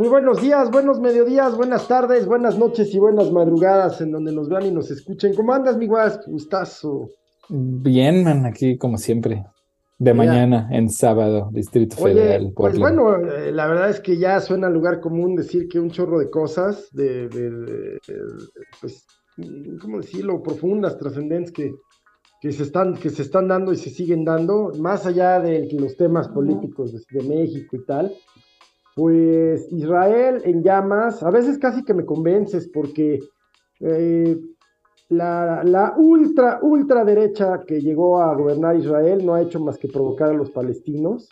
Muy 0.00 0.08
buenos 0.08 0.40
días, 0.40 0.70
buenos 0.70 0.98
mediodías, 0.98 1.54
buenas 1.54 1.86
tardes, 1.86 2.24
buenas 2.24 2.58
noches 2.58 2.94
y 2.94 2.98
buenas 2.98 3.30
madrugadas 3.30 4.00
en 4.00 4.12
donde 4.12 4.32
nos 4.32 4.48
vean 4.48 4.64
y 4.64 4.70
nos 4.70 4.90
escuchen. 4.90 5.34
¿Cómo 5.34 5.52
andas, 5.52 5.76
mi 5.76 5.86
guas? 5.86 6.22
Gustazo. 6.26 7.10
Bien, 7.50 8.24
man, 8.24 8.46
aquí 8.46 8.78
como 8.78 8.96
siempre. 8.96 9.44
De 9.98 10.14
mañana, 10.14 10.70
en 10.72 10.88
sábado, 10.88 11.50
Distrito 11.52 11.96
Federal. 11.96 12.50
pues 12.56 12.78
bueno, 12.78 13.14
eh, 13.16 13.52
la 13.52 13.66
verdad 13.66 13.90
es 13.90 14.00
que 14.00 14.16
ya 14.16 14.40
suena 14.40 14.70
lugar 14.70 15.00
común 15.00 15.36
decir 15.36 15.68
que 15.68 15.78
un 15.78 15.90
chorro 15.90 16.18
de 16.18 16.30
cosas, 16.30 16.88
de, 16.92 17.28
de 17.28 17.98
pues, 18.80 19.06
¿cómo 19.82 19.98
decirlo? 19.98 20.42
Profundas, 20.42 20.96
trascendentes 20.96 21.52
que, 21.52 21.74
que 22.40 22.52
se 22.52 22.62
están, 22.62 22.94
que 22.94 23.10
se 23.10 23.20
están 23.20 23.48
dando 23.48 23.70
y 23.70 23.76
se 23.76 23.90
siguen 23.90 24.24
dando, 24.24 24.72
más 24.78 25.04
allá 25.04 25.40
de 25.40 25.68
los 25.78 25.94
temas 25.98 26.26
políticos 26.28 26.94
de, 26.94 27.22
México 27.22 27.76
y 27.76 27.84
tal, 27.84 28.14
pues 29.00 29.66
Israel 29.72 30.42
en 30.44 30.62
llamas, 30.62 31.22
a 31.22 31.30
veces 31.30 31.56
casi 31.56 31.82
que 31.86 31.94
me 31.94 32.04
convences 32.04 32.68
porque 32.68 33.18
eh, 33.80 34.38
la, 35.08 35.94
ultra, 35.96 36.58
ultra 36.60 37.02
derecha 37.02 37.62
que 37.66 37.80
llegó 37.80 38.20
a 38.20 38.34
gobernar 38.34 38.76
Israel 38.76 39.24
no 39.24 39.32
ha 39.32 39.40
hecho 39.40 39.58
más 39.58 39.78
que 39.78 39.88
provocar 39.88 40.28
a 40.28 40.34
los 40.34 40.50
palestinos. 40.50 41.30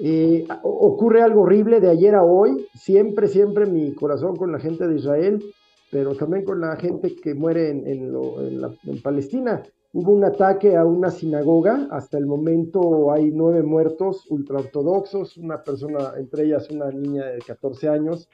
Eh, 0.00 0.48
ocurre 0.64 1.22
algo 1.22 1.42
horrible 1.42 1.78
de 1.78 1.90
ayer 1.90 2.16
a 2.16 2.24
hoy, 2.24 2.66
siempre, 2.74 3.28
siempre 3.28 3.66
mi 3.66 3.94
corazón 3.94 4.34
con 4.34 4.50
la 4.50 4.58
gente 4.58 4.88
de 4.88 4.96
Israel, 4.96 5.44
pero 5.92 6.16
también 6.16 6.44
con 6.44 6.60
la 6.60 6.74
gente 6.74 7.14
que 7.14 7.34
muere 7.34 7.70
en 7.70 9.00
Palestina. 9.00 9.62
Hubo 9.96 10.10
un 10.10 10.24
ataque 10.24 10.74
a 10.74 10.84
una 10.84 11.08
sinagoga, 11.08 11.86
hasta 11.92 12.18
el 12.18 12.26
momento 12.26 13.12
hay 13.12 13.30
nueve 13.30 13.62
muertos 13.62 14.28
ultraortodoxos, 14.28 15.36
una 15.36 15.62
persona, 15.62 16.14
entre 16.16 16.46
ellas 16.46 16.68
una 16.68 16.90
niña 16.90 17.26
de 17.26 17.38
14 17.38 17.88
años. 17.90 18.28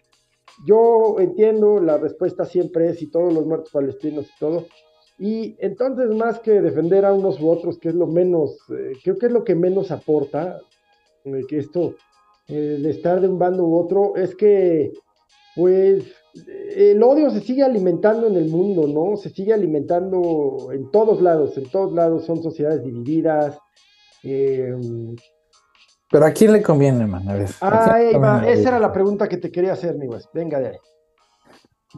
Yo 0.66 1.16
entiendo, 1.18 1.78
la 1.78 1.98
respuesta 1.98 2.46
siempre 2.46 2.88
es 2.88 3.02
y 3.02 3.08
todos 3.08 3.34
los 3.34 3.44
muertos 3.44 3.72
palestinos 3.72 4.26
y 4.34 4.38
todo. 4.40 4.68
Y 5.18 5.54
entonces, 5.58 6.08
más 6.08 6.40
que 6.40 6.62
defender 6.62 7.04
a 7.04 7.12
unos 7.12 7.38
u 7.38 7.50
otros, 7.50 7.78
que 7.78 7.90
es 7.90 7.94
lo 7.94 8.06
menos, 8.06 8.56
eh, 8.70 8.92
creo 9.04 9.18
que 9.18 9.26
es 9.26 9.32
lo 9.32 9.44
que 9.44 9.54
menos 9.54 9.90
aporta, 9.90 10.62
eh, 11.24 11.42
que 11.46 11.58
esto 11.58 11.94
eh, 12.48 12.78
de 12.80 12.88
estar 12.88 13.20
de 13.20 13.28
un 13.28 13.38
bando 13.38 13.66
u 13.66 13.78
otro, 13.78 14.16
es 14.16 14.34
que, 14.34 14.94
pues, 15.54 16.04
el 16.34 17.02
odio 17.02 17.30
se 17.30 17.40
sigue 17.40 17.62
alimentando 17.62 18.26
en 18.26 18.36
el 18.36 18.48
mundo, 18.48 18.86
¿no? 18.86 19.16
Se 19.16 19.30
sigue 19.30 19.52
alimentando 19.52 20.68
en 20.72 20.90
todos 20.90 21.20
lados, 21.20 21.56
en 21.58 21.68
todos 21.70 21.92
lados 21.92 22.24
son 22.24 22.42
sociedades 22.42 22.84
divididas. 22.84 23.58
Em, 24.22 25.16
Pero 26.10 26.26
¿a 26.26 26.30
quién 26.32 26.52
le 26.52 26.62
conviene, 26.62 27.06
man? 27.06 27.28
A 27.28 27.34
ver. 27.34 27.50
Ah, 27.60 28.44
esa 28.46 28.68
era 28.68 28.78
la 28.78 28.92
pregunta 28.92 29.28
que 29.28 29.36
te 29.36 29.50
quería 29.50 29.72
hacer, 29.72 29.96
mi 29.96 30.08
Venga 30.32 30.60
de 30.60 30.68
ahí. 30.68 30.76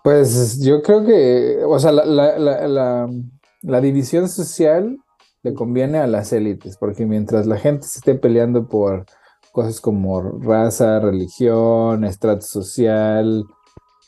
Pues 0.03 0.59
yo 0.61 0.83
creo 0.83 1.05
que, 1.05 1.63
o 1.67 1.79
sea, 1.79 1.93
la, 1.93 3.81
división 3.81 4.29
social 4.29 4.99
le 5.43 5.55
conviene 5.55 5.99
a 5.99 6.07
las 6.07 6.33
élites, 6.33 6.79
porque 6.79 7.05
mientras 7.05 7.47
la 7.47 7.59
gente 7.59 7.87
se 7.87 7.99
esté 7.99 8.15
peleando 8.15 8.67
por 8.67 9.05
cosas 9.53 9.81
como 9.81 10.23
raza, 10.23 10.99
religión, 10.99 12.05
estrato 12.05 12.47
social, 12.47 13.45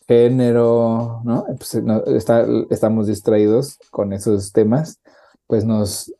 género, 0.07 1.21
¿no? 1.25 1.47
Pues 1.47 1.81
estamos 2.71 3.07
distraídos 3.07 3.79
con 3.91 4.13
esos 4.13 4.53
temas, 4.53 5.01
pues 5.47 5.65
nos, 5.65 6.13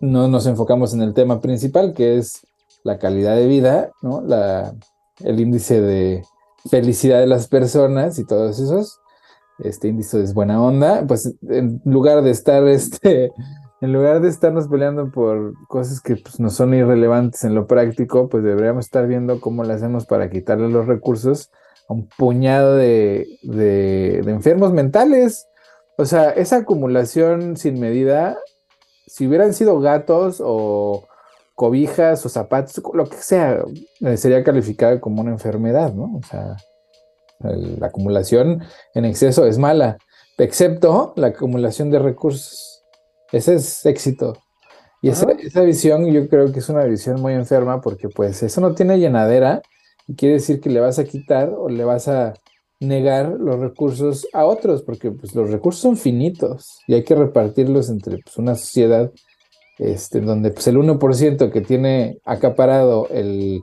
no 0.00 0.28
nos 0.28 0.46
enfocamos 0.46 0.92
en 0.94 1.02
el 1.02 1.14
tema 1.14 1.40
principal, 1.40 1.94
que 1.94 2.18
es 2.18 2.46
la 2.84 2.98
calidad 2.98 3.36
de 3.36 3.46
vida, 3.46 3.90
¿no? 4.02 4.20
La, 4.20 4.74
el 5.20 5.40
índice 5.40 5.80
de 5.80 6.24
felicidad 6.68 7.20
de 7.20 7.26
las 7.26 7.48
personas 7.48 8.18
y 8.18 8.26
todos 8.26 8.58
esos. 8.58 9.00
Este 9.58 9.88
índice 9.88 10.22
es 10.22 10.34
buena 10.34 10.62
onda, 10.62 11.06
pues 11.06 11.34
en 11.48 11.80
lugar 11.84 12.22
de 12.22 12.30
estar 12.30 12.66
este 12.68 13.32
en 13.80 13.92
lugar 13.92 14.20
de 14.20 14.28
estarnos 14.28 14.68
peleando 14.68 15.10
por 15.10 15.54
cosas 15.66 16.00
que 16.00 16.14
pues, 16.14 16.38
no 16.38 16.50
son 16.50 16.72
irrelevantes 16.72 17.42
en 17.42 17.56
lo 17.56 17.66
práctico, 17.66 18.28
pues 18.28 18.44
deberíamos 18.44 18.84
estar 18.84 19.08
viendo 19.08 19.40
cómo 19.40 19.64
le 19.64 19.72
hacemos 19.72 20.06
para 20.06 20.30
quitarle 20.30 20.68
los 20.68 20.86
recursos 20.86 21.50
un 21.88 22.08
puñado 22.08 22.76
de, 22.76 23.26
enfermos 24.26 24.72
mentales. 24.72 25.46
O 25.96 26.06
sea, 26.06 26.30
esa 26.30 26.56
acumulación 26.58 27.56
sin 27.56 27.78
medida, 27.78 28.38
si 29.06 29.26
hubieran 29.26 29.54
sido 29.54 29.78
gatos 29.80 30.42
o 30.44 31.06
cobijas 31.54 32.24
o 32.24 32.28
zapatos, 32.28 32.82
lo 32.94 33.06
que 33.06 33.16
sea, 33.16 33.62
eh, 34.00 34.16
sería 34.16 34.42
calificada 34.42 35.00
como 35.00 35.20
una 35.20 35.30
enfermedad, 35.30 35.92
¿no? 35.92 36.16
O 36.16 36.22
sea, 36.28 36.56
la 37.40 37.88
acumulación 37.88 38.62
en 38.94 39.04
exceso 39.04 39.46
es 39.46 39.58
mala, 39.58 39.98
excepto 40.38 41.12
la 41.16 41.28
acumulación 41.28 41.90
de 41.90 41.98
recursos. 41.98 42.84
Ese 43.32 43.54
es 43.54 43.84
éxito. 43.86 44.38
Y 45.00 45.08
esa, 45.08 45.26
esa, 45.32 45.62
visión 45.62 46.06
yo 46.12 46.28
creo 46.28 46.52
que 46.52 46.60
es 46.60 46.68
una 46.68 46.84
visión 46.84 47.20
muy 47.20 47.34
enferma 47.34 47.80
porque 47.80 48.08
pues 48.08 48.42
eso 48.42 48.60
no 48.60 48.74
tiene 48.74 49.00
llenadera 49.00 49.60
quiere 50.16 50.34
decir 50.34 50.60
que 50.60 50.70
le 50.70 50.80
vas 50.80 50.98
a 50.98 51.04
quitar 51.04 51.50
o 51.50 51.68
le 51.68 51.84
vas 51.84 52.08
a 52.08 52.34
negar 52.80 53.28
los 53.28 53.60
recursos 53.60 54.26
a 54.32 54.44
otros, 54.44 54.82
porque 54.82 55.10
pues, 55.10 55.34
los 55.34 55.50
recursos 55.50 55.80
son 55.80 55.96
finitos 55.96 56.80
y 56.86 56.94
hay 56.94 57.04
que 57.04 57.14
repartirlos 57.14 57.88
entre 57.90 58.18
pues, 58.18 58.36
una 58.38 58.54
sociedad 58.54 59.12
este, 59.78 60.20
donde 60.20 60.50
pues, 60.50 60.66
el 60.66 60.76
1% 60.76 61.50
que 61.50 61.60
tiene 61.60 62.18
acaparado 62.24 63.08
el, 63.10 63.62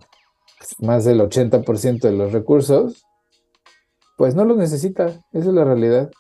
pues, 0.58 0.76
más 0.80 1.06
del 1.06 1.20
80% 1.20 2.00
de 2.02 2.12
los 2.14 2.32
recursos, 2.32 3.06
pues 4.18 4.36
no 4.36 4.44
los 4.46 4.58
necesita, 4.58 5.06
esa 5.06 5.24
es 5.32 5.46
la 5.46 5.64
realidad. 5.64 6.12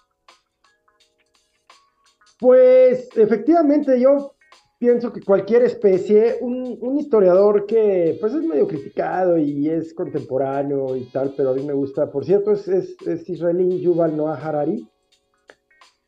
Pues 2.40 3.10
efectivamente 3.18 4.00
yo 4.00 4.36
pienso 4.80 5.12
que 5.12 5.22
cualquier 5.22 5.64
especie, 5.64 6.38
un, 6.40 6.98
historiador 6.98 7.66
que 7.66 8.18
pues 8.20 8.34
es 8.34 8.42
medio 8.44 8.68
criticado 8.68 9.38
y 9.38 9.70
es 9.70 9.94
contemporáneo 9.94 10.96
y 10.96 11.04
tal, 11.12 11.34
pero 11.36 11.50
a 11.50 11.54
mí 11.54 11.64
me 11.64 11.74
gusta, 11.74 12.10
por 12.10 12.26
cierto, 12.26 12.52
es, 12.52 12.68
es, 12.68 13.30
israelí 13.30 13.82
Yuval 13.82 14.16
Noah 14.16 14.36
Harari, 14.36 14.88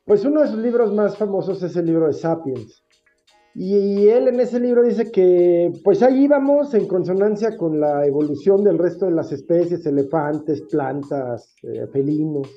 pues 0.05 0.25
uno 0.25 0.41
de 0.41 0.47
sus 0.47 0.59
libros 0.59 0.93
más 0.93 1.17
famosos 1.17 1.61
es 1.61 1.75
el 1.75 1.85
libro 1.85 2.07
de 2.07 2.13
Sapiens. 2.13 2.83
Y, 3.53 4.07
él 4.07 4.29
en 4.29 4.39
ese 4.39 4.61
libro 4.61 4.81
dice 4.81 5.11
que 5.11 5.73
pues 5.83 6.01
ahí 6.01 6.23
íbamos 6.23 6.73
en 6.73 6.87
consonancia 6.87 7.57
con 7.57 7.81
la 7.81 8.05
evolución 8.05 8.63
del 8.63 8.77
resto 8.77 9.05
de 9.05 9.11
las 9.11 9.33
especies, 9.33 9.85
elefantes, 9.85 10.61
plantas, 10.71 11.53
eh, 11.63 11.85
felinos. 11.91 12.47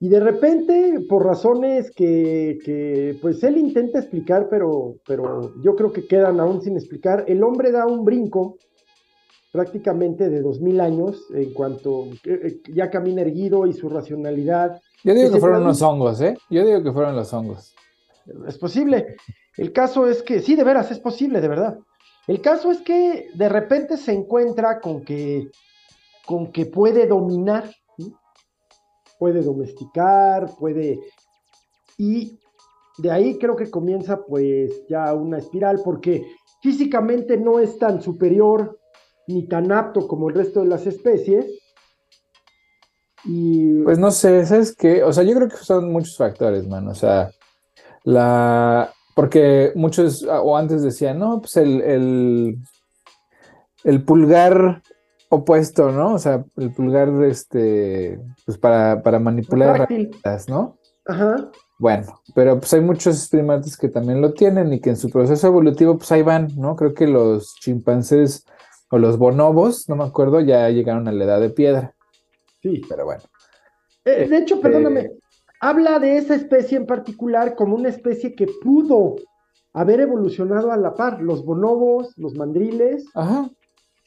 Y 0.00 0.08
de 0.08 0.20
repente, 0.20 1.00
por 1.08 1.24
razones 1.24 1.90
que, 1.90 3.18
pues 3.20 3.42
él 3.42 3.58
intenta 3.58 3.98
explicar, 3.98 4.48
pero, 4.48 4.94
pero 5.04 5.52
yo 5.60 5.74
creo 5.74 5.92
que 5.92 6.06
quedan 6.06 6.38
aún 6.38 6.62
sin 6.62 6.76
explicar, 6.76 7.24
el 7.26 7.42
hombre 7.42 7.72
da 7.72 7.84
un 7.84 8.04
brinco 8.04 8.58
prácticamente 9.50 10.28
de 10.28 10.40
dos 10.40 10.60
mil 10.60 10.80
años 10.80 11.24
en 11.34 11.52
cuanto 11.52 12.10
eh, 12.24 12.60
ya 12.72 12.90
camina 12.90 13.22
erguido 13.22 13.66
y 13.66 13.72
su 13.72 13.88
racionalidad. 13.88 14.80
Yo 15.02 15.14
digo 15.14 15.32
que, 15.32 15.40
fueron 15.40 15.64
los 15.64 15.82
hongos, 15.82 16.20
¿eh? 16.20 16.36
Yo 16.48 16.64
digo 16.64 16.82
que 16.82 16.92
fueron 16.92 17.16
los 17.16 17.32
hongos. 17.32 17.74
Es 18.46 18.58
posible. 18.58 19.16
El 19.56 19.72
caso 19.72 20.06
es 20.06 20.22
que, 20.22 20.40
sí, 20.40 20.54
de 20.54 20.62
veras, 20.62 20.92
es 20.92 21.00
posible, 21.00 21.40
de 21.40 21.48
verdad. 21.48 21.78
El 22.28 22.40
caso 22.40 22.70
es 22.70 22.80
que 22.82 23.30
de 23.34 23.48
repente 23.48 23.96
se 23.96 24.12
encuentra 24.12 24.80
con 24.80 25.02
que, 25.02 25.50
con 26.24 26.52
que 26.52 26.66
puede 26.66 27.08
dominar 27.08 27.64
puede 29.18 29.42
domesticar, 29.42 30.50
puede... 30.58 31.00
Y 31.96 32.38
de 32.98 33.10
ahí 33.10 33.38
creo 33.38 33.56
que 33.56 33.70
comienza 33.70 34.24
pues 34.24 34.86
ya 34.88 35.12
una 35.14 35.38
espiral, 35.38 35.80
porque 35.84 36.26
físicamente 36.62 37.36
no 37.36 37.58
es 37.58 37.78
tan 37.78 38.02
superior 38.02 38.78
ni 39.26 39.46
tan 39.46 39.70
apto 39.72 40.06
como 40.06 40.28
el 40.28 40.34
resto 40.34 40.60
de 40.60 40.68
las 40.68 40.86
especies. 40.86 41.46
Y... 43.24 43.82
Pues 43.82 43.98
no 43.98 44.10
sé, 44.10 44.46
¿sabes 44.46 44.74
qué? 44.74 45.02
O 45.02 45.12
sea, 45.12 45.24
yo 45.24 45.34
creo 45.34 45.48
que 45.48 45.56
son 45.56 45.92
muchos 45.92 46.16
factores, 46.16 46.66
man. 46.66 46.88
O 46.88 46.94
sea, 46.94 47.30
la... 48.04 48.92
Porque 49.14 49.72
muchos, 49.74 50.22
o 50.22 50.56
antes 50.56 50.82
decían, 50.82 51.18
no, 51.18 51.40
pues 51.40 51.56
el, 51.56 52.60
el 53.82 54.04
pulgar 54.04 54.80
opuesto, 55.28 55.90
¿no? 55.92 56.14
O 56.14 56.18
sea, 56.18 56.44
el 56.56 56.72
pulgar, 56.72 57.08
este, 57.24 58.20
pues 58.44 58.58
para, 58.58 59.02
para 59.02 59.18
manipular 59.18 59.76
herramientas, 59.76 60.48
¿no? 60.48 60.78
Ajá. 61.06 61.50
Bueno, 61.78 62.20
pero 62.34 62.58
pues 62.58 62.72
hay 62.74 62.80
muchos 62.80 63.28
primates 63.28 63.76
que 63.76 63.88
también 63.88 64.20
lo 64.20 64.32
tienen 64.32 64.72
y 64.72 64.80
que 64.80 64.90
en 64.90 64.96
su 64.96 65.10
proceso 65.10 65.46
evolutivo, 65.46 65.96
pues 65.96 66.10
ahí 66.12 66.22
van, 66.22 66.48
¿no? 66.56 66.74
Creo 66.76 66.92
que 66.92 67.06
los 67.06 67.54
chimpancés 67.60 68.44
o 68.90 68.98
los 68.98 69.16
bonobos, 69.16 69.88
no 69.88 69.96
me 69.96 70.04
acuerdo, 70.04 70.40
ya 70.40 70.68
llegaron 70.70 71.06
a 71.08 71.12
la 71.12 71.24
edad 71.24 71.40
de 71.40 71.50
piedra. 71.50 71.94
Sí. 72.62 72.82
Pero 72.88 73.04
bueno. 73.04 73.22
Eh, 74.04 74.26
de 74.28 74.38
hecho, 74.38 74.56
este 74.56 74.68
perdóname, 74.68 75.12
habla 75.60 75.98
de 75.98 76.16
esa 76.16 76.34
especie 76.34 76.78
en 76.78 76.86
particular 76.86 77.54
como 77.54 77.76
una 77.76 77.90
especie 77.90 78.34
que 78.34 78.48
pudo 78.62 79.16
haber 79.72 80.00
evolucionado 80.00 80.72
a 80.72 80.76
la 80.76 80.94
par. 80.94 81.22
Los 81.22 81.44
bonobos, 81.44 82.12
los 82.16 82.34
mandriles, 82.34 83.04
Ajá 83.14 83.48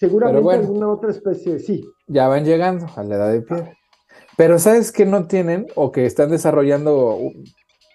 seguramente 0.01 0.51
alguna 0.51 0.89
otra 0.89 1.11
especie, 1.11 1.59
sí. 1.59 1.85
Ya 2.07 2.27
van 2.27 2.43
llegando 2.43 2.87
a 2.95 3.03
la 3.03 3.15
edad 3.15 3.31
de 3.31 3.41
piedra. 3.43 3.77
Pero 4.35 4.57
¿sabes 4.57 4.91
qué 4.91 5.05
no 5.05 5.27
tienen 5.27 5.67
o 5.75 5.91
que 5.91 6.07
están 6.07 6.31
desarrollando? 6.31 7.19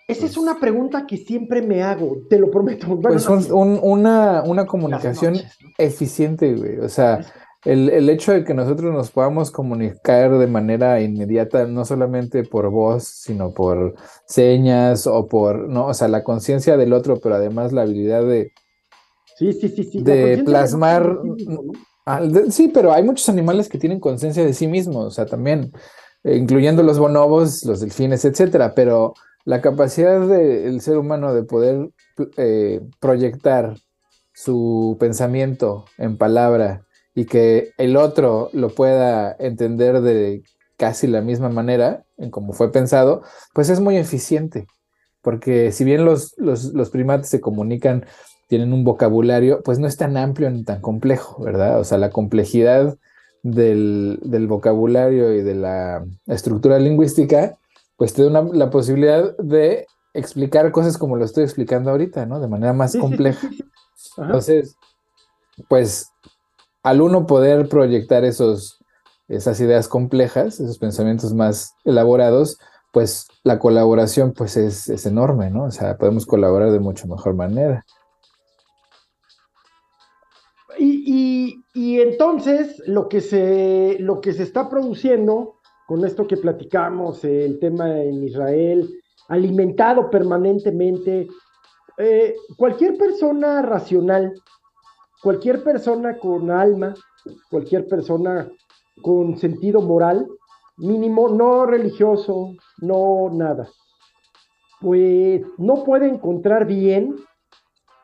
Esa 0.06 0.26
es 0.26 0.36
una 0.36 0.60
pregunta 0.60 1.04
que 1.04 1.16
siempre 1.16 1.62
me 1.62 1.82
hago, 1.82 2.18
te 2.30 2.38
lo 2.38 2.48
prometo. 2.48 3.00
pues 3.00 3.26
una, 3.28 4.44
una 4.44 4.66
comunicación 4.66 5.34
eficiente, 5.78 6.54
güey. 6.54 6.78
O 6.78 6.88
sea, 6.88 7.26
el, 7.64 8.08
hecho 8.08 8.30
de 8.30 8.44
que 8.44 8.54
nosotros 8.54 8.94
nos 8.94 9.10
podamos 9.10 9.50
comunicar 9.50 10.38
de 10.38 10.46
manera 10.46 11.00
inmediata, 11.00 11.66
no 11.66 11.84
solamente 11.84 12.44
por 12.44 12.70
voz, 12.70 13.02
sino 13.02 13.52
por 13.52 13.96
señas 14.26 15.08
o 15.08 15.26
por, 15.26 15.68
no, 15.68 15.86
o 15.86 15.94
sea, 15.94 16.06
la 16.06 16.22
conciencia 16.22 16.76
del 16.76 16.92
otro, 16.92 17.18
pero 17.18 17.34
además 17.34 17.72
la 17.72 17.82
habilidad 17.82 18.24
de, 18.24 18.52
sí, 19.36 19.52
sí, 19.52 19.68
sí, 19.68 19.84
sí. 19.84 20.02
de 20.02 20.42
plasmar. 20.44 21.18
Sí, 22.50 22.68
pero 22.68 22.92
hay 22.92 23.02
muchos 23.02 23.28
animales 23.28 23.68
que 23.68 23.78
tienen 23.78 24.00
conciencia 24.00 24.44
de 24.44 24.52
sí 24.52 24.66
mismos, 24.66 25.06
o 25.06 25.10
sea, 25.10 25.26
también, 25.26 25.72
eh, 26.24 26.36
incluyendo 26.36 26.82
los 26.82 26.98
bonobos, 26.98 27.64
los 27.64 27.80
delfines, 27.80 28.24
etcétera, 28.24 28.74
pero 28.74 29.14
la 29.44 29.60
capacidad 29.60 30.26
del 30.26 30.80
ser 30.80 30.98
humano 30.98 31.34
de 31.34 31.44
poder 31.44 31.90
eh, 32.36 32.80
proyectar 33.00 33.76
su 34.34 34.96
pensamiento 35.00 35.86
en 35.98 36.18
palabra 36.18 36.84
y 37.14 37.24
que 37.24 37.72
el 37.78 37.96
otro 37.96 38.50
lo 38.52 38.68
pueda 38.68 39.34
entender 39.38 40.02
de 40.02 40.42
casi 40.76 41.06
la 41.06 41.22
misma 41.22 41.48
manera 41.48 42.04
en 42.18 42.30
como 42.30 42.52
fue 42.52 42.72
pensado, 42.72 43.22
pues 43.54 43.70
es 43.70 43.80
muy 43.80 43.96
eficiente. 43.96 44.66
Porque 45.22 45.72
si 45.72 45.84
bien 45.84 46.04
los, 46.04 46.34
los, 46.38 46.90
primates 46.90 47.28
se 47.28 47.40
comunican, 47.40 48.06
tienen 48.46 48.72
un 48.72 48.84
vocabulario, 48.84 49.62
pues 49.62 49.78
no 49.78 49.86
es 49.86 49.96
tan 49.96 50.16
amplio 50.16 50.50
ni 50.50 50.64
tan 50.64 50.80
complejo, 50.80 51.42
¿verdad? 51.42 51.80
O 51.80 51.84
sea, 51.84 51.98
la 51.98 52.10
complejidad 52.10 52.96
del, 53.42 54.46
vocabulario 54.48 55.32
y 55.34 55.42
de 55.42 55.54
la 55.54 56.04
estructura 56.26 56.78
lingüística, 56.78 57.58
pues 57.96 58.12
te 58.12 58.28
da 58.28 58.42
la 58.52 58.70
posibilidad 58.70 59.36
de 59.38 59.86
explicar 60.14 60.70
cosas 60.72 60.98
como 60.98 61.16
lo 61.16 61.24
estoy 61.24 61.44
explicando 61.44 61.90
ahorita, 61.90 62.26
¿no? 62.26 62.40
De 62.40 62.48
manera 62.48 62.72
más 62.72 62.96
compleja. 62.96 63.50
Entonces, 64.16 64.76
pues 65.68 66.08
al 66.82 67.00
uno 67.00 67.26
poder 67.26 67.68
proyectar 67.68 68.24
esos, 68.24 68.78
esas 69.28 69.60
ideas 69.60 69.88
complejas, 69.88 70.60
esos 70.60 70.78
pensamientos 70.78 71.34
más 71.34 71.74
elaborados, 71.84 72.58
pues 72.92 73.26
la 73.42 73.58
colaboración 73.58 74.32
pues 74.32 74.56
es, 74.56 75.04
enorme, 75.04 75.50
¿no? 75.50 75.64
O 75.64 75.70
sea, 75.70 75.98
podemos 75.98 76.24
colaborar 76.24 76.70
de 76.70 76.80
mucho 76.80 77.06
mejor 77.06 77.34
manera. 77.34 77.84
Lo 82.86 83.08
que, 83.08 83.20
se, 83.20 83.96
lo 84.00 84.20
que 84.20 84.32
se 84.32 84.42
está 84.42 84.68
produciendo 84.68 85.56
con 85.86 86.04
esto 86.04 86.26
que 86.26 86.36
platicamos, 86.36 87.24
el 87.24 87.58
tema 87.58 88.00
en 88.00 88.24
Israel, 88.24 88.88
alimentado 89.28 90.10
permanentemente, 90.10 91.28
eh, 91.98 92.34
cualquier 92.56 92.96
persona 92.96 93.62
racional 93.62 94.34
cualquier 95.26 95.64
persona 95.64 96.18
con 96.18 96.52
alma, 96.52 96.94
cualquier 97.50 97.88
persona 97.88 98.48
con 99.02 99.36
sentido 99.36 99.80
moral, 99.80 100.26
mínimo, 100.76 101.28
no 101.28 101.66
religioso, 101.66 102.54
no 102.80 103.30
nada, 103.32 103.68
pues 104.80 105.42
no 105.58 105.82
puede 105.82 106.06
encontrar 106.08 106.66
bien 106.66 107.16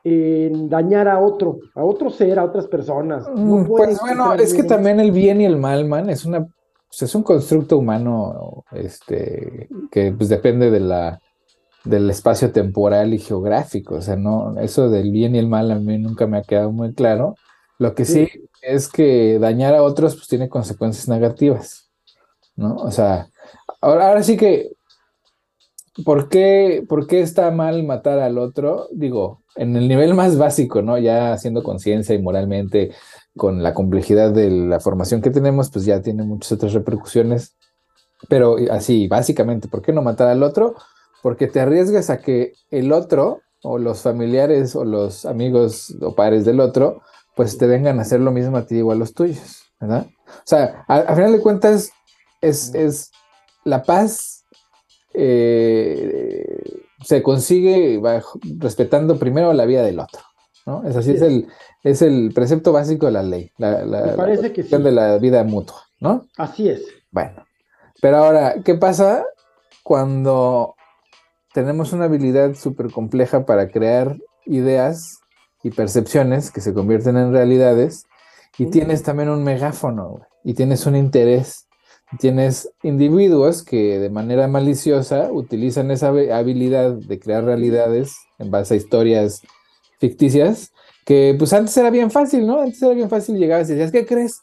en 0.05 0.69
dañar 0.69 1.09
a 1.09 1.21
otro, 1.21 1.59
a 1.75 1.85
otro 1.85 2.11
ser, 2.11 2.39
a 2.39 2.45
otras 2.45 2.67
personas. 2.67 3.29
Mm, 3.35 3.67
pues 3.67 4.01
bueno, 4.01 4.35
es 4.35 4.53
que 4.53 4.65
también 4.65 5.01
el 5.01 5.13
bien 5.13 5.41
y 5.41 5.45
el 5.45 5.57
mal, 5.57 5.85
man, 5.87 6.11
es 6.11 6.25
una, 6.25 6.45
pues, 6.45 7.03
es 7.03 7.15
un 7.15 7.23
constructo 7.23 7.79
humano, 7.79 8.65
este, 8.73 9.69
que 9.91 10.13
pues 10.13 10.29
depende 10.29 10.71
de 10.71 10.81
la 10.81 11.21
del 11.85 12.09
espacio 12.11 12.53
temporal 12.53 13.13
y 13.13 13.19
geográfico. 13.19 13.97
O 13.97 14.03
sea, 14.03 14.17
no, 14.17 14.59
eso 14.61 14.89
del 14.89 15.11
bien 15.11 15.35
y 15.35 15.39
el 15.39 15.49
mal 15.49 15.71
a 15.71 15.77
mí 15.77 15.99
nunca 15.99 16.27
me 16.27 16.39
ha 16.39 16.43
quedado 16.43 16.71
muy 16.71 16.95
claro. 16.95 17.35
Lo 17.79 17.95
que 17.95 18.05
sí, 18.05 18.29
es 18.61 18.89
que 18.89 19.39
dañar 19.41 19.75
a 19.75 19.83
otros 19.83 20.15
pues 20.15 20.29
tiene 20.29 20.49
consecuencias 20.49 21.09
negativas, 21.09 21.91
¿no? 22.55 22.77
O 22.77 22.91
sea, 22.91 23.29
ahora, 23.81 24.09
ahora 24.09 24.23
sí 24.23 24.37
que, 24.37 24.73
¿por 26.05 26.29
qué, 26.29 26.85
¿por 26.89 27.07
qué 27.07 27.21
está 27.21 27.51
mal 27.51 27.85
matar 27.85 28.19
al 28.19 28.39
otro? 28.39 28.89
Digo, 28.93 29.43
en 29.57 29.77
el 29.77 29.89
nivel 29.89 30.15
más 30.15 30.39
básico, 30.39 30.83
¿no? 30.83 30.99
Ya 30.99 31.33
haciendo 31.33 31.63
conciencia 31.63 32.15
y 32.15 32.23
moralmente, 32.23 32.93
con 33.37 33.63
la 33.63 33.75
complejidad 33.75 34.33
de 34.33 34.51
la 34.51 34.81
formación 34.81 35.23
que 35.23 35.31
tenemos, 35.31 35.71
pues 35.71 35.85
ya 35.85 36.03
tiene 36.03 36.23
muchas 36.23 36.53
otras 36.53 36.73
repercusiones. 36.73 37.57
Pero 38.29 38.57
así, 38.71 39.09
básicamente, 39.09 39.69
¿por 39.69 39.83
qué 39.83 39.93
no 39.93 40.03
matar 40.03 40.29
al 40.29 40.43
otro? 40.43 40.77
porque 41.23 41.47
te 41.47 41.61
arriesgas 41.61 42.11
a 42.11 42.21
que 42.21 42.53
el 42.71 42.93
otro 42.93 43.41
o 43.63 43.79
los 43.79 44.03
familiares 44.03 44.75
o 44.75 44.85
los 44.85 45.25
amigos 45.25 45.97
o 46.03 46.15
padres 46.15 46.45
del 46.45 46.61
otro, 46.61 47.01
pues 47.37 47.57
te 47.57 47.67
vengan 47.67 47.99
a 47.99 48.03
hacer 48.03 48.21
lo 48.21 48.33
mismo 48.33 48.57
a 48.57 48.67
ti 48.67 48.83
o 48.83 48.91
a 48.91 48.97
los 48.97 49.15
tuyos, 49.15 49.73
¿verdad? 49.81 50.09
O 50.27 50.45
sea, 50.45 50.85
a, 50.89 51.15
final 51.15 51.33
de 51.33 51.41
cuentas, 51.41 51.93
es, 52.41 52.75
es 52.75 53.13
la 53.65 53.85
paz 53.85 54.42
eh, 55.15 56.63
se 57.03 57.23
consigue 57.23 58.01
respetando 58.59 59.19
primero 59.19 59.53
la 59.53 59.67
vida 59.67 59.83
del 59.83 60.01
otro, 60.01 60.21
¿no? 60.67 60.85
Es 60.85 60.97
así, 60.97 61.13
es, 61.13 61.23
el, 61.23 61.49
es 61.83 62.03
el 62.03 62.33
precepto 62.35 62.73
básico 62.73 63.07
de 63.07 63.13
la 63.13 63.23
ley, 63.23 63.51
la, 63.59 63.85
la, 63.85 64.17
parece 64.17 64.53
que 64.53 64.63
de 64.63 64.93
la 64.93 65.19
vida 65.19 65.45
mutua, 65.45 65.83
¿no? 66.01 66.27
Así 66.37 66.69
es. 66.69 66.83
Bueno, 67.11 67.45
pero 68.01 68.19
ahora, 68.19 68.57
¿qué 68.65 68.75
pasa 68.75 69.25
cuando 69.83 70.75
tenemos 71.53 71.93
una 71.93 72.05
habilidad 72.05 72.55
súper 72.55 72.91
compleja 72.91 73.45
para 73.45 73.69
crear 73.69 74.17
ideas 74.47 75.21
y 75.63 75.71
percepciones 75.71 76.51
que 76.51 76.61
se 76.61 76.75
convierten 76.75 77.17
en 77.17 77.33
realidades 77.33 78.07
y 78.59 78.67
tienes 78.67 79.03
también 79.03 79.29
un 79.29 79.45
megáfono 79.45 80.21
y 80.45 80.55
tienes 80.55 80.87
un 80.87 80.97
interés. 80.97 81.69
Tienes 82.19 82.71
individuos 82.83 83.63
que 83.63 83.99
de 83.99 84.11
manera 84.11 84.49
maliciosa 84.49 85.31
utilizan 85.33 85.91
esa 85.91 86.09
habilidad 86.09 86.93
de 86.93 87.19
crear 87.19 87.45
realidades 87.45 88.17
en 88.39 88.51
base 88.51 88.75
a 88.75 88.77
historias 88.77 89.43
ficticias, 89.99 90.73
que 91.05 91.35
pues 91.39 91.53
antes 91.53 91.77
era 91.77 91.91
bien 91.91 92.11
fácil, 92.11 92.47
¿no? 92.47 92.61
Antes 92.61 92.83
era 92.83 92.95
bien 92.95 93.09
fácil 93.09 93.39
llegar 93.39 93.63
y 93.63 93.65
decías, 93.65 93.93
¿qué 93.93 94.05
crees? 94.05 94.41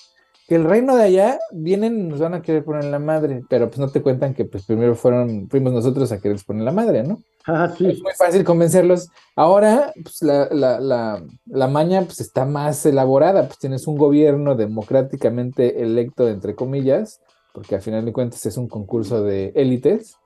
que 0.50 0.56
el 0.56 0.64
reino 0.64 0.96
de 0.96 1.04
allá 1.04 1.40
vienen, 1.52 2.10
nos 2.10 2.20
van 2.20 2.34
a 2.34 2.42
querer 2.42 2.66
poner 2.66 2.86
la 2.86 2.98
madre, 2.98 3.44
pero 3.48 3.68
pues 3.68 3.78
no 3.78 3.90
te 3.90 4.02
cuentan 4.02 4.34
que 4.34 4.46
pues 4.46 4.66
primero 4.66 4.96
fueron, 4.96 5.48
fuimos 5.48 5.72
nosotros 5.72 6.12
a 6.12 6.20
quererles 6.20 6.44
poner 6.44 6.64
la 6.64 6.72
madre, 6.72 7.04
¿no? 7.04 7.22
Ah, 7.46 7.72
sí. 7.78 7.86
Es 7.86 8.02
muy 8.02 8.14
fácil 8.18 8.44
convencerlos. 8.44 9.10
Ahora, 9.36 9.94
pues 10.02 10.24
la, 10.24 10.48
la, 10.50 10.80
la, 10.80 11.24
la, 11.46 11.68
maña 11.68 12.02
pues 12.02 12.20
está 12.20 12.46
más 12.46 12.84
elaborada, 12.88 13.46
pues 13.46 13.60
tienes 13.60 13.86
un 13.86 13.96
gobierno 13.96 14.56
democráticamente 14.56 15.84
electo, 15.84 16.28
entre 16.28 16.56
comillas, 16.56 17.22
porque 17.54 17.76
al 17.76 17.82
final 17.82 18.06
de 18.06 18.14
cuentas 18.14 18.46
es 18.46 18.58
un 18.58 18.68
concurso 18.68 19.24
de 19.24 19.52
élites. 19.56 20.18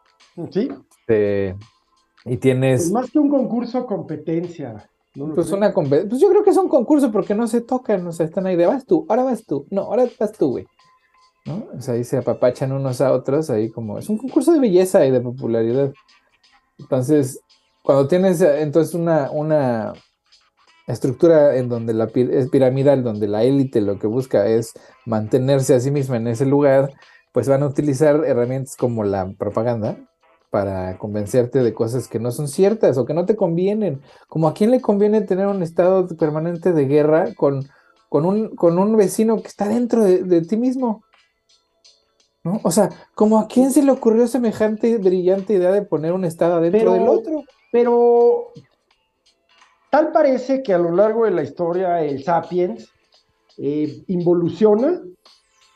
Sí. 0.52 0.70
y 2.26 2.38
tienes... 2.38 2.82
Pues 2.82 2.92
más 2.92 3.12
que 3.12 3.20
un 3.20 3.30
concurso, 3.30 3.86
competencia 3.86 4.90
pues, 5.14 5.52
una 5.52 5.72
pues 5.74 6.20
yo 6.20 6.30
creo 6.30 6.44
que 6.44 6.50
es 6.50 6.58
un 6.58 6.70
concurso 6.70 7.12
porque 7.12 7.36
no 7.36 7.46
se 7.48 7.62
tocan, 7.62 8.06
o 8.08 8.12
sea, 8.12 8.26
están 8.26 8.48
ahí 8.48 8.56
de 8.56 8.66
vas 8.66 8.86
tú, 8.86 9.06
ahora 9.08 9.24
vas 9.24 9.46
tú, 9.46 9.68
no, 9.70 9.82
ahora 9.82 10.08
vas 10.20 10.32
tú, 10.32 10.52
güey. 10.52 10.66
¿No? 11.46 11.68
O 11.78 11.82
sea, 11.82 11.96
ahí 11.96 12.04
se 12.04 12.18
apapachan 12.18 12.72
unos 12.72 13.02
a 13.02 13.12
otros, 13.12 13.50
ahí 13.50 13.70
como, 13.70 14.00
es 14.00 14.10
un 14.10 14.18
concurso 14.18 14.54
de 14.54 14.60
belleza 14.60 15.06
y 15.06 15.12
de 15.12 15.22
popularidad. 15.22 15.94
Entonces, 16.80 17.42
cuando 17.84 18.08
tienes 18.08 18.42
entonces 18.42 18.96
una, 18.96 19.30
una 19.30 19.94
estructura 20.88 21.58
en 21.58 21.70
donde 21.70 21.94
la 21.94 22.06
es 22.06 22.50
piramidal, 22.50 23.04
donde 23.04 23.28
la 23.28 23.44
élite 23.44 23.82
lo 23.82 24.00
que 24.00 24.08
busca 24.08 24.48
es 24.48 24.74
mantenerse 25.06 25.76
a 25.76 25.80
sí 25.80 25.92
misma 25.92 26.18
en 26.18 26.28
ese 26.28 26.46
lugar, 26.46 26.92
pues 27.34 27.50
van 27.50 27.64
a 27.64 27.68
utilizar 27.68 28.24
herramientas 28.26 28.78
como 28.78 29.04
la 29.04 29.34
propaganda, 29.38 29.98
para 30.54 31.00
convencerte 31.00 31.64
de 31.64 31.74
cosas 31.74 32.08
que 32.08 32.20
no 32.20 32.30
son 32.30 32.48
ciertas 32.48 33.00
o 33.00 33.06
que 33.06 33.16
no 33.16 33.26
te 33.26 33.36
convienen. 33.36 34.04
Como 34.28 34.48
a 34.48 34.54
quién 34.54 34.70
le 34.70 34.82
conviene 34.82 35.22
tener 35.22 35.48
un 35.48 35.64
estado 35.64 36.08
permanente 36.10 36.74
de 36.74 36.86
guerra 36.86 37.34
con, 37.34 37.68
con, 38.08 38.24
un, 38.24 38.56
con 38.56 38.78
un 38.78 38.96
vecino 38.96 39.42
que 39.42 39.48
está 39.48 39.68
dentro 39.68 40.04
de, 40.04 40.42
ti 40.42 40.56
mismo. 40.56 41.04
¿No? 42.44 42.60
O 42.62 42.70
sea, 42.70 42.92
como 43.16 43.40
a 43.40 43.48
quién 43.48 43.72
se 43.72 43.82
le 43.82 43.92
ocurrió 43.92 44.28
semejante 44.28 44.96
brillante 45.00 45.56
idea 45.56 45.72
de 45.72 45.82
poner 45.82 46.14
un 46.14 46.24
estado 46.24 46.62
dentro 46.62 46.94
del 46.94 47.08
otro. 47.08 47.46
Pero 47.72 48.52
tal 49.90 50.12
parece 50.12 50.62
que 50.62 50.72
a 50.72 50.78
lo 50.78 50.92
largo 50.92 51.26
de 51.26 51.32
la 51.32 51.42
historia 51.42 52.00
el 52.04 52.24
sapiens 52.24 52.92
eh, 53.58 54.04
involuciona 54.06 55.02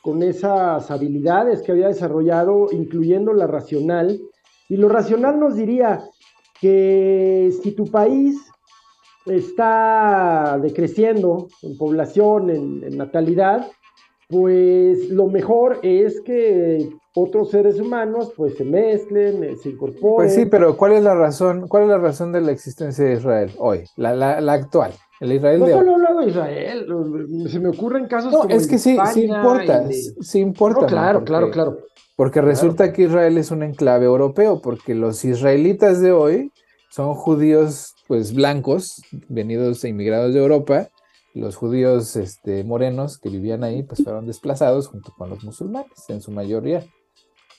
con 0.08 0.24
esas 0.24 0.90
habilidades 0.90 1.62
que 1.62 1.74
había 1.74 1.90
desarrollado, 1.90 2.68
incluyendo 2.72 3.34
la 3.34 3.46
racional, 3.46 4.18
y 4.70 4.78
lo 4.78 4.88
racional 4.88 5.38
nos 5.38 5.58
diría 5.58 6.02
que 6.62 7.52
si 7.62 7.74
tu 7.74 7.92
país 7.92 8.38
está 9.26 10.58
decreciendo 10.62 11.50
en 11.62 11.78
población, 11.78 12.50
en, 12.50 12.98
natalidad, 12.98 13.68
pues 14.30 15.10
lo 15.10 15.28
mejor 15.28 15.80
es 15.84 16.22
que 16.22 16.90
otros 17.14 17.52
seres 17.52 17.78
humanos 17.78 18.32
pues 18.38 18.56
se 18.56 18.64
mezclen, 18.64 19.44
eh, 19.44 19.58
se 19.58 19.72
incorporen. 19.72 20.16
Pues 20.16 20.36
sí, 20.36 20.46
pero 20.46 20.78
¿cuál 20.78 20.94
es 20.94 21.04
la 21.04 21.16
razón, 21.16 21.68
cuál 21.68 21.84
es 21.84 21.90
la 21.90 21.98
razón 21.98 22.32
de 22.32 22.40
la 22.40 22.54
existencia 22.54 23.04
de 23.04 23.16
Israel 23.16 23.52
hoy, 23.58 23.84
la, 23.98 24.16
la, 24.16 24.54
actual? 24.54 24.94
El 25.20 25.34
Israel 25.34 25.60
no 25.60 25.66
de 25.66 25.74
solo 25.74 26.20
de 26.20 26.28
Israel, 26.28 26.88
se 27.48 27.60
me 27.60 27.70
ocurren 27.70 28.08
casos 28.08 28.32
no, 28.32 28.44
es 28.48 28.68
que 28.68 28.78
sí, 28.78 28.98
sí 29.14 29.24
importa, 29.24 29.88
sí 30.22 30.40
importa. 30.40 30.86
claro, 30.86 31.24
claro, 31.24 31.50
claro. 31.52 31.78
Porque 32.16 32.42
resulta 32.42 32.94
que 32.94 33.04
Israel 33.04 33.38
es 33.38 33.52
un 33.52 33.64
enclave 33.64 34.06
europeo, 34.06 34.62
porque 34.62 34.96
los 34.96 35.24
israelitas 35.24 36.02
de 36.02 36.12
hoy 36.12 36.52
son 36.90 37.14
judíos 37.14 37.94
pues 38.08 38.34
blancos, 38.34 39.02
venidos 39.28 39.84
e 39.84 39.90
inmigrados 39.90 40.34
de 40.34 40.40
Europa, 40.40 40.90
los 41.36 41.56
judíos 41.56 42.16
este, 42.16 42.64
morenos 42.64 43.20
que 43.20 43.30
vivían 43.30 43.64
ahí 43.64 43.84
pues 43.84 44.04
fueron 44.04 44.26
desplazados 44.26 44.88
junto 44.88 45.14
con 45.16 45.30
los 45.30 45.44
musulmanes 45.44 46.10
en 46.10 46.22
su 46.22 46.32
mayoría. 46.32 46.84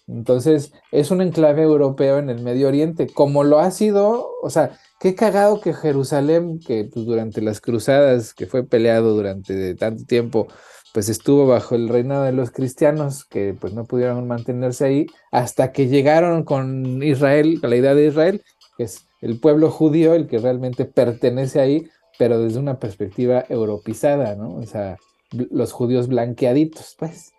Entonces 0.08 0.72
es 0.90 1.10
un 1.10 1.20
enclave 1.20 1.62
europeo 1.62 2.18
en 2.18 2.30
el 2.30 2.42
Medio 2.42 2.68
Oriente, 2.68 3.06
como 3.06 3.44
lo 3.44 3.58
ha 3.58 3.70
sido, 3.70 4.30
o 4.42 4.50
sea, 4.50 4.78
qué 4.98 5.14
cagado 5.14 5.60
que 5.60 5.74
Jerusalén, 5.74 6.58
que 6.58 6.88
pues, 6.92 7.06
durante 7.06 7.42
las 7.42 7.60
cruzadas, 7.60 8.34
que 8.34 8.46
fue 8.46 8.64
peleado 8.64 9.14
durante 9.14 9.74
tanto 9.74 10.04
tiempo, 10.04 10.48
pues 10.94 11.08
estuvo 11.08 11.46
bajo 11.46 11.74
el 11.74 11.88
reinado 11.88 12.24
de 12.24 12.32
los 12.32 12.50
cristianos, 12.50 13.24
que 13.24 13.54
pues 13.58 13.74
no 13.74 13.84
pudieron 13.84 14.26
mantenerse 14.26 14.86
ahí, 14.86 15.06
hasta 15.30 15.72
que 15.72 15.88
llegaron 15.88 16.44
con 16.44 17.02
Israel, 17.02 17.60
con 17.60 17.70
la 17.70 17.76
idea 17.76 17.94
de 17.94 18.06
Israel, 18.06 18.42
que 18.76 18.84
es 18.84 19.06
el 19.20 19.38
pueblo 19.38 19.70
judío 19.70 20.14
el 20.14 20.26
que 20.26 20.38
realmente 20.38 20.86
pertenece 20.86 21.60
ahí, 21.60 21.88
pero 22.18 22.40
desde 22.40 22.58
una 22.58 22.78
perspectiva 22.78 23.44
europizada, 23.48 24.34
¿no? 24.34 24.54
O 24.56 24.66
sea, 24.66 24.96
los 25.32 25.72
judíos 25.72 26.08
blanqueaditos, 26.08 26.96
pues. 26.98 27.32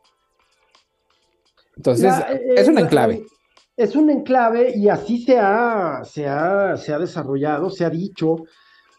Entonces, 1.80 2.14
es 2.58 2.68
un 2.68 2.78
enclave. 2.78 3.24
Es 3.78 3.96
un 3.96 4.10
enclave 4.10 4.74
y 4.76 4.90
así 4.90 5.24
se 5.24 5.40
ha, 5.40 6.02
se 6.04 6.28
ha, 6.28 6.76
se 6.76 6.92
ha 6.92 7.00
desarrollado, 7.00 7.70
se 7.70 7.86
ha 7.86 7.90
dicho. 7.90 8.44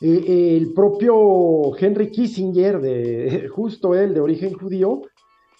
Eh, 0.00 0.56
el 0.56 0.72
propio 0.72 1.76
Henry 1.78 2.10
Kissinger, 2.10 2.80
de, 2.80 3.48
justo 3.54 3.94
él, 3.94 4.14
de 4.14 4.20
origen 4.20 4.54
judío, 4.54 5.02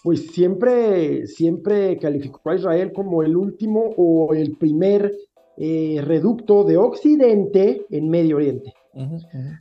pues 0.03 0.31
siempre, 0.31 1.27
siempre 1.27 1.99
calificó 1.99 2.49
a 2.49 2.55
Israel 2.55 2.91
como 2.91 3.21
el 3.21 3.37
último 3.37 3.93
o 3.97 4.33
el 4.33 4.57
primer 4.57 5.13
eh, 5.57 6.01
reducto 6.03 6.63
de 6.63 6.77
Occidente 6.77 7.85
en 7.91 8.09
Medio 8.09 8.37
Oriente. 8.37 8.73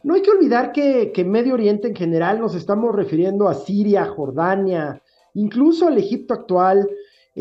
No 0.02 0.14
hay 0.14 0.22
que 0.22 0.30
olvidar 0.30 0.72
que, 0.72 1.12
que 1.12 1.24
Medio 1.24 1.52
Oriente 1.52 1.88
en 1.88 1.94
general 1.94 2.40
nos 2.40 2.54
estamos 2.54 2.94
refiriendo 2.94 3.48
a 3.48 3.54
Siria, 3.54 4.06
Jordania, 4.06 5.02
incluso 5.34 5.86
al 5.86 5.98
Egipto 5.98 6.34
actual, 6.34 6.88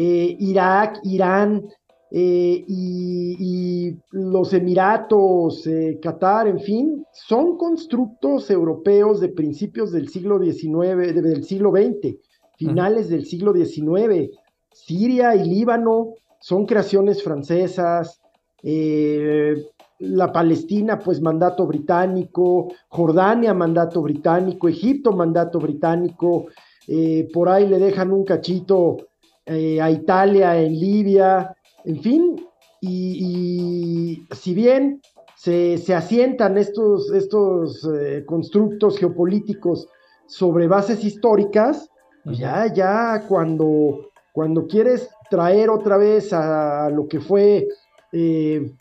eh, 0.02 0.38
Irak, 0.40 1.00
Irán 1.04 1.68
eh, 2.12 2.64
y, 2.68 3.98
los 4.12 4.54
Emiratos, 4.54 5.68
Qatar, 6.02 6.48
en 6.48 6.60
fin, 6.60 7.06
son 7.12 7.58
constructos 7.58 8.50
europeos 8.50 9.20
de 9.20 9.30
principios 9.30 9.92
del 9.92 10.10
siglo 10.10 10.40
XIX, 10.40 11.14
del 11.14 11.44
siglo 11.44 11.72
XX, 11.72 12.16
finales 12.58 13.10
del 13.10 13.26
siglo 13.26 13.54
XIX. 13.54 14.30
Siria 14.72 15.36
y 15.36 15.50
Líbano 15.50 16.14
son 16.40 16.66
creaciones 16.66 17.22
francesas, 17.24 18.22
eh, 18.64 19.56
la 20.00 20.32
Palestina, 20.32 20.98
pues 20.98 21.22
mandato 21.22 21.68
británico, 21.68 22.70
Jordania, 22.88 23.54
mandato 23.54 24.02
británico, 24.02 24.70
Egipto, 24.70 25.12
mandato 25.12 25.60
británico, 25.60 26.48
eh, 26.88 27.30
por 27.34 27.50
ahí 27.50 27.68
le 27.68 27.80
dejan 27.80 28.12
un 28.12 28.24
cachito 28.24 29.09
eh, 29.50 29.82
a 29.82 29.90
Italia, 29.90 30.58
en 30.58 30.80
Libia, 30.80 31.56
en 31.86 32.02
fin, 32.02 32.46
y, 32.82 34.26
si 34.32 34.54
bien 34.54 35.02
se, 35.36 35.76
asientan 35.94 36.58
estos, 36.58 37.12
estos 37.12 37.88
constructos 38.26 38.98
geopolíticos 38.98 39.88
sobre 40.28 40.68
bases 40.68 41.04
históricas, 41.04 41.90
ya, 42.26 42.72
ya 42.72 43.26
cuando, 43.28 44.12
cuando 44.32 44.68
quieres 44.68 45.10
traer 45.30 45.70
otra 45.70 45.98
vez 45.98 46.32
a 46.34 46.90
lo 46.90 47.08
que 47.08 47.20
fue 47.20 47.68
eh, 48.12 48.72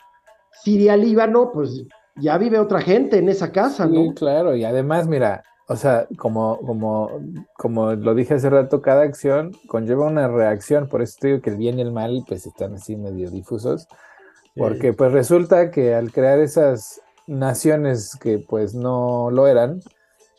Siria, 0.63 0.97
Líbano, 0.97 1.51
pues 1.51 1.85
ya 2.15 2.37
vive 2.37 2.59
otra 2.59 2.81
gente 2.81 3.17
en 3.17 3.29
esa 3.29 3.51
casa, 3.51 3.85
¿no? 3.85 4.03
Sí, 4.03 4.13
claro, 4.15 4.55
y 4.55 4.63
además, 4.63 5.07
mira, 5.07 5.43
o 5.69 5.75
sea, 5.75 6.07
como, 6.17 6.59
como, 6.65 7.21
como 7.55 7.93
lo 7.93 8.15
dije 8.15 8.33
hace 8.33 8.49
rato, 8.49 8.81
cada 8.81 9.03
acción 9.03 9.51
conlleva 9.67 10.07
una 10.07 10.27
reacción, 10.27 10.89
por 10.89 11.03
eso 11.03 11.17
te 11.19 11.27
digo 11.27 11.41
que 11.41 11.51
el 11.51 11.57
bien 11.57 11.77
y 11.77 11.83
el 11.83 11.91
mal, 11.91 12.25
pues 12.27 12.47
están 12.47 12.73
así 12.73 12.95
medio 12.95 13.29
difusos, 13.29 13.87
porque 14.55 14.93
pues 14.93 15.11
resulta 15.11 15.69
que 15.69 15.93
al 15.93 16.11
crear 16.11 16.39
esas 16.39 17.01
naciones 17.27 18.17
que 18.19 18.39
pues 18.39 18.73
no 18.73 19.29
lo 19.29 19.45
eran, 19.45 19.79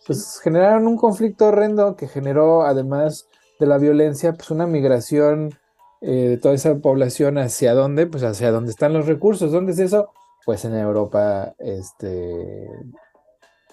pues 0.04 0.40
generaron 0.42 0.88
un 0.88 0.96
conflicto 0.96 1.46
horrendo 1.46 1.94
que 1.94 2.08
generó, 2.08 2.62
además 2.62 3.28
de 3.60 3.66
la 3.66 3.78
violencia, 3.78 4.32
pues 4.32 4.50
una 4.50 4.66
migración 4.66 5.54
eh, 6.00 6.30
de 6.30 6.38
toda 6.38 6.54
esa 6.54 6.74
población 6.78 7.38
hacia 7.38 7.72
dónde, 7.74 8.08
pues 8.08 8.24
hacia 8.24 8.50
dónde 8.50 8.72
están 8.72 8.94
los 8.94 9.06
recursos. 9.06 9.52
¿Dónde 9.52 9.72
es 9.72 9.78
eso? 9.78 10.10
Pues 10.44 10.64
en 10.64 10.74
Europa, 10.74 11.54
este, 11.60 12.66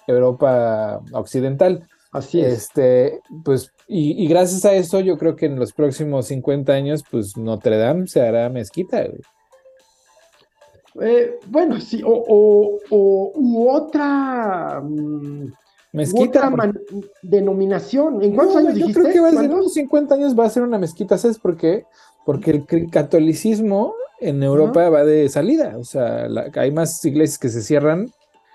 Europa 0.08 1.00
occidental. 1.12 1.86
Así 2.12 2.40
es. 2.40 2.54
Este, 2.54 3.20
pues, 3.44 3.72
y, 3.86 4.26
gracias 4.26 4.64
a 4.64 4.74
eso, 4.74 5.00
yo 5.00 5.16
creo 5.16 5.36
que 5.36 5.46
en 5.46 5.58
los 5.58 5.72
próximos 5.72 6.26
50 6.26 6.72
años, 6.72 7.04
pues 7.08 7.36
Notre 7.36 7.76
Dame 7.76 8.08
se 8.08 8.20
hará 8.20 8.48
mezquita. 8.48 9.06
Eh, 11.00 11.38
bueno, 11.46 11.80
sí, 11.80 12.02
o, 12.04 12.78
u 12.90 13.68
otra. 13.68 14.80
Mm, 14.82 15.52
mezquita. 15.92 16.48
Otra 16.48 16.72
denominación. 17.22 18.22
¿En 18.22 18.34
cuántos 18.34 18.56
años 18.56 18.74
dijiste? 18.74 18.94
Yo 18.94 19.00
creo 19.00 19.12
que 19.12 19.20
va 19.20 19.28
a 19.28 19.42
ser, 19.42 19.50
50 19.68 20.14
años 20.14 20.38
va 20.38 20.46
a 20.46 20.50
ser 20.50 20.64
una 20.64 20.78
mezquita, 20.78 21.16
¿sabes 21.16 21.38
por 21.38 21.56
qué? 21.56 21.84
porque 22.28 22.50
el 22.50 22.90
catolicismo 22.90 23.94
en 24.20 24.42
Europa 24.42 24.90
va 24.90 25.02
de 25.02 25.30
salida, 25.30 25.78
o 25.78 25.84
sea, 25.84 26.28
hay 26.56 26.70
más 26.70 27.02
iglesias 27.02 27.38
que 27.38 27.48
se 27.48 27.62
cierran 27.62 28.10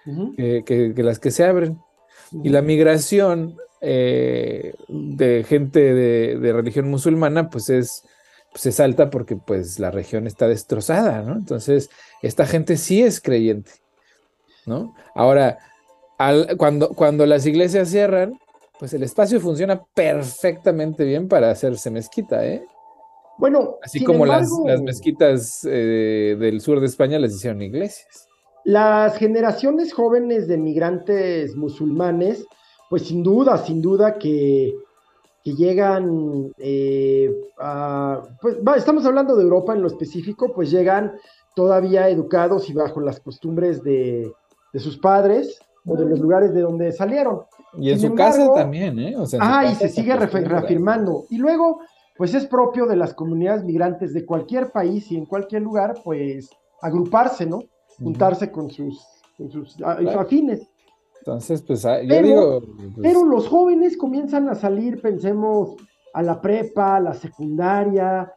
que, 0.06 0.94
las 0.98 1.20
que 1.20 1.32
se 1.32 1.44
abren. 1.44 1.80
Y 2.44 2.50
la 2.50 2.62
migración 2.62 3.58
eh, 3.82 4.74
de 4.88 5.44
gente 5.44 5.94
de, 5.94 6.54
religión 6.54 6.90
musulmana, 6.90 7.50
pues 7.50 7.70
es, 7.70 8.04
pues 8.52 8.66
es 8.66 8.80
alta 8.80 9.10
porque 9.10 9.36
pues 9.36 9.80
la 9.80 9.92
región 9.92 10.26
está 10.26 10.48
destrozada, 10.48 11.22
¿no? 11.22 11.34
Entonces, 11.34 11.90
esta 12.22 12.46
gente 12.46 12.78
sí 12.78 13.04
es 13.04 13.22
creyente, 13.22 13.72
¿no? 14.66 14.96
Ahora, 15.14 15.60
cuando, 16.58 16.90
cuando 16.90 17.26
las 17.26 17.46
iglesias 17.46 17.90
cierran, 17.90 18.40
pues 18.80 18.94
el 18.94 19.04
espacio 19.04 19.40
funciona 19.40 19.84
perfectamente 19.94 21.04
bien 21.04 21.28
para 21.28 21.52
hacerse 21.52 21.92
mezquita, 21.92 22.46
¿eh? 22.46 22.66
Bueno, 23.38 23.78
así 23.82 24.04
como 24.04 24.26
las, 24.26 24.50
mezquitas 24.82 25.66
eh, 25.70 26.36
del 26.40 26.62
sur 26.62 26.80
de 26.80 26.86
España 26.86 27.20
les 27.20 27.36
hicieron 27.36 27.62
iglesias. 27.62 28.28
Las 28.66 29.18
generaciones 29.18 29.94
jóvenes 29.94 30.48
de 30.48 30.58
migrantes 30.58 31.56
musulmanes, 31.56 32.46
pues 32.90 33.04
sin 33.08 33.24
duda, 33.24 33.58
sin 33.58 33.82
duda 33.82 34.18
que, 34.18 34.74
llegan 35.44 36.54
eh, 36.58 37.30
a, 37.60 38.22
pues 38.42 38.56
estamos 38.78 39.06
hablando 39.06 39.36
de 39.36 39.44
Europa 39.44 39.74
en 39.74 39.82
lo 39.82 39.88
específico, 39.88 40.54
pues 40.54 40.72
llegan 40.72 41.12
todavía 41.54 42.08
educados 42.08 42.70
y 42.70 42.74
bajo 42.74 43.02
las 43.02 43.20
costumbres 43.20 43.84
de, 43.84 44.32
sus 44.76 44.98
padres 44.98 45.60
o 45.86 45.98
de 45.98 46.06
los 46.06 46.20
lugares 46.20 46.54
de 46.54 46.62
donde 46.62 46.94
salieron. 46.94 47.42
Y 47.78 47.92
en 47.92 48.00
su 48.00 48.16
casa 48.16 48.54
también, 48.54 48.98
¿eh? 49.00 49.16
ah, 49.42 49.66
y 49.66 49.76
se 49.76 49.90
sigue 49.90 50.16
reafirmando. 50.16 51.26
Y 51.30 51.38
luego, 51.38 51.82
pues 52.16 52.34
es 52.34 52.46
propio 52.46 52.86
de 52.86 52.96
las 52.96 53.14
comunidades 53.14 53.66
migrantes 53.66 54.14
de 54.14 54.26
cualquier 54.26 54.72
país 54.72 55.12
y 55.12 55.18
en 55.18 55.26
cualquier 55.26 55.64
lugar, 55.64 55.96
pues 56.04 56.50
agruparse, 56.82 57.46
¿no? 57.46 57.64
Juntarse 58.00 58.52
con 58.52 58.70
sus, 58.70 59.06
sus 59.38 59.82
afines. 59.82 60.68
Entonces, 61.20 61.62
pues 61.62 61.86
ah, 61.86 62.02
yo 62.02 62.22
digo. 62.22 62.62
Pues 62.62 62.90
pero 63.02 63.24
los 63.24 63.48
jóvenes 63.48 63.98
comienzan 63.98 64.50
a 64.50 64.56
salir, 64.56 65.02
pensemos, 65.02 65.76
a 66.14 66.22
la 66.22 66.42
prepa, 66.42 66.98
a 66.98 67.00
la 67.00 67.14
secundaria, 67.14 68.34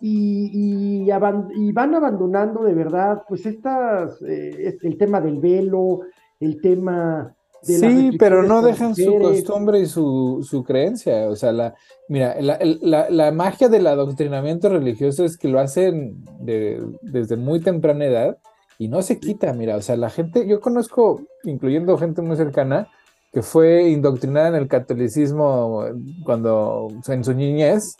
y, 0.00 1.04
y, 1.06 1.72
van 1.72 1.94
abandonando 1.94 2.62
de 2.64 2.74
verdad, 2.74 3.22
pues 3.28 3.46
estas, 3.46 4.20
eh, 4.22 4.76
el 4.82 4.98
tema 4.98 5.20
del 5.20 5.38
velo, 5.38 6.00
el 6.40 6.60
tema 6.60 7.34
sí, 7.64 8.10
pero 8.18 8.42
no 8.42 8.62
dejan 8.62 8.94
su 8.94 9.18
costumbre 9.18 9.80
y 9.80 9.86
su, 9.86 10.64
creencia. 10.66 11.28
O 11.28 11.36
sea, 11.36 11.52
la, 11.52 11.74
mira, 12.08 12.36
la, 12.40 13.32
magia 13.32 13.68
del 13.68 13.86
adoctrinamiento 13.86 14.68
religioso 14.68 15.24
es 15.24 15.36
que 15.36 15.48
lo 15.48 15.60
hacen 15.60 16.24
desde 16.40 17.36
muy 17.36 17.60
temprana 17.60 18.04
edad 18.04 18.38
y 18.78 18.88
no 18.88 19.02
se 19.02 19.20
quita, 19.20 19.52
mira, 19.52 19.76
o 19.76 19.82
sea, 19.82 19.96
la 19.96 20.10
gente, 20.10 20.46
yo 20.46 20.60
conozco, 20.60 21.22
incluyendo 21.44 21.96
gente 21.98 22.22
muy 22.22 22.36
cercana, 22.36 22.88
que 23.32 23.42
fue 23.42 23.88
indoctrinada 23.88 24.48
en 24.48 24.54
el 24.54 24.68
catolicismo 24.68 25.86
cuando 26.24 26.88
en 27.08 27.24
su 27.24 27.34
niñez 27.34 27.96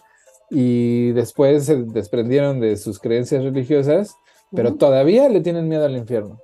y 0.51 1.11
después 1.11 1.65
se 1.65 1.83
desprendieron 1.83 2.61
de 2.61 2.77
sus 2.77 3.01
creencias 3.01 3.43
religiosas, 3.43 4.17
pero 4.53 4.75
todavía 4.75 5.29
le 5.29 5.41
tienen 5.41 5.69
miedo 5.69 5.85
al 5.85 5.97
infierno. 5.97 6.39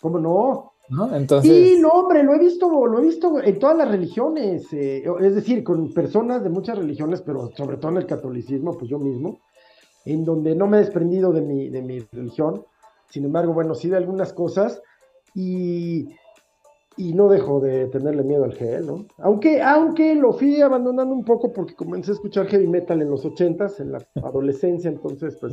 ¿Cómo 0.00 0.20
no? 0.20 0.72
¿No? 0.88 1.14
Entonces... 1.14 1.50
Sí, 1.50 1.78
no, 1.80 1.88
hombre, 1.88 2.22
lo 2.22 2.34
he 2.34 2.38
visto, 2.38 2.86
lo 2.86 2.98
he 3.00 3.02
visto 3.02 3.42
en 3.42 3.58
todas 3.58 3.76
las 3.76 3.90
religiones, 3.90 4.72
eh, 4.72 5.04
es 5.20 5.34
decir, 5.34 5.64
con 5.64 5.92
personas 5.92 6.42
de 6.44 6.50
muchas 6.50 6.78
religiones, 6.78 7.20
pero 7.20 7.50
sobre 7.56 7.76
todo 7.76 7.90
en 7.90 7.98
el 7.98 8.06
catolicismo, 8.06 8.78
pues 8.78 8.88
yo 8.88 8.98
mismo, 8.98 9.40
en 10.04 10.24
donde 10.24 10.54
no 10.54 10.66
me 10.66 10.78
he 10.78 10.80
desprendido 10.80 11.32
de 11.32 11.42
mi, 11.42 11.68
de 11.68 11.82
mi 11.82 12.00
religión, 12.12 12.64
sin 13.10 13.24
embargo, 13.24 13.52
bueno, 13.54 13.74
sí 13.74 13.88
de 13.88 13.96
algunas 13.96 14.32
cosas, 14.32 14.82
y, 15.34 16.08
y 16.96 17.12
no 17.14 17.28
dejo 17.28 17.60
de 17.60 17.86
tenerle 17.86 18.22
miedo 18.22 18.44
al 18.44 18.54
gel, 18.54 18.86
¿no? 18.86 19.06
Aunque, 19.18 19.62
aunque 19.62 20.14
lo 20.14 20.32
fui 20.32 20.60
abandonando 20.60 21.14
un 21.14 21.24
poco 21.24 21.52
porque 21.52 21.74
comencé 21.74 22.10
a 22.10 22.14
escuchar 22.14 22.46
heavy 22.46 22.66
metal 22.66 23.00
en 23.02 23.10
los 23.10 23.24
ochentas, 23.24 23.80
en 23.80 23.92
la 23.92 23.98
adolescencia, 24.22 24.90
entonces, 24.90 25.36
pues 25.40 25.52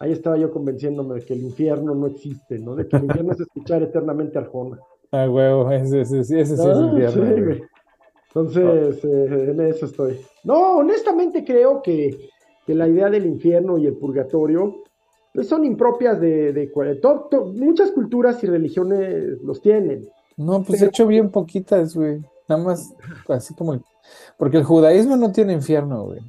ahí 0.00 0.12
estaba 0.12 0.36
yo 0.36 0.50
convenciéndome 0.50 1.14
de 1.16 1.24
que 1.24 1.34
el 1.34 1.42
infierno 1.42 1.94
no 1.94 2.06
existe, 2.08 2.58
¿no? 2.58 2.74
De 2.74 2.86
que 2.86 2.96
el 2.96 3.04
infierno 3.04 3.32
es 3.32 3.40
escuchar 3.40 3.82
eternamente 3.82 4.38
Arjona. 4.38 4.78
Ah, 5.14 5.28
huevo, 5.28 5.70
ese, 5.70 6.00
ese, 6.00 6.20
ese, 6.20 6.40
ese 6.40 6.56
sí 6.56 6.62
es 6.62 6.66
Ah, 6.66 6.86
infierno. 6.88 7.54
sí, 7.54 7.62
Entonces, 8.28 9.04
eh, 9.04 9.50
en 9.50 9.60
eso 9.60 9.84
estoy. 9.84 10.18
No, 10.42 10.78
honestamente 10.78 11.44
creo 11.44 11.82
que, 11.82 12.30
que 12.66 12.74
la 12.74 12.88
idea 12.88 13.10
del 13.10 13.26
infierno 13.26 13.78
y 13.78 13.86
el 13.86 13.94
purgatorio 13.96 14.76
pues 15.34 15.48
son 15.48 15.64
impropias 15.64 16.20
de, 16.20 16.52
de 16.52 16.70
cua- 16.72 17.00
to- 17.00 17.26
to- 17.30 17.46
muchas 17.46 17.90
culturas 17.90 18.42
y 18.44 18.46
religiones 18.46 19.40
los 19.42 19.62
tienen. 19.62 20.06
No, 20.36 20.62
pues 20.62 20.82
he 20.82 20.86
hecho 20.86 21.06
bien 21.06 21.30
poquitas, 21.30 21.94
güey. 21.96 22.20
Nada 22.48 22.62
más 22.62 22.94
así 23.28 23.54
como... 23.54 23.72
el- 23.74 23.82
Porque 24.36 24.58
el 24.58 24.64
judaísmo 24.64 25.16
no 25.16 25.32
tiene 25.32 25.54
infierno, 25.54 26.04
güey. 26.04 26.20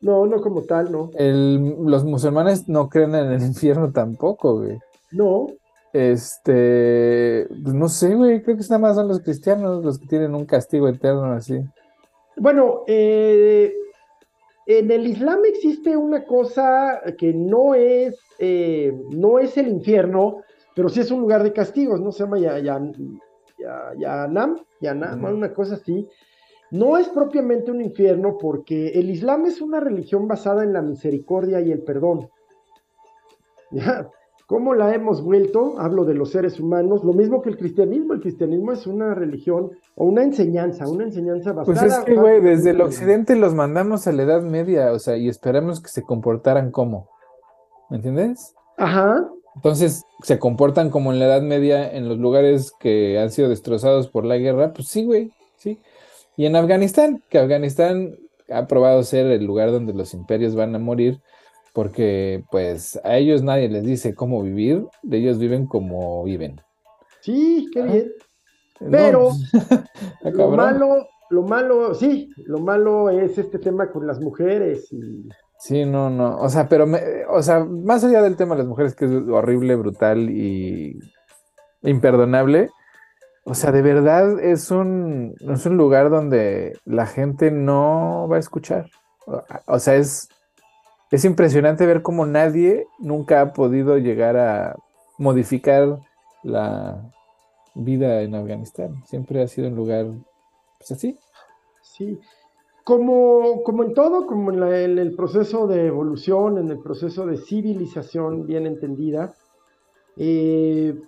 No, 0.00 0.26
no 0.26 0.40
como 0.40 0.62
tal, 0.62 0.90
no. 0.90 1.10
El, 1.14 1.76
los 1.84 2.04
musulmanes 2.04 2.68
no 2.68 2.88
creen 2.88 3.14
en 3.14 3.30
el 3.32 3.42
infierno 3.42 3.92
tampoco, 3.92 4.58
güey. 4.58 4.78
No, 5.12 5.46
Este, 5.92 7.46
pues 7.62 7.74
no 7.74 7.88
sé, 7.88 8.14
güey, 8.14 8.42
creo 8.42 8.56
que 8.56 8.62
nada 8.62 8.78
más 8.78 8.96
son 8.96 9.08
los 9.08 9.20
cristianos 9.20 9.84
los 9.84 9.98
que 9.98 10.06
tienen 10.06 10.34
un 10.34 10.44
castigo 10.46 10.88
eterno 10.88 11.32
así. 11.32 11.60
Bueno, 12.36 12.82
eh, 12.86 13.72
en 14.78 14.90
el 14.90 15.06
Islam 15.06 15.40
existe 15.46 15.96
una 15.96 16.24
cosa 16.24 17.00
que 17.18 17.32
no 17.34 17.74
es, 17.74 18.16
eh, 18.38 18.92
no 19.10 19.38
es 19.40 19.56
el 19.56 19.66
infierno, 19.68 20.42
pero 20.76 20.88
sí 20.88 21.00
es 21.00 21.10
un 21.10 21.20
lugar 21.22 21.42
de 21.42 21.52
castigos, 21.52 22.00
¿no? 22.00 22.12
Se 22.12 22.22
llama 22.22 22.38
ya, 22.38 22.58
ya, 22.60 22.80
ya- 23.58 23.92
Yanam, 23.98 24.60
Yanam, 24.80 25.24
una 25.24 25.52
cosa 25.52 25.74
así. 25.74 26.06
No 26.70 26.96
es 26.98 27.08
propiamente 27.08 27.72
un 27.72 27.80
infierno 27.80 28.38
porque 28.38 28.90
el 28.90 29.10
Islam 29.10 29.46
es 29.46 29.60
una 29.60 29.80
religión 29.80 30.28
basada 30.28 30.62
en 30.62 30.72
la 30.72 30.82
misericordia 30.82 31.60
y 31.60 31.72
el 31.72 31.82
perdón. 31.82 32.28
¿Ya? 33.72 34.08
¿Cómo 34.50 34.74
la 34.74 34.92
hemos 34.92 35.22
vuelto? 35.22 35.76
Hablo 35.78 36.04
de 36.04 36.14
los 36.14 36.32
seres 36.32 36.58
humanos, 36.58 37.04
lo 37.04 37.12
mismo 37.12 37.40
que 37.40 37.50
el 37.50 37.56
cristianismo. 37.56 38.14
El 38.14 38.20
cristianismo 38.20 38.72
es 38.72 38.84
una 38.84 39.14
religión 39.14 39.70
o 39.94 40.06
una 40.06 40.24
enseñanza, 40.24 40.88
una 40.88 41.04
enseñanza 41.04 41.52
basada. 41.52 41.80
Pues 41.80 41.92
es 41.92 41.98
que, 42.00 42.16
güey, 42.16 42.40
desde 42.40 42.70
el 42.70 42.80
occidente 42.80 43.36
los 43.36 43.54
mandamos 43.54 44.08
a 44.08 44.12
la 44.12 44.24
Edad 44.24 44.42
Media, 44.42 44.90
o 44.90 44.98
sea, 44.98 45.16
y 45.16 45.28
esperamos 45.28 45.80
que 45.80 45.88
se 45.88 46.02
comportaran 46.02 46.72
como, 46.72 47.08
¿me 47.90 47.98
entiendes? 47.98 48.56
Ajá, 48.76 49.24
Entonces, 49.54 50.02
se 50.24 50.40
comportan 50.40 50.90
como 50.90 51.12
en 51.12 51.20
la 51.20 51.26
Edad 51.26 51.42
Media 51.42 51.88
en 51.88 52.08
los 52.08 52.18
lugares 52.18 52.72
que 52.80 53.20
han 53.20 53.30
sido 53.30 53.48
destrozados 53.50 54.08
por 54.08 54.24
la 54.24 54.36
guerra, 54.36 54.72
pues 54.72 54.88
sí, 54.88 55.04
güey, 55.04 55.30
sí. 55.58 55.78
Y 56.36 56.46
en 56.46 56.56
Afganistán, 56.56 57.22
que 57.28 57.38
Afganistán 57.38 58.16
ha 58.50 58.66
probado 58.66 59.04
ser 59.04 59.26
el 59.26 59.44
lugar 59.44 59.70
donde 59.70 59.94
los 59.94 60.12
imperios 60.12 60.56
van 60.56 60.74
a 60.74 60.80
morir, 60.80 61.20
porque 61.72 62.44
pues 62.50 62.98
a 63.04 63.16
ellos 63.16 63.42
nadie 63.42 63.68
les 63.68 63.84
dice 63.84 64.14
cómo 64.14 64.42
vivir, 64.42 64.86
ellos 65.10 65.38
viven 65.38 65.66
como 65.66 66.24
viven. 66.24 66.60
sí, 67.20 67.68
qué 67.72 67.80
Ajá. 67.82 67.92
bien. 67.92 68.12
Pero 68.90 69.28
pues, 70.22 70.34
Lo 70.34 70.50
malo, 70.50 71.06
lo 71.30 71.42
malo, 71.42 71.94
sí, 71.94 72.32
lo 72.46 72.58
malo 72.60 73.10
es 73.10 73.36
este 73.38 73.58
tema 73.58 73.90
con 73.90 74.06
las 74.06 74.20
mujeres 74.20 74.92
y 74.92 75.28
Sí, 75.58 75.84
no, 75.84 76.08
no. 76.08 76.38
O 76.40 76.48
sea, 76.48 76.66
pero, 76.70 76.86
me- 76.86 77.26
o 77.28 77.42
sea, 77.42 77.62
más 77.64 78.02
allá 78.02 78.22
del 78.22 78.36
tema 78.36 78.54
de 78.54 78.60
las 78.62 78.68
mujeres, 78.68 78.94
que 78.94 79.04
es 79.04 79.10
horrible, 79.10 79.76
brutal 79.76 80.30
y 80.30 80.98
imperdonable, 81.82 82.70
o 83.44 83.54
sea, 83.54 83.70
de 83.72 83.82
verdad 83.82 84.40
es 84.40 84.70
un, 84.70 85.34
es 85.40 85.66
un 85.66 85.76
lugar 85.76 86.08
donde 86.08 86.78
la 86.86 87.06
gente 87.06 87.50
no 87.50 88.26
va 88.30 88.36
a 88.36 88.40
escuchar. 88.40 88.86
O 89.66 89.78
sea, 89.78 89.96
es, 89.96 90.28
es 91.10 91.24
impresionante 91.24 91.86
ver 91.86 92.02
cómo 92.02 92.24
nadie 92.24 92.86
nunca 92.98 93.40
ha 93.40 93.52
podido 93.52 93.98
llegar 93.98 94.36
a 94.36 94.76
modificar 95.18 95.98
la 96.42 97.02
vida 97.74 98.22
en 98.22 98.34
Afganistán. 98.34 99.02
Siempre 99.06 99.42
ha 99.42 99.48
sido 99.48 99.68
un 99.68 99.74
lugar, 99.74 100.06
pues 100.78 100.92
así. 100.92 101.18
sí. 101.82 102.18
Como, 102.84 103.62
como 103.62 103.84
en 103.84 103.94
todo, 103.94 104.26
como 104.26 104.52
en, 104.52 104.98
el 104.98 105.14
proceso 105.14 105.66
de 105.66 105.86
evolución, 105.86 106.58
en 106.58 106.70
el 106.70 106.78
proceso 106.78 107.26
de 107.26 107.36
civilización 107.36 108.46
bien 108.46 108.66
entendida, 108.66 109.34
eh, 110.16 110.98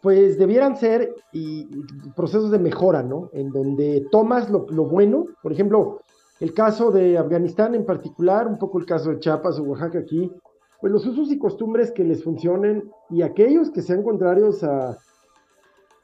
pues 0.00 0.38
debieran 0.38 0.76
ser 0.76 1.14
y, 1.32 1.68
procesos 2.16 2.50
de 2.50 2.58
mejora, 2.58 3.02
¿no? 3.02 3.30
En 3.32 3.50
donde 3.50 4.06
tomas 4.10 4.48
lo 4.50 4.84
bueno, 4.86 5.26
por 5.42 5.52
ejemplo, 5.52 6.00
el 6.40 6.52
caso 6.52 6.90
de 6.90 7.16
Afganistán 7.16 7.74
en 7.74 7.84
particular, 7.84 8.48
un 8.48 8.58
poco 8.58 8.78
el 8.78 8.86
caso 8.86 9.10
de 9.10 9.20
Chiapas 9.20 9.58
o 9.58 9.62
Oaxaca 9.62 10.00
aquí, 10.00 10.30
pues 10.80 10.92
los 10.92 11.06
usos 11.06 11.30
y 11.30 11.38
costumbres 11.38 11.92
que 11.92 12.04
les 12.04 12.22
funcionen 12.22 12.90
y 13.10 13.22
aquellos 13.22 13.70
que 13.70 13.82
sean 13.82 14.02
contrarios 14.02 14.62
a, 14.64 14.98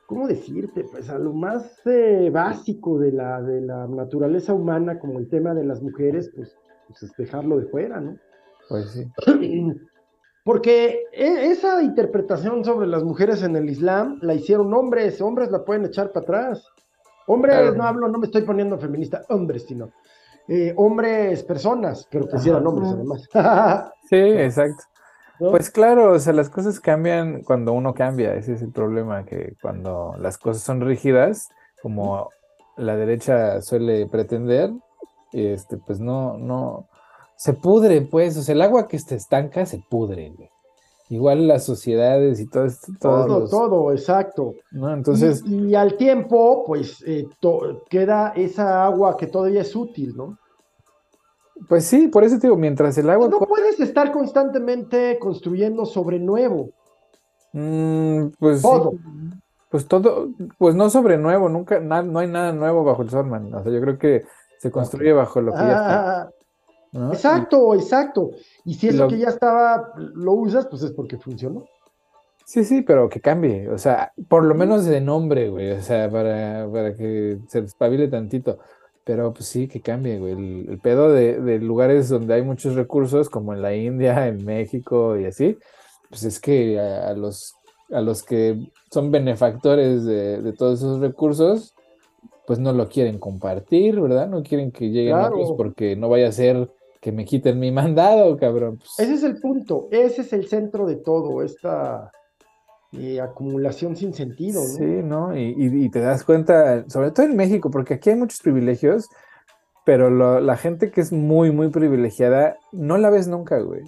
¿cómo 0.06 0.26
decirte? 0.26 0.84
Pues 0.90 1.10
a 1.10 1.18
lo 1.18 1.32
más 1.32 1.80
eh, 1.86 2.30
básico 2.32 2.98
de 2.98 3.12
la, 3.12 3.42
de 3.42 3.60
la 3.60 3.86
naturaleza 3.86 4.54
humana, 4.54 4.98
como 4.98 5.18
el 5.18 5.28
tema 5.28 5.52
de 5.54 5.64
las 5.64 5.82
mujeres, 5.82 6.30
pues, 6.34 6.56
pues 6.88 7.02
es 7.02 7.16
dejarlo 7.16 7.58
de 7.58 7.66
fuera, 7.66 8.00
¿no? 8.00 8.16
Pues 8.68 8.90
sí. 8.90 9.06
Porque 10.44 11.04
e- 11.12 11.50
esa 11.50 11.82
interpretación 11.82 12.64
sobre 12.64 12.86
las 12.86 13.04
mujeres 13.04 13.42
en 13.42 13.56
el 13.56 13.68
Islam 13.68 14.18
la 14.22 14.34
hicieron 14.34 14.72
hombres, 14.72 15.20
hombres 15.20 15.50
la 15.50 15.64
pueden 15.64 15.84
echar 15.84 16.12
para 16.12 16.24
atrás. 16.24 16.66
Hombres, 17.26 17.76
no 17.76 17.84
hablo, 17.84 18.08
no 18.08 18.18
me 18.18 18.26
estoy 18.26 18.42
poniendo 18.42 18.78
feminista, 18.78 19.22
hombres, 19.28 19.64
sino 19.64 19.92
eh, 20.52 20.74
hombres, 20.76 21.44
personas, 21.44 22.08
pero 22.10 22.26
que 22.26 22.36
sí 22.38 22.48
eran 22.48 22.62
Ajá. 22.62 22.68
hombres 22.68 22.90
además. 22.92 23.28
Sí, 24.10 24.16
exacto. 24.16 24.82
¿No? 25.38 25.52
Pues 25.52 25.70
claro, 25.70 26.12
o 26.12 26.18
sea, 26.18 26.32
las 26.32 26.50
cosas 26.50 26.80
cambian 26.80 27.42
cuando 27.44 27.72
uno 27.72 27.94
cambia, 27.94 28.34
ese 28.34 28.54
es 28.54 28.62
el 28.62 28.72
problema, 28.72 29.24
que 29.24 29.54
cuando 29.62 30.16
las 30.18 30.36
cosas 30.36 30.64
son 30.64 30.80
rígidas, 30.80 31.48
como 31.80 32.28
la 32.76 32.96
derecha 32.96 33.62
suele 33.62 34.06
pretender, 34.08 34.72
este, 35.32 35.76
pues 35.76 36.00
no, 36.00 36.36
no, 36.36 36.88
se 37.36 37.52
pudre, 37.52 38.02
pues, 38.02 38.36
o 38.36 38.42
sea, 38.42 38.56
el 38.56 38.62
agua 38.62 38.88
que 38.88 38.98
se 38.98 39.14
estanca 39.14 39.64
se 39.64 39.78
pudre, 39.88 40.30
güey. 40.36 40.50
Igual 41.10 41.48
las 41.48 41.64
sociedades 41.64 42.38
y 42.40 42.46
todo 42.46 42.66
esto, 42.66 42.92
todo, 43.00 43.40
los- 43.40 43.50
todo, 43.50 43.92
exacto. 43.92 44.54
¿no? 44.70 44.92
Entonces, 44.94 45.42
y, 45.44 45.66
y 45.70 45.74
al 45.74 45.96
tiempo, 45.96 46.62
pues 46.64 47.02
eh, 47.04 47.28
queda 47.88 48.32
esa 48.36 48.84
agua 48.84 49.16
que 49.16 49.26
todavía 49.26 49.60
es 49.62 49.74
útil, 49.76 50.14
¿no? 50.16 50.38
pues 51.68 51.84
sí, 51.84 52.08
por 52.08 52.24
eso 52.24 52.36
te 52.38 52.46
digo, 52.46 52.56
mientras 52.56 52.96
el 52.96 53.10
agua... 53.10 53.28
No 53.28 53.38
co- 53.38 53.46
puedes 53.46 53.78
estar 53.80 54.10
constantemente 54.12 55.18
construyendo 55.18 55.84
sobre 55.84 56.18
nuevo. 56.18 56.70
Mm, 57.52 58.28
pues 58.38 58.60
sí, 58.62 58.66
Todo. 58.66 58.92
pues 59.68 59.86
todo, 59.86 60.28
pues 60.58 60.74
no 60.74 60.88
sobre 60.90 61.18
nuevo, 61.18 61.48
nunca, 61.48 61.78
na- 61.80 62.02
no 62.02 62.20
hay 62.20 62.28
nada 62.28 62.52
nuevo 62.52 62.82
bajo 62.84 63.02
el 63.02 63.10
sol, 63.10 63.26
man. 63.26 63.52
O 63.52 63.62
sea, 63.62 63.70
yo 63.72 63.80
creo 63.80 63.98
que 63.98 64.24
se 64.58 64.70
construye 64.70 65.12
bajo 65.12 65.40
lo 65.40 65.52
que 65.52 65.58
ya 65.58 65.72
está. 65.72 66.20
Ah, 66.22 66.30
¿no? 66.92 67.10
Y- 67.10 67.14
exacto, 67.14 67.74
exacto. 67.74 68.30
Y 68.64 68.74
si 68.74 68.88
eso 68.88 69.04
lo- 69.04 69.08
que 69.08 69.18
ya 69.18 69.28
estaba 69.28 69.92
lo 69.96 70.32
usas, 70.32 70.66
pues 70.66 70.82
es 70.82 70.92
porque 70.92 71.16
funcionó. 71.18 71.64
Sí, 72.44 72.64
sí, 72.64 72.82
pero 72.82 73.08
que 73.08 73.20
cambie, 73.20 73.68
o 73.68 73.78
sea, 73.78 74.12
por 74.28 74.42
lo 74.44 74.54
menos 74.56 74.84
de 74.84 75.00
nombre, 75.00 75.50
güey, 75.50 75.70
o 75.70 75.80
sea, 75.82 76.10
para, 76.10 76.68
para 76.72 76.94
que 76.94 77.38
se 77.46 77.62
despabile 77.62 78.08
tantito. 78.08 78.58
Pero 79.04 79.32
pues 79.32 79.46
sí, 79.46 79.66
que 79.66 79.80
cambie, 79.80 80.18
güey. 80.18 80.32
El, 80.32 80.66
el 80.70 80.78
pedo 80.78 81.10
de, 81.12 81.40
de 81.40 81.58
lugares 81.58 82.08
donde 82.08 82.34
hay 82.34 82.42
muchos 82.42 82.74
recursos, 82.74 83.30
como 83.30 83.54
en 83.54 83.62
la 83.62 83.74
India, 83.74 84.26
en 84.28 84.44
México 84.44 85.16
y 85.18 85.24
así, 85.26 85.56
pues 86.08 86.22
es 86.24 86.38
que 86.40 86.78
a, 86.78 87.08
a 87.08 87.14
los, 87.14 87.54
a 87.92 88.00
los 88.00 88.22
que 88.22 88.58
son 88.92 89.10
benefactores 89.10 90.04
de, 90.04 90.42
de 90.42 90.52
todos 90.52 90.80
esos 90.80 91.00
recursos, 91.00 91.74
pues 92.46 92.58
no 92.58 92.72
lo 92.72 92.88
quieren 92.88 93.18
compartir, 93.18 94.00
¿verdad? 94.00 94.28
No 94.28 94.42
quieren 94.42 94.70
que 94.72 94.90
lleguen 94.90 95.14
Claro. 95.14 95.34
otros 95.36 95.52
porque 95.56 95.96
no 95.96 96.08
vaya 96.08 96.28
a 96.28 96.32
ser 96.32 96.68
que 97.00 97.12
me 97.12 97.24
quiten 97.24 97.58
mi 97.58 97.72
mandado, 97.72 98.36
cabrón. 98.36 98.78
Pues. 98.78 98.98
Ese 98.98 99.14
es 99.14 99.22
el 99.22 99.40
punto, 99.40 99.88
ese 99.90 100.20
es 100.22 100.32
el 100.32 100.48
centro 100.48 100.86
de 100.86 100.96
todo, 100.96 101.42
esta 101.42 102.10
eh, 102.92 103.20
acumulación 103.20 103.96
sin 103.96 104.12
sentido, 104.12 104.60
¿no? 104.60 104.66
Sí, 104.66 104.84
¿no? 104.84 105.36
Y, 105.36 105.88
te 105.90 106.00
das 106.00 106.24
cuenta, 106.24 106.88
sobre 106.88 107.10
todo 107.10 107.26
en 107.26 107.36
México, 107.36 107.70
porque 107.70 107.94
aquí 107.94 108.10
hay 108.10 108.16
muchos 108.16 108.40
privilegios, 108.40 109.08
pero 109.84 110.40
la 110.40 110.56
gente 110.56 110.90
que 110.90 111.00
es 111.00 111.10
muy, 111.10 111.50
muy 111.50 111.68
privilegiada, 111.68 112.58
no 112.72 112.98
la 112.98 113.10
ves 113.10 113.28
nunca, 113.28 113.58
güey. 113.60 113.82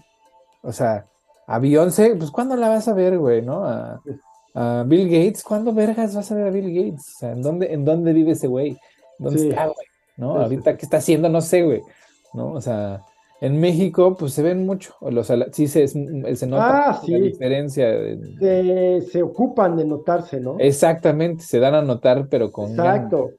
O 0.62 0.72
sea, 0.72 1.06
a 1.46 1.58
Beyoncé, 1.58 2.14
pues 2.16 2.30
¿cuándo 2.30 2.56
la 2.56 2.68
vas 2.68 2.88
a 2.88 2.94
ver, 2.94 3.18
güey, 3.18 3.42
no? 3.42 3.64
A, 3.64 4.00
Bill 4.86 5.08
Gates, 5.08 5.42
¿cuándo 5.42 5.72
vergas 5.72 6.14
vas 6.14 6.30
a 6.30 6.34
ver 6.34 6.46
a 6.46 6.50
Bill 6.50 6.74
Gates? 6.74 7.14
O 7.16 7.18
sea, 7.18 7.32
¿en 7.32 7.40
dónde, 7.40 7.72
en 7.72 7.84
dónde 7.86 8.12
vive 8.12 8.32
ese 8.32 8.46
güey? 8.46 8.76
¿Dónde 9.18 9.48
está, 9.48 9.64
güey? 9.64 9.86
¿No? 10.18 10.36
Ahorita, 10.36 10.76
¿qué 10.76 10.84
está 10.84 10.98
haciendo? 10.98 11.30
No 11.30 11.40
sé, 11.40 11.62
güey. 11.62 11.82
¿No? 12.34 12.52
O 12.52 12.60
sea, 12.60 13.02
en 13.40 13.60
México, 13.60 14.16
pues 14.16 14.32
se 14.32 14.42
ven 14.42 14.64
mucho. 14.64 14.94
O 15.00 15.24
sea, 15.24 15.36
sí 15.52 15.66
se, 15.68 15.88
se 15.88 16.46
nota 16.46 16.90
ah, 16.90 17.00
la 17.06 17.18
diferencia. 17.18 17.92
se 18.40 19.22
ocupan 19.22 19.76
de 19.76 19.84
notarse, 19.84 20.40
¿no? 20.40 20.56
Exactamente, 20.58 21.42
se 21.42 21.58
dan 21.58 21.74
a 21.74 21.82
notar, 21.82 22.28
pero 22.28 22.50
con. 22.52 22.70
Exacto. 22.70 23.30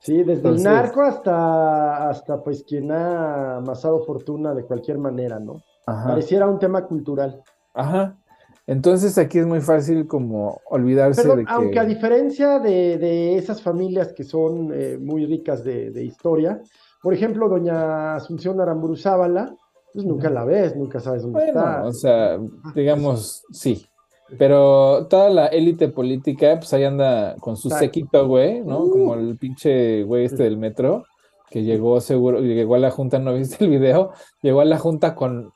Sí, 0.00 0.22
desde 0.22 0.48
el 0.48 0.62
narco 0.62 1.02
hasta, 1.02 2.08
hasta 2.08 2.42
pues 2.42 2.62
quien 2.62 2.92
ha 2.92 3.56
amasado 3.56 4.04
fortuna 4.04 4.54
de 4.54 4.64
cualquier 4.64 4.98
manera, 4.98 5.38
¿no? 5.40 5.62
Pareciera 5.84 6.46
un 6.46 6.58
tema 6.58 6.86
cultural. 6.86 7.42
Ajá. 7.74 8.16
Entonces 8.66 9.16
aquí 9.16 9.38
es 9.38 9.46
muy 9.46 9.60
fácil 9.62 10.06
como 10.06 10.60
olvidarse 10.66 11.26
de 11.26 11.44
que... 11.44 11.50
Aunque 11.50 11.78
a 11.78 11.84
diferencia 11.86 12.58
de, 12.58 13.36
esas 13.36 13.62
familias 13.62 14.12
que 14.12 14.24
son 14.24 14.70
eh, 14.74 14.98
muy 15.00 15.24
ricas 15.24 15.64
de, 15.64 16.04
historia, 16.04 16.60
por 17.02 17.14
ejemplo, 17.14 17.48
doña 17.48 18.16
Asunción 18.16 18.60
Aramburu 18.60 18.96
Zábala, 18.96 19.54
pues 19.92 20.04
nunca 20.04 20.30
la 20.30 20.44
ves, 20.44 20.76
nunca 20.76 21.00
sabes 21.00 21.22
dónde 21.22 21.38
bueno, 21.38 21.60
está. 21.60 21.84
O 21.84 21.92
sea, 21.92 22.34
ah, 22.34 22.72
digamos, 22.74 23.44
sí. 23.50 23.86
Pero 24.36 25.06
toda 25.06 25.30
la 25.30 25.46
élite 25.46 25.88
política, 25.88 26.56
pues 26.58 26.72
ahí 26.74 26.84
anda 26.84 27.36
con 27.40 27.56
su 27.56 27.70
séquito, 27.70 28.26
güey, 28.28 28.60
¿no? 28.60 28.80
Uh. 28.80 28.90
Como 28.90 29.14
el 29.14 29.38
pinche 29.38 30.02
güey 30.02 30.26
este 30.26 30.42
del 30.42 30.58
metro, 30.58 31.04
que 31.50 31.62
llegó 31.62 32.00
seguro, 32.00 32.40
llegó 32.40 32.74
a 32.74 32.78
la 32.78 32.90
junta, 32.90 33.18
¿no 33.18 33.34
viste 33.34 33.64
el 33.64 33.70
video? 33.70 34.12
Llegó 34.42 34.60
a 34.60 34.66
la 34.66 34.78
junta 34.78 35.14
con 35.14 35.52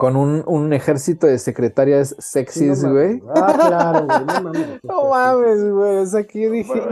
con 0.00 0.16
un, 0.16 0.42
un, 0.46 0.72
ejército 0.72 1.26
de 1.26 1.38
secretarias 1.38 2.16
sexys, 2.18 2.82
güey. 2.82 3.22
ah, 3.36 3.52
claro, 3.54 4.06
güey. 4.06 4.24
No 4.24 4.42
mames. 4.42 4.80
no 4.82 5.10
mames, 5.10 5.70
güey. 5.70 5.96
O 5.98 6.06
sea, 6.06 6.26
que 6.26 6.48
dije. 6.48 6.82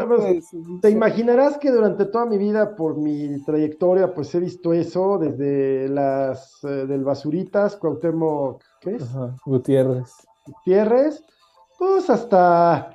Te 0.82 0.90
imaginarás 0.90 1.56
que 1.56 1.70
durante 1.70 2.04
toda 2.04 2.26
mi 2.26 2.36
vida, 2.36 2.76
por 2.76 2.98
mi 2.98 3.42
trayectoria, 3.46 4.12
pues 4.12 4.34
he 4.34 4.40
visto 4.40 4.74
eso 4.74 5.16
desde 5.16 5.88
las 5.88 6.62
eh, 6.64 6.86
del 6.86 7.02
Basuritas, 7.02 7.76
Cuauhtémoc, 7.76 8.62
¿qué 8.82 8.96
es? 8.96 9.08
Gutiérrez. 9.46 10.12
Gutiérrez, 10.46 11.24
pues 11.78 12.10
hasta 12.10 12.94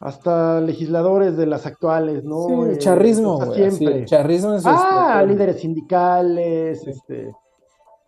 hasta 0.00 0.60
legisladores 0.60 1.38
de 1.38 1.46
las 1.46 1.64
actuales, 1.64 2.24
¿no? 2.24 2.46
Sí, 2.46 2.72
eh, 2.72 2.76
charrismo, 2.78 3.38
güey. 3.38 3.70
siempre. 3.70 4.04
charrismo 4.04 4.52
en 4.52 4.60
Ah, 4.66 5.24
líderes 5.26 5.60
sindicales, 5.60 6.86
este 6.86 7.32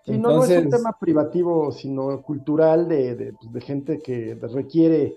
no, 0.08 0.44
es 0.44 0.64
un 0.64 0.70
tema 0.70 0.96
privativo, 0.98 1.72
sino 1.72 2.22
cultural 2.22 2.88
de, 2.88 3.34
pues, 3.52 3.64
gente 3.64 4.00
que 4.00 4.38
requiere 4.52 5.16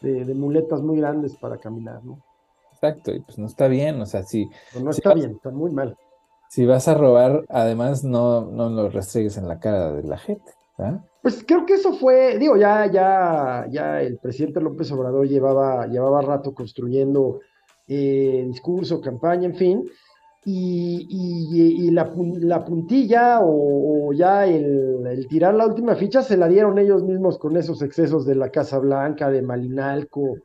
de, 0.00 0.34
muletas 0.34 0.80
muy 0.80 0.98
grandes 0.98 1.36
para 1.36 1.58
caminar, 1.58 2.04
¿no? 2.04 2.18
Exacto, 2.72 3.12
y 3.12 3.20
pues 3.20 3.38
no 3.38 3.46
está 3.46 3.66
bien, 3.66 4.00
o 4.00 4.06
sea, 4.06 4.22
si... 4.22 4.48
No, 4.80 4.90
está 4.90 5.12
bien, 5.12 5.32
está 5.32 5.50
muy 5.50 5.72
mal. 5.72 5.96
Si 6.48 6.64
vas 6.64 6.86
a 6.88 6.94
robar, 6.94 7.44
además 7.48 8.04
no, 8.04 8.42
no 8.42 8.70
lo 8.70 8.88
restregues 8.88 9.36
en 9.36 9.48
la 9.48 9.58
cara 9.58 9.92
de 9.92 10.04
la 10.04 10.16
gente, 10.16 10.52
Pues 11.22 11.44
creo 11.46 11.66
que 11.66 11.74
eso 11.74 11.92
fue, 11.94 12.38
digo, 12.38 12.56
ya, 12.56 12.86
ya, 12.90 13.66
ya 13.68 14.00
el 14.00 14.18
presidente 14.18 14.60
López 14.60 14.90
Obrador 14.92 15.26
llevaba, 15.26 15.86
llevaba 15.86 16.22
rato 16.22 16.54
construyendo 16.54 17.40
eh, 17.88 18.44
discurso, 18.46 19.00
campaña, 19.00 19.46
en 19.46 19.56
fin, 19.56 19.90
y, 20.44 21.90
la, 21.90 22.64
puntilla 22.64 23.40
o, 23.42 24.12
ya 24.12 24.46
el, 24.46 25.26
tirar 25.28 25.54
la 25.54 25.66
última 25.66 25.94
ficha 25.96 26.22
se 26.22 26.36
la 26.36 26.48
dieron 26.48 26.78
ellos 26.78 27.02
mismos 27.02 27.38
con 27.38 27.56
esos 27.56 27.82
excesos 27.82 28.24
de 28.24 28.34
la 28.34 28.50
Casa 28.50 28.78
Blanca, 28.78 29.30
de 29.30 29.42
Malinalco, 29.42 30.36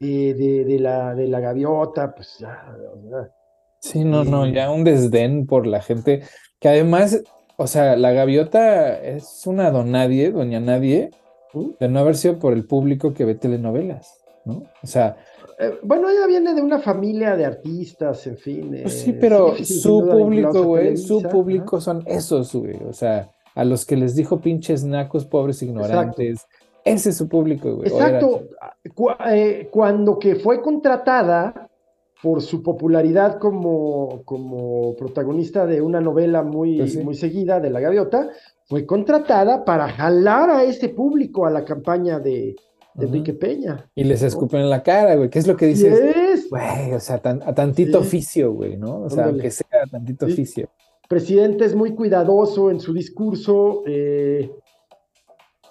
eh, 0.00 0.34
de, 0.34 0.78
la, 0.78 1.14
de 1.14 1.28
la 1.28 1.40
gaviota, 1.40 2.14
pues 2.14 2.38
ya. 2.38 2.74
Sí, 3.80 4.04
no, 4.04 4.24
no, 4.24 4.46
ya 4.46 4.70
un 4.70 4.84
desdén 4.84 5.46
por 5.46 5.66
la 5.66 5.82
gente, 5.82 6.22
que 6.58 6.68
además, 6.68 7.22
o 7.56 7.66
sea, 7.66 7.96
la 7.96 8.12
gaviota 8.12 8.98
es 8.98 9.46
una 9.46 9.70
donadie, 9.70 10.30
doña 10.30 10.60
nadie, 10.60 11.10
de 11.78 11.88
no 11.88 12.00
haber 12.00 12.16
sido 12.16 12.38
por 12.38 12.52
el 12.52 12.66
público 12.66 13.14
que 13.14 13.24
ve 13.24 13.34
telenovelas, 13.34 14.24
¿no? 14.44 14.64
O 14.82 14.86
sea, 14.86 15.16
eh, 15.58 15.78
bueno, 15.82 16.08
ella 16.08 16.26
viene 16.26 16.54
de 16.54 16.62
una 16.62 16.78
familia 16.78 17.36
de 17.36 17.44
artistas, 17.44 18.26
en 18.26 18.36
fin. 18.36 18.78
Pues 18.82 19.00
sí, 19.00 19.12
pero 19.12 19.54
su 19.56 20.06
público, 20.06 20.62
güey, 20.62 20.96
su 20.96 21.22
público 21.22 21.80
son 21.80 22.02
esos, 22.06 22.54
güey. 22.54 22.76
O 22.88 22.92
sea, 22.92 23.30
a 23.54 23.64
los 23.64 23.84
que 23.84 23.96
les 23.96 24.14
dijo 24.14 24.40
pinches 24.40 24.84
nacos, 24.84 25.24
pobres 25.24 25.62
ignorantes. 25.62 26.46
Ese 26.84 27.10
es 27.10 27.16
su 27.16 27.28
público, 27.28 27.76
güey. 27.76 27.88
Exacto. 27.88 28.44
Eh, 29.26 29.68
cuando 29.70 30.18
que 30.18 30.36
fue 30.36 30.60
contratada 30.60 31.68
por 32.22 32.42
su 32.42 32.62
popularidad 32.62 33.38
como, 33.38 34.22
como 34.24 34.94
protagonista 34.96 35.66
de 35.66 35.80
una 35.80 36.00
novela 36.00 36.42
muy, 36.42 36.78
pues 36.78 37.02
muy 37.02 37.14
seguida 37.14 37.60
de 37.60 37.70
La 37.70 37.80
Gaviota, 37.80 38.30
fue 38.66 38.86
contratada 38.86 39.64
para 39.64 39.88
jalar 39.88 40.50
a 40.50 40.64
ese 40.64 40.88
público 40.88 41.46
a 41.46 41.50
la 41.50 41.64
campaña 41.64 42.18
de, 42.18 42.56
de 42.94 43.06
Enrique 43.06 43.34
Peña. 43.34 43.90
Y 43.94 44.04
les 44.04 44.22
escupen 44.22 44.60
en 44.60 44.70
la 44.70 44.82
cara, 44.82 45.16
güey. 45.16 45.28
¿Qué 45.28 45.38
es 45.38 45.46
lo 45.46 45.56
que 45.56 45.66
dices? 45.66 46.48
Güey, 46.48 46.92
o 46.92 47.00
sea, 47.00 47.16
a 47.16 47.54
tantito 47.54 47.98
oficio, 47.98 48.52
güey, 48.52 48.76
¿no? 48.76 49.02
O 49.02 49.10
sea, 49.10 49.26
aunque 49.26 49.50
sea 49.50 49.82
a 49.84 49.90
tantito 49.90 50.26
oficio. 50.26 50.68
Presidente 51.08 51.64
es 51.64 51.74
muy 51.74 51.94
cuidadoso 51.94 52.70
en 52.70 52.80
su 52.80 52.92
discurso. 52.92 53.82
Eh, 53.86 54.50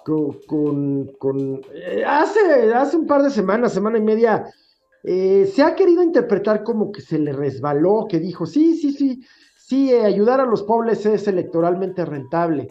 con, 0.04 1.12
con, 1.18 1.62
eh, 1.72 2.04
hace, 2.06 2.74
hace 2.74 2.96
un 2.96 3.06
par 3.06 3.22
de 3.22 3.30
semanas, 3.30 3.72
semana 3.72 3.96
y 3.96 4.02
media, 4.02 4.44
eh, 5.02 5.50
se 5.52 5.62
ha 5.62 5.74
querido 5.74 6.02
interpretar 6.02 6.62
como 6.62 6.92
que 6.92 7.00
se 7.00 7.18
le 7.18 7.32
resbaló, 7.32 8.06
que 8.08 8.20
dijo, 8.20 8.44
sí, 8.44 8.76
sí, 8.76 8.92
sí, 8.92 9.24
sí, 9.56 9.92
ayudar 9.94 10.40
a 10.40 10.46
los 10.46 10.62
pobres 10.62 11.06
es 11.06 11.26
electoralmente 11.26 12.04
rentable. 12.04 12.68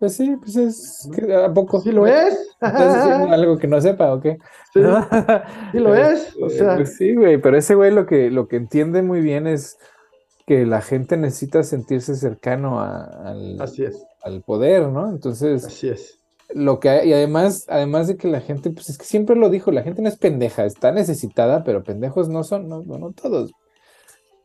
Pues 0.00 0.16
sí, 0.16 0.34
pues 0.40 0.56
es. 0.56 1.10
¿A 1.44 1.52
poco? 1.52 1.78
¿Sí 1.82 1.92
lo 1.92 2.06
es? 2.06 2.32
¿Estás 2.54 2.94
diciendo 2.94 3.28
algo 3.34 3.58
que 3.58 3.66
no 3.66 3.78
sepa 3.82 4.14
o 4.14 4.20
qué? 4.20 4.38
Sí, 4.72 4.80
sí 5.72 5.78
lo 5.78 5.94
es. 5.94 6.34
O 6.40 6.48
sea. 6.48 6.76
Pues 6.76 6.96
sí, 6.96 7.14
güey, 7.14 7.36
pero 7.36 7.58
ese 7.58 7.74
güey 7.74 7.92
lo 7.92 8.06
que, 8.06 8.30
lo 8.30 8.48
que 8.48 8.56
entiende 8.56 9.02
muy 9.02 9.20
bien 9.20 9.46
es 9.46 9.78
que 10.46 10.64
la 10.64 10.80
gente 10.80 11.18
necesita 11.18 11.62
sentirse 11.62 12.16
cercano 12.16 12.80
al, 12.80 13.60
Así 13.60 13.84
es. 13.84 14.02
al 14.22 14.40
poder, 14.40 14.88
¿no? 14.88 15.10
Entonces. 15.10 15.66
Así 15.66 15.90
es. 15.90 16.18
Lo 16.54 16.80
que 16.80 17.04
y 17.04 17.12
además, 17.12 17.66
además 17.68 18.08
de 18.08 18.16
que 18.16 18.26
la 18.26 18.40
gente, 18.40 18.70
pues 18.70 18.88
es 18.88 18.96
que 18.96 19.04
siempre 19.04 19.36
lo 19.36 19.50
dijo, 19.50 19.70
la 19.70 19.82
gente 19.82 20.00
no 20.00 20.08
es 20.08 20.16
pendeja, 20.16 20.64
está 20.64 20.92
necesitada, 20.92 21.62
pero 21.62 21.84
pendejos 21.84 22.30
no 22.30 22.42
son, 22.42 22.70
no, 22.70 22.82
no, 22.82 23.12
todos. 23.12 23.52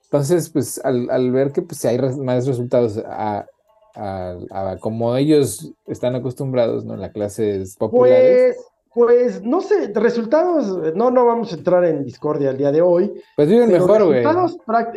Entonces, 0.04 0.50
pues 0.50 0.84
al, 0.84 1.10
al, 1.10 1.32
ver 1.32 1.54
que 1.54 1.62
pues, 1.62 1.84
hay 1.86 1.98
más 1.98 2.46
resultados 2.46 3.02
a, 3.08 3.46
a, 3.96 4.78
como 4.80 5.16
ellos 5.16 5.74
están 5.88 6.16
acostumbrados, 6.16 6.86
¿no? 6.86 6.96
En 6.96 7.02
las 7.02 7.12
clases 7.12 7.76
populares. 7.78 8.56
Pues, 8.56 8.76
pues, 8.94 9.44
no 9.44 9.60
sé, 9.60 9.92
resultados, 9.94 10.96
no, 10.96 11.12
no 11.12 11.26
vamos 11.26 11.52
a 11.52 11.58
entrar 11.58 11.84
en 11.84 12.04
discordia 12.04 12.52
el 12.52 12.58
día 12.58 12.72
de 12.72 12.82
hoy. 12.82 13.12
Pues 13.36 13.50
viven 13.50 13.70
mejor, 13.72 14.06
güey. 14.06 14.24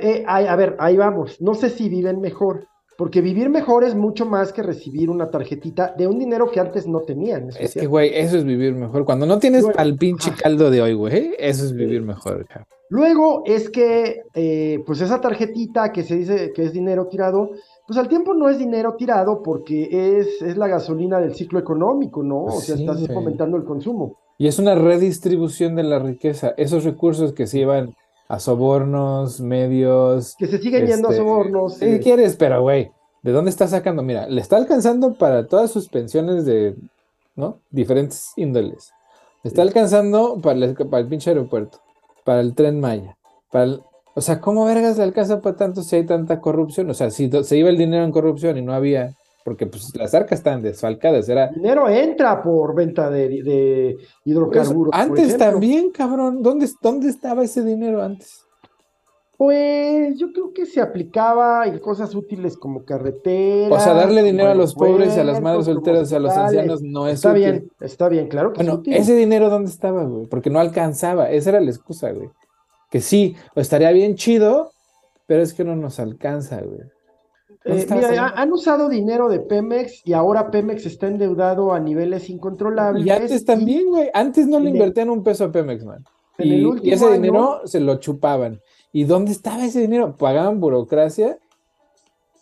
Eh, 0.00 0.24
a 0.26 0.56
ver, 0.56 0.76
ahí 0.78 0.96
vamos, 0.96 1.40
no 1.40 1.54
sé 1.54 1.68
si 1.70 1.88
viven 1.88 2.20
mejor. 2.20 2.66
Porque 2.98 3.20
vivir 3.20 3.48
mejor 3.48 3.84
es 3.84 3.94
mucho 3.94 4.26
más 4.26 4.52
que 4.52 4.60
recibir 4.60 5.08
una 5.08 5.30
tarjetita 5.30 5.94
de 5.96 6.08
un 6.08 6.18
dinero 6.18 6.50
que 6.50 6.58
antes 6.58 6.88
no 6.88 7.02
tenían. 7.02 7.48
Es, 7.56 7.74
que, 7.74 7.86
güey, 7.86 8.10
eso 8.12 8.36
es 8.36 8.44
vivir 8.44 8.74
mejor. 8.74 9.04
Cuando 9.04 9.24
no 9.24 9.38
tienes 9.38 9.64
al 9.76 9.94
pinche 9.96 10.32
caldo 10.32 10.68
de 10.68 10.82
hoy, 10.82 10.94
güey, 10.94 11.36
eso 11.38 11.64
es 11.64 11.72
vivir 11.72 12.02
mejor. 12.02 12.44
Luego 12.90 13.42
es 13.44 13.68
que, 13.68 14.22
eh, 14.34 14.82
pues 14.86 15.00
esa 15.00 15.20
tarjetita 15.20 15.92
que 15.92 16.02
se 16.02 16.16
dice 16.16 16.52
que 16.54 16.64
es 16.64 16.72
dinero 16.72 17.06
tirado, 17.08 17.50
pues 17.86 17.98
al 17.98 18.08
tiempo 18.08 18.34
no 18.34 18.48
es 18.48 18.58
dinero 18.58 18.94
tirado 18.96 19.42
porque 19.42 20.18
es, 20.18 20.40
es 20.42 20.56
la 20.56 20.68
gasolina 20.68 21.20
del 21.20 21.34
ciclo 21.34 21.58
económico, 21.58 22.22
¿no? 22.22 22.44
o 22.44 22.60
sea, 22.60 22.76
estás 22.76 23.06
fomentando 23.08 23.56
el 23.56 23.64
consumo. 23.64 24.16
Y 24.38 24.46
es 24.46 24.58
una 24.58 24.76
redistribución 24.76 25.74
de 25.74 25.82
la 25.82 25.98
riqueza. 25.98 26.54
Esos 26.56 26.84
recursos 26.84 27.32
que 27.32 27.46
se 27.46 27.58
llevan 27.58 27.96
a 28.28 28.38
sobornos, 28.38 29.40
medios. 29.40 30.36
Que 30.38 30.46
se 30.46 30.58
siguen 30.58 30.86
yendo 30.86 31.08
a 31.08 31.10
este, 31.10 31.24
sobornos. 31.24 31.78
¿Qué 31.78 31.96
eh. 31.96 32.00
quieres? 32.00 32.36
Pero, 32.36 32.62
güey, 32.62 32.92
¿de 33.22 33.32
dónde 33.32 33.50
está 33.50 33.66
sacando? 33.66 34.02
Mira, 34.02 34.28
le 34.28 34.40
está 34.40 34.56
alcanzando 34.56 35.14
para 35.14 35.46
todas 35.46 35.72
sus 35.72 35.88
pensiones 35.88 36.44
de, 36.44 36.76
¿no? 37.34 37.58
Diferentes 37.70 38.32
índoles. 38.36 38.92
Le 39.42 39.48
está 39.48 39.62
alcanzando 39.62 40.38
para 40.40 40.64
el, 40.64 40.74
para 40.74 40.98
el 40.98 41.08
pinche 41.08 41.30
aeropuerto, 41.30 41.78
para 42.24 42.40
el 42.40 42.54
tren 42.54 42.80
Maya, 42.80 43.16
para 43.50 43.64
el, 43.64 43.80
O 44.14 44.20
sea, 44.20 44.40
¿cómo 44.40 44.64
vergas 44.64 44.98
le 44.98 45.04
alcanza 45.04 45.40
para 45.40 45.56
tanto 45.56 45.82
si 45.82 45.96
hay 45.96 46.06
tanta 46.06 46.40
corrupción? 46.40 46.90
O 46.90 46.94
sea, 46.94 47.10
si 47.10 47.30
se 47.30 47.56
iba 47.56 47.68
el 47.68 47.78
dinero 47.78 48.04
en 48.04 48.12
corrupción 48.12 48.58
y 48.58 48.62
no 48.62 48.72
había, 48.72 49.14
porque 49.44 49.66
pues 49.66 49.94
las 49.94 50.14
arcas 50.14 50.40
están 50.40 50.60
desfalcadas, 50.60 51.28
era... 51.28 51.46
El 51.46 51.54
dinero 51.54 51.88
entra 51.88 52.42
por 52.42 52.74
venta 52.74 53.08
de, 53.10 53.28
de 53.42 53.96
hidrocarburos. 54.24 54.90
Pues, 54.92 55.02
antes 55.06 55.36
también, 55.36 55.90
cabrón, 55.90 56.42
¿Dónde, 56.42 56.68
¿dónde 56.82 57.08
estaba 57.08 57.44
ese 57.44 57.62
dinero 57.62 58.02
antes? 58.02 58.47
Pues 59.38 60.18
yo 60.18 60.32
creo 60.32 60.52
que 60.52 60.66
se 60.66 60.80
aplicaba 60.80 61.64
en 61.68 61.78
cosas 61.78 62.12
útiles 62.16 62.56
como 62.56 62.84
carreteras. 62.84 63.70
O 63.70 63.84
sea, 63.84 63.94
darle 63.94 64.24
dinero 64.24 64.50
a 64.50 64.54
los 64.56 64.74
pobres, 64.74 65.16
a 65.16 65.22
las 65.22 65.40
madres 65.40 65.66
solteras, 65.66 66.12
a 66.12 66.18
los 66.18 66.32
ancianos 66.32 66.82
no 66.82 67.06
es 67.06 67.14
Está 67.14 67.32
bien, 67.32 67.70
está 67.78 68.08
bien, 68.08 68.26
claro 68.26 68.52
que 68.52 68.64
Bueno, 68.64 68.82
ese 68.86 69.14
dinero 69.14 69.48
¿dónde 69.48 69.70
estaba, 69.70 70.02
güey? 70.02 70.26
Porque 70.26 70.50
no 70.50 70.58
alcanzaba, 70.58 71.30
esa 71.30 71.50
era 71.50 71.60
la 71.60 71.70
excusa, 71.70 72.10
güey. 72.10 72.28
Que 72.90 73.00
sí, 73.00 73.36
estaría 73.54 73.92
bien 73.92 74.16
chido, 74.16 74.72
pero 75.28 75.40
es 75.40 75.54
que 75.54 75.62
no 75.62 75.76
nos 75.76 76.00
alcanza, 76.00 76.60
güey. 76.60 76.80
Eh, 77.64 77.86
mira, 77.90 78.32
han 78.34 78.52
usado 78.52 78.88
dinero 78.88 79.28
de 79.28 79.38
Pemex 79.38 80.02
y 80.04 80.14
ahora 80.14 80.50
Pemex 80.50 80.84
está 80.84 81.06
endeudado 81.06 81.72
a 81.72 81.78
niveles 81.78 82.28
incontrolables. 82.28 83.06
Y 83.06 83.10
antes 83.10 83.44
también, 83.44 83.88
güey. 83.88 84.10
Antes 84.14 84.48
no 84.48 84.58
le 84.58 84.70
invertían 84.70 85.10
un 85.10 85.22
peso 85.22 85.44
a 85.44 85.52
Pemex, 85.52 85.84
man. 85.84 86.04
y, 86.38 86.90
ese 86.90 87.12
dinero 87.12 87.60
se 87.66 87.78
lo 87.78 88.00
chupaban. 88.00 88.60
¿Y 88.92 89.04
dónde 89.04 89.32
estaba 89.32 89.64
ese 89.64 89.80
dinero? 89.80 90.16
Pagaban 90.16 90.60
burocracia 90.60 91.38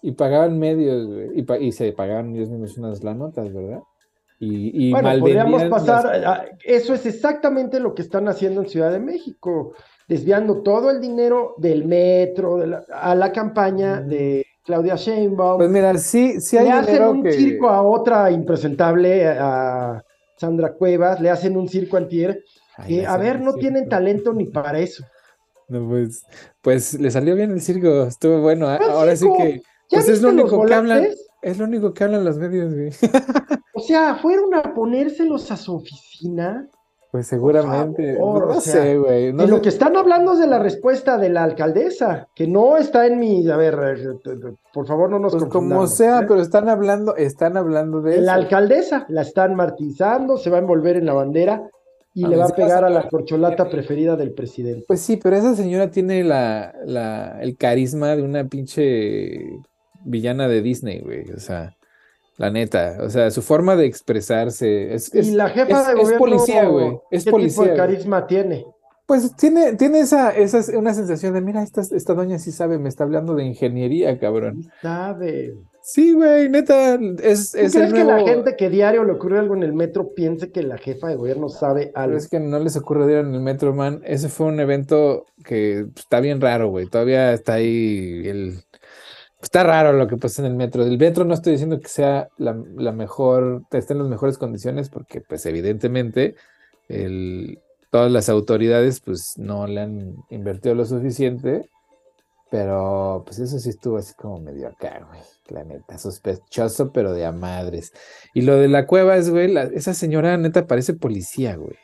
y 0.03 0.13
pagaban 0.13 0.59
medios, 0.59 1.09
y, 1.35 1.73
se 1.73 1.93
pagaban 1.93 2.35
ellos 2.35 2.49
mismos 2.49 2.79
unas 2.79 3.03
las 3.03 3.17
notas, 3.17 3.53
¿verdad? 3.53 3.81
Y, 4.39 4.89
y 4.89 4.93
bueno, 4.93 5.19
podríamos 5.19 5.65
pasar, 5.65 6.57
eso 6.63 6.95
es 6.95 7.07
exactamente 7.07 7.81
lo 7.81 7.95
que 7.95 8.03
están 8.03 8.29
haciendo 8.29 8.61
en 8.61 8.69
Ciudad 8.69 8.93
de 8.93 9.01
México, 9.01 9.73
desviando 10.07 10.63
todo 10.63 10.91
el 10.91 11.01
dinero 11.01 11.55
del 11.57 11.87
metro 11.87 12.59
a 12.93 13.15
la 13.15 13.33
campaña 13.33 14.01
de 14.01 14.45
Claudia 14.65 14.97
Sheinbaum. 14.97 15.57
Pues 15.57 15.71
mira, 15.71 15.97
sí, 15.97 16.41
sí 16.41 16.59
hay 16.59 16.67
Le 16.67 16.73
hacen 16.73 17.03
un 17.03 17.33
circo 17.33 17.69
a 17.69 17.83
otra 17.83 18.31
impresentable, 18.31 19.27
a 19.27 20.05
Sandra 20.37 20.75
Cuevas, 20.75 21.21
le 21.21 21.31
hacen 21.31 21.57
un 21.57 21.69
circo 21.69 21.97
antier, 21.97 22.45
que, 22.87 23.07
a 23.07 23.17
ver, 23.17 23.41
no 23.41 23.55
tienen 23.55 23.89
talento 23.89 24.35
ni 24.35 24.45
para 24.45 24.79
eso. 24.79 25.03
No, 25.69 25.89
pues, 25.89 26.25
pues 26.61 26.95
le 26.95 27.11
salió 27.11 27.35
bien 27.35 27.51
el 27.51 27.61
circo, 27.61 28.05
estuvo 28.05 28.41
bueno. 28.41 28.73
¿eh? 28.73 28.79
Ahora 28.89 29.17
sí 29.17 29.27
que 29.37 29.63
pues 29.91 30.09
es 30.09 30.23
lo 30.23 30.31
único 30.31 30.65
que 30.65 30.75
hablan, 30.75 31.07
es 31.43 31.59
lo 31.59 31.65
único 31.65 31.93
que 31.93 32.05
hablan 32.05 32.25
los 32.25 32.39
medios, 32.39 32.75
güey. 32.75 32.91
O 33.79 33.81
sea, 33.81 34.15
fueron 34.17 34.55
a 34.55 34.73
ponérselos 34.75 35.51
a 35.51 35.57
su 35.57 35.77
oficina. 35.77 36.67
Pues 37.13 37.27
seguramente, 37.27 38.19
no 38.19 38.59
sé, 38.59 38.97
güey. 38.97 39.27
y 39.27 39.33
lo 39.33 39.61
que 39.61 39.69
están 39.69 39.97
hablando 39.97 40.33
es 40.33 40.39
de 40.39 40.47
la 40.47 40.59
respuesta 40.59 41.19
de 41.19 41.29
la 41.29 41.45
alcaldesa, 41.45 42.27
que 42.35 42.47
no 42.47 42.79
está 42.79 43.07
en 43.07 43.19
mi, 43.19 43.49
a 43.51 43.57
ver, 43.57 43.99
eh, 43.99 44.55
por 44.73 44.87
favor 44.87 45.11
no 45.11 45.19
nos 45.19 45.33
pues 45.35 45.45
como 45.45 45.87
sea, 45.87 46.21
¿eh? 46.21 46.25
pero 46.27 46.41
están 46.41 46.69
hablando, 46.69 47.17
están 47.17 47.57
hablando 47.57 48.01
de 48.01 48.21
La 48.23 48.35
alcaldesa 48.35 49.07
la 49.09 49.23
están 49.23 49.55
martizando, 49.55 50.37
se 50.37 50.51
va 50.51 50.57
a 50.57 50.61
envolver 50.61 50.97
en 50.97 51.07
la 51.07 51.13
bandera 51.13 51.71
y 52.17 52.27
le 52.27 52.37
va 52.37 52.47
a 52.47 52.49
pegar 52.49 52.83
a 52.83 52.89
la 52.89 53.09
corcholata 53.11 53.69
preferida 53.69 54.17
del 54.17 54.33
presidente. 54.33 54.87
Pues 54.89 55.03
sí, 55.03 55.19
pero 55.19 55.37
esa 55.37 55.55
señora 55.55 55.91
tiene 55.91 56.25
la, 56.25 56.75
la, 56.87 57.39
el 57.43 57.59
carisma 57.59 58.17
de 58.17 58.23
una 58.23 58.49
pinche 58.49 59.61
villana 60.03 60.49
de 60.49 60.63
Disney, 60.63 61.01
güey. 61.01 61.31
O 61.33 61.39
sea, 61.39 61.77
la 62.39 62.51
neta. 62.51 62.97
O 63.03 63.11
sea, 63.11 63.31
su 63.31 63.43
forma 63.43 63.77
de 63.77 63.85
expresarse. 63.85 64.95
Es, 64.95 65.15
y 65.15 65.33
la 65.33 65.51
jefa 65.51 65.89
de 65.89 65.93
gobierno. 65.93 66.11
Es 66.11 66.19
policía, 66.19 66.65
güey. 66.65 66.99
Es 67.11 67.25
¿qué 67.27 67.31
policía. 67.31 67.65
Tipo 67.65 67.73
de 67.73 67.77
carisma 67.77 68.27
tiene? 68.27 68.65
Pues 69.07 69.37
tiene, 69.37 69.75
tiene 69.75 70.01
esa, 70.01 70.37
esa, 70.37 70.77
una 70.77 70.93
sensación 70.93 71.33
de, 71.33 71.41
mira, 71.41 71.63
esta, 71.63 71.81
esta 71.81 72.15
doña 72.15 72.41
sí 72.41 72.51
sabe, 72.51 72.79
me 72.79 72.89
está 72.89 73.05
hablando 73.05 73.37
de 73.37 73.45
ingeniería, 73.45 74.19
cabrón. 74.19 74.71
sabe. 74.83 75.55
Sí, 75.81 76.15
güey, 76.15 76.49
neta, 76.49 76.99
es, 77.23 77.55
es 77.55 77.73
¿Crees 77.73 77.93
que 77.93 78.03
la 78.03 78.19
gente 78.19 78.57
que 78.57 78.69
diario 78.69 79.05
le 79.05 79.13
ocurre 79.13 79.39
algo 79.39 79.55
en 79.55 79.63
el 79.63 79.73
metro 79.73 80.15
piense 80.15 80.51
que 80.51 80.65
la 80.65 80.79
jefa 80.79 81.07
de 81.07 81.15
gobierno 81.15 81.49
sabe 81.49 81.93
algo? 81.95 82.17
es 82.17 82.27
que 82.27 82.41
no 82.41 82.59
les 82.59 82.77
ocurre 82.77 83.07
diario 83.07 83.29
en 83.29 83.33
el 83.33 83.41
metro, 83.41 83.73
man. 83.73 84.03
Ese 84.05 84.29
fue 84.29 84.47
un 84.47 84.59
evento 84.59 85.27
que 85.45 85.87
está 85.95 86.19
bien 86.19 86.41
raro, 86.41 86.71
güey. 86.71 86.87
Todavía 86.87 87.33
está 87.33 87.55
ahí 87.55 88.23
el... 88.25 88.65
Está 89.41 89.63
raro 89.63 89.93
lo 89.93 90.09
que 90.09 90.17
pasa 90.17 90.43
en 90.43 90.51
el 90.51 90.57
metro. 90.57 90.83
El 90.83 90.99
metro 90.99 91.25
no 91.25 91.35
estoy 91.35 91.53
diciendo 91.53 91.79
que 91.79 91.87
sea 91.87 92.31
la, 92.37 92.53
mejor, 92.91 93.63
esté 93.71 93.93
en 93.93 94.01
las 94.01 94.09
mejores 94.09 94.39
condiciones, 94.39 94.89
porque 94.89 95.21
pues 95.21 95.47
evidentemente 95.47 96.35
el, 96.89 97.61
todas 97.91 98.11
las 98.11 98.29
autoridades 98.29 99.01
pues 99.01 99.39
no 99.39 99.67
le 99.67 99.81
han 99.81 100.17
invertido 100.31 100.75
lo 100.75 100.85
suficiente 100.85 101.69
pero 102.51 103.23
pues 103.27 103.39
eso 103.39 103.59
sí 103.59 103.71
estuvo 103.71 103.97
así 103.97 104.15
como 104.15 104.39
medio 104.39 104.69
acá, 104.69 105.05
güey. 105.09 105.21
La 105.49 105.65
neta, 105.65 105.99
sospechoso, 105.99 106.93
pero 106.93 107.13
de 107.13 107.25
a 107.25 107.33
madres. 107.33 107.93
Y 108.35 108.43
lo 108.43 108.57
de 108.57 108.69
la 108.69 108.87
cueva 108.87 109.17
es, 109.17 109.31
güey, 109.31 109.55
esa 109.75 109.95
señora 109.95 110.37
neta 110.37 110.67
parece 110.67 110.95
policía, 110.95 111.57
güey. 111.57 111.77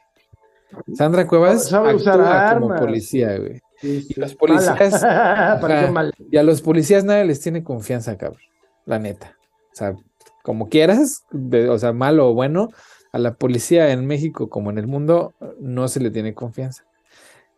Sandra 0.94 1.26
Cuevas 1.26 1.70
usar 1.70 2.58
como 2.58 2.74
policía, 2.76 3.36
güey. 3.36 3.60
y 3.82 4.18
los 4.18 4.34
policías. 4.34 5.04
y 6.30 6.36
a 6.36 6.42
los 6.42 6.62
policías 6.62 7.04
nadie 7.04 7.24
les 7.24 7.40
tiene 7.40 7.62
confianza, 7.62 8.16
cabrón. 8.16 8.40
La 8.86 8.98
neta. 8.98 9.36
O 9.72 9.74
sea, 9.74 9.94
como 10.42 10.68
quieras, 10.68 11.24
o 11.68 11.78
sea, 11.78 11.92
malo 11.92 12.30
o 12.30 12.34
bueno, 12.34 12.70
a 13.12 13.18
la 13.18 13.34
policía 13.34 13.92
en 13.92 14.06
México 14.06 14.48
como 14.48 14.70
en 14.70 14.78
el 14.78 14.86
mundo 14.86 15.34
no 15.60 15.86
se 15.88 16.00
le 16.00 16.10
tiene 16.10 16.34
confianza. 16.34 16.84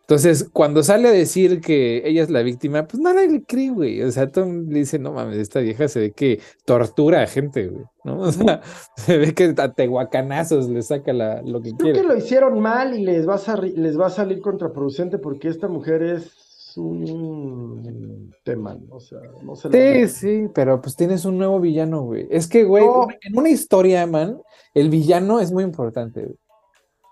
Entonces, 0.02 0.50
cuando 0.52 0.82
sale 0.82 1.08
a 1.08 1.12
decir 1.12 1.62
que 1.62 2.02
ella 2.06 2.22
es 2.22 2.28
la 2.28 2.42
víctima, 2.42 2.86
pues 2.86 3.02
nadie 3.02 3.26
le 3.26 3.42
cree, 3.42 3.70
güey. 3.70 4.02
O 4.02 4.10
sea, 4.10 4.30
todo 4.30 4.44
le 4.44 4.80
dice, 4.80 4.98
no 4.98 5.12
mames, 5.12 5.38
esta 5.38 5.60
vieja 5.60 5.88
se 5.88 5.98
ve 5.98 6.12
que 6.12 6.40
tortura 6.66 7.22
a 7.22 7.26
gente, 7.26 7.68
güey. 7.68 7.86
¿no? 8.04 8.20
O 8.28 8.30
sea, 8.32 8.60
se 8.96 9.16
ve 9.16 9.32
que 9.32 9.54
a 9.56 9.72
tehuacanazos 9.72 10.68
le 10.68 10.82
saca 10.82 11.14
la, 11.14 11.40
lo 11.40 11.62
que 11.62 11.70
Creo 11.70 11.78
quiere. 11.78 12.00
que 12.02 12.06
lo 12.06 12.16
hicieron 12.18 12.60
mal 12.60 12.98
y 12.98 13.02
les 13.02 13.26
va, 13.26 13.36
a 13.36 13.56
les 13.62 13.98
va 13.98 14.08
a 14.08 14.10
salir 14.10 14.42
contraproducente 14.42 15.16
porque 15.16 15.48
esta 15.48 15.68
mujer 15.68 16.02
es 16.02 16.76
un 16.76 18.23
tema, 18.44 18.78
o 18.90 19.00
sea, 19.00 19.18
no 19.42 19.56
se 19.56 19.70
Sí, 19.70 20.08
sí, 20.08 20.48
pero 20.54 20.80
pues 20.80 20.94
tienes 20.94 21.24
un 21.24 21.38
nuevo 21.38 21.58
villano, 21.58 22.02
güey. 22.02 22.28
Es 22.30 22.46
que, 22.46 22.62
güey, 22.64 22.84
en 23.22 23.36
una 23.36 23.48
historia, 23.48 24.06
man, 24.06 24.40
el 24.74 24.90
villano 24.90 25.40
es 25.40 25.50
muy 25.50 25.64
importante, 25.64 26.20
güey. 26.20 26.38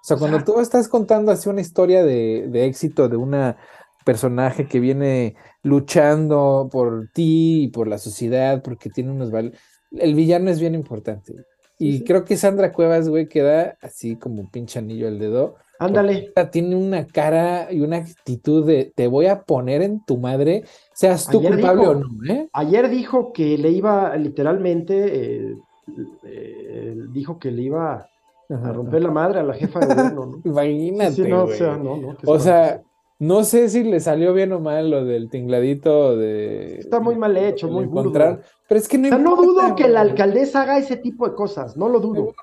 O 0.02 0.04
sea, 0.04 0.16
cuando 0.16 0.42
tú 0.42 0.60
estás 0.60 0.88
contando 0.88 1.30
así 1.30 1.48
una 1.48 1.60
historia 1.60 2.02
de, 2.04 2.66
éxito 2.66 3.08
de 3.08 3.16
una 3.16 3.56
personaje 4.04 4.66
que 4.66 4.80
viene 4.80 5.36
luchando 5.62 6.68
por 6.72 7.08
ti 7.14 7.64
y 7.64 7.68
por 7.68 7.86
la 7.86 7.98
sociedad, 7.98 8.62
porque 8.62 8.90
tiene 8.90 9.12
unos 9.12 9.30
valores. 9.30 9.60
El 9.92 10.16
villano 10.16 10.50
es 10.50 10.58
bien 10.58 10.74
importante. 10.74 11.34
Y 11.78 12.02
creo 12.02 12.24
que 12.24 12.36
Sandra 12.36 12.72
Cuevas, 12.72 13.08
güey, 13.08 13.28
queda 13.28 13.78
así 13.80 14.16
como 14.16 14.50
pinche 14.50 14.80
anillo 14.80 15.06
al 15.06 15.20
dedo. 15.20 15.54
Ándale. 15.84 16.32
Tiene 16.50 16.76
una 16.76 17.06
cara 17.06 17.72
y 17.72 17.80
una 17.80 17.96
actitud 17.96 18.66
de 18.66 18.92
te 18.94 19.06
voy 19.06 19.26
a 19.26 19.42
poner 19.42 19.82
en 19.82 20.04
tu 20.04 20.16
madre, 20.16 20.64
seas 20.92 21.28
tú 21.28 21.42
culpable 21.42 21.86
o 21.86 21.94
no, 21.94 22.08
¿eh? 22.32 22.48
Ayer 22.52 22.88
dijo 22.88 23.32
que 23.32 23.58
le 23.58 23.70
iba, 23.70 24.16
literalmente, 24.16 25.48
eh, 25.48 25.56
eh, 26.24 26.96
dijo 27.10 27.38
que 27.38 27.50
le 27.50 27.62
iba 27.62 28.06
a 28.48 28.72
romper 28.72 29.02
la 29.02 29.10
madre 29.10 29.40
a 29.40 29.42
la 29.42 29.54
jefa 29.54 29.80
de 29.80 29.86
gobierno, 29.86 30.26
¿no? 30.26 30.40
Imagínate. 30.44 31.28
no, 31.28 31.44
o 31.44 31.48
sea, 31.48 31.76
no, 31.76 31.96
no. 31.96 32.16
O 32.26 32.38
sea, 32.38 32.82
no 33.22 33.44
sé 33.44 33.68
si 33.68 33.84
le 33.84 34.00
salió 34.00 34.34
bien 34.34 34.50
o 34.50 34.58
mal 34.58 34.90
lo 34.90 35.04
del 35.04 35.30
tingladito 35.30 36.16
de. 36.16 36.80
Está 36.80 36.98
muy 36.98 37.14
mal 37.14 37.36
hecho, 37.36 37.68
muy 37.68 37.84
encontrar. 37.84 38.42
Pero 38.68 38.80
es 38.80 38.88
que 38.88 38.98
no. 38.98 39.06
O 39.06 39.10
sea, 39.10 39.18
no 39.18 39.36
dudo 39.36 39.76
que 39.76 39.88
la 39.88 40.00
alcaldesa 40.00 40.62
haga 40.62 40.76
ese 40.76 40.96
tipo 40.96 41.28
de 41.28 41.36
cosas, 41.36 41.76
no 41.76 41.88
lo 41.88 42.00
dudo. 42.00 42.34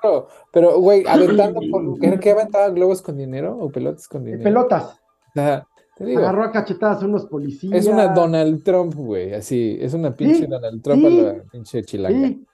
Pero, 0.50 0.80
güey, 0.80 1.04
aventando. 1.06 1.60
Por... 1.70 2.18
¿Qué 2.18 2.30
aventaba 2.30 2.70
globos 2.70 3.02
con 3.02 3.18
dinero 3.18 3.58
o 3.60 3.70
pelotas 3.70 4.08
con 4.08 4.24
dinero? 4.24 4.42
Pelotas. 4.42 4.98
Ajá. 5.36 5.68
Agarró 6.00 6.44
a 6.44 6.50
cachetadas 6.50 7.02
a 7.02 7.04
unos 7.04 7.26
policías. 7.26 7.74
Es 7.74 7.86
una 7.86 8.08
Donald 8.14 8.64
Trump, 8.64 8.94
güey, 8.94 9.34
así. 9.34 9.76
Es 9.78 9.92
una 9.92 10.16
pinche 10.16 10.46
Donald 10.46 10.80
Trump 10.82 11.04
a 11.04 11.10
la 11.10 11.42
pinche 11.52 11.82
chilanga. 11.82 12.28
Sí. 12.28 12.46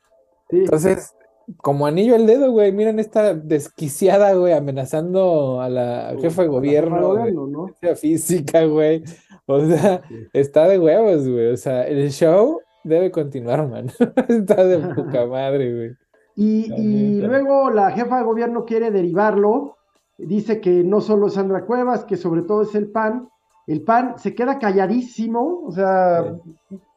Entonces, 0.50 1.14
como 1.58 1.86
anillo 1.86 2.14
al 2.14 2.26
dedo, 2.26 2.50
güey. 2.50 2.72
Miren 2.72 2.98
esta 2.98 3.34
desquiciada, 3.34 4.34
güey, 4.34 4.52
amenazando 4.52 5.60
a 5.60 5.68
la 5.68 6.16
jefa 6.20 6.42
de 6.42 6.48
gobierno. 6.48 7.14
¿no? 7.30 7.68
física, 7.96 8.64
güey. 8.64 9.04
O 9.46 9.60
sea, 9.60 10.02
está 10.32 10.66
de 10.66 10.78
huevos, 10.78 11.28
güey. 11.28 11.52
O 11.52 11.56
sea, 11.56 11.86
el 11.86 12.10
show 12.10 12.60
debe 12.84 13.10
continuar, 13.10 13.68
man. 13.68 13.86
está 14.28 14.64
de 14.64 14.78
poca 14.94 15.26
madre, 15.26 15.74
güey. 15.74 15.90
Y, 16.38 17.20
luego 17.22 17.70
la 17.70 17.92
jefa 17.92 18.18
de 18.18 18.24
gobierno 18.24 18.64
quiere 18.64 18.90
derivarlo. 18.90 19.76
Dice 20.18 20.60
que 20.60 20.84
no 20.84 21.00
solo 21.00 21.28
es 21.28 21.34
Sandra 21.34 21.64
Cuevas, 21.64 22.04
que 22.04 22.16
sobre 22.16 22.42
todo 22.42 22.62
es 22.62 22.74
el 22.74 22.90
PAN. 22.90 23.28
El 23.66 23.82
PAN 23.82 24.18
se 24.18 24.34
queda 24.34 24.58
calladísimo, 24.58 25.62
o 25.64 25.72
sea, 25.72 26.36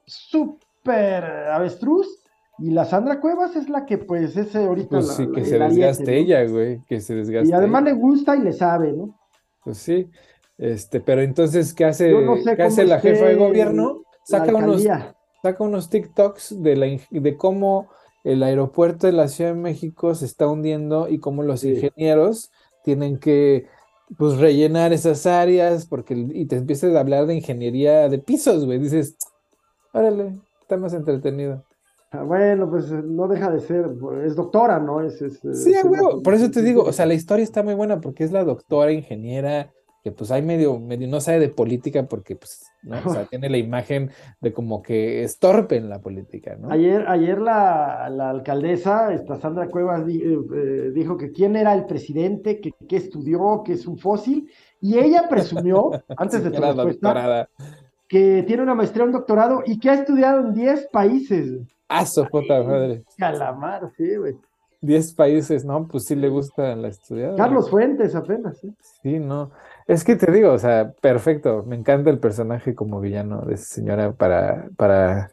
súper 0.05 1.23
avestruz 1.23 2.19
y 2.61 2.71
la 2.71 2.85
Sandra 2.85 3.19
Cuevas 3.19 3.55
es 3.55 3.69
la 3.69 3.85
que, 3.85 3.97
pues, 3.97 4.35
es 4.35 4.55
ahorita. 4.55 4.89
Pues 4.89 5.07
sí, 5.15 5.27
que 5.31 5.45
se 5.45 5.59
desgaste 5.59 6.17
ella, 6.17 6.45
güey. 6.45 6.81
Que 6.85 6.99
se 6.99 7.15
desgaste. 7.15 7.49
Y 7.49 7.53
además 7.53 7.83
le 7.83 7.93
gusta 7.93 8.35
y 8.35 8.41
le 8.41 8.53
sabe, 8.53 8.93
¿no? 8.93 9.17
Pues 9.63 9.77
sí. 9.77 10.09
Este, 10.57 10.99
pero 10.99 11.21
entonces, 11.21 11.73
¿qué 11.73 11.85
hace, 11.85 12.13
¿qué 12.55 12.63
hace 12.63 12.85
la 12.85 12.99
jefa 12.99 13.25
de 13.25 13.35
gobierno? 13.35 14.03
Saca 14.25 14.53
unos, 14.53 14.83
saca 15.41 15.63
unos 15.63 15.89
TikToks 15.89 16.61
de, 16.61 16.75
la, 16.75 16.87
de 17.09 17.37
cómo 17.37 17.89
el 18.23 18.43
aeropuerto 18.43 19.07
de 19.07 19.13
la 19.13 19.29
Ciudad 19.29 19.53
de 19.53 19.59
México 19.59 20.13
se 20.15 20.25
está 20.25 20.47
hundiendo 20.47 21.07
y 21.07 21.19
cómo 21.19 21.43
los 21.43 21.63
ingenieros 21.63 22.51
tienen 22.83 23.19
que 23.19 23.67
pues 24.17 24.37
rellenar 24.37 24.91
esas 24.91 25.25
áreas 25.25 25.85
porque 25.85 26.13
y 26.13 26.45
te 26.45 26.57
empiezas 26.57 26.93
a 26.95 26.99
hablar 26.99 27.25
de 27.25 27.35
ingeniería 27.35 28.09
de 28.09 28.19
pisos, 28.19 28.65
güey, 28.65 28.79
dices, 28.79 29.15
órale, 29.93 30.35
está 30.61 30.77
más 30.77 30.93
entretenido. 30.93 31.63
Ah, 32.11 32.23
bueno, 32.23 32.69
pues 32.69 32.91
eh, 32.91 33.01
no 33.05 33.27
deja 33.27 33.51
de 33.51 33.59
ser, 33.59 33.85
es 34.25 34.35
doctora, 34.35 34.79
¿no? 34.79 35.01
Es, 35.01 35.19
sí, 35.53 35.73
güey, 35.83 36.23
por 36.23 36.33
eso 36.33 36.49
te 36.49 36.63
digo, 36.63 36.83
o 36.83 36.91
sea, 36.91 37.05
la 37.05 37.13
historia 37.13 37.43
está 37.43 37.61
muy 37.61 37.75
buena 37.75 38.01
porque 38.01 38.23
es 38.23 38.31
la 38.31 38.43
doctora 38.43 38.91
ingeniera 38.91 39.71
que 40.03 40.11
pues 40.11 40.31
hay 40.31 40.41
medio, 40.41 40.79
medio 40.79 41.07
no 41.07 41.19
sabe 41.19 41.39
de 41.39 41.49
política 41.49 42.07
porque 42.07 42.35
pues, 42.35 42.71
¿no? 42.83 42.97
O 43.05 43.13
sea, 43.13 43.25
tiene 43.29 43.49
la 43.49 43.57
imagen 43.57 44.11
de 44.39 44.53
como 44.53 44.81
que 44.81 45.23
es 45.23 45.39
torpe 45.39 45.75
en 45.75 45.89
la 45.89 46.01
política, 46.01 46.55
¿no? 46.59 46.71
Ayer, 46.71 47.05
ayer 47.07 47.39
la, 47.39 48.05
alcaldesa, 48.05 49.13
esta 49.13 49.37
Sandra 49.37 49.67
Cuevas, 49.67 50.07
eh, 50.07 50.37
eh, 50.55 50.91
dijo 50.93 51.17
que 51.17 51.31
quién 51.31 51.55
era 51.55 51.73
el 51.73 51.85
presidente, 51.85 52.61
que, 52.61 52.73
estudió, 52.95 53.61
que 53.63 53.73
es 53.73 53.85
un 53.87 53.97
fósil, 53.97 54.49
y 54.79 54.97
ella 54.97 55.27
presumió, 55.29 55.91
antes 56.17 56.43
de 56.43 56.55
su 56.55 56.61
respuesta, 56.61 57.49
que 58.07 58.43
tiene 58.47 58.63
una 58.63 58.75
maestría, 58.75 59.05
un 59.05 59.11
doctorado, 59.11 59.63
y 59.65 59.79
que 59.79 59.89
ha 59.89 59.93
estudiado 59.95 60.47
en 60.47 60.53
10 60.53 60.87
países. 60.91 61.59
¡Ah, 61.89 62.05
su 62.05 62.25
puta 62.25 62.61
madre! 62.63 63.03
Calamar, 63.17 63.91
sí, 63.97 64.15
güey. 64.15 64.37
10 64.81 65.13
países, 65.13 65.65
¿no? 65.65 65.87
Pues 65.87 66.05
sí 66.05 66.15
le 66.15 66.29
gusta 66.29 66.75
la 66.75 66.87
estudiada. 66.87 67.35
Carlos 67.35 67.69
Fuentes 67.69 68.15
apenas, 68.15 68.57
¿sí? 68.59 68.73
Sí, 69.01 69.19
no. 69.19 69.51
Es 69.87 70.03
que 70.03 70.15
te 70.15 70.31
digo, 70.31 70.53
o 70.53 70.59
sea, 70.59 70.93
perfecto. 71.01 71.63
Me 71.67 71.75
encanta 71.75 72.09
el 72.09 72.19
personaje 72.19 72.75
como 72.75 73.01
villano 73.01 73.41
de 73.41 73.55
esa 73.55 73.65
señora 73.65 74.13
para, 74.13 74.69
para 74.77 75.31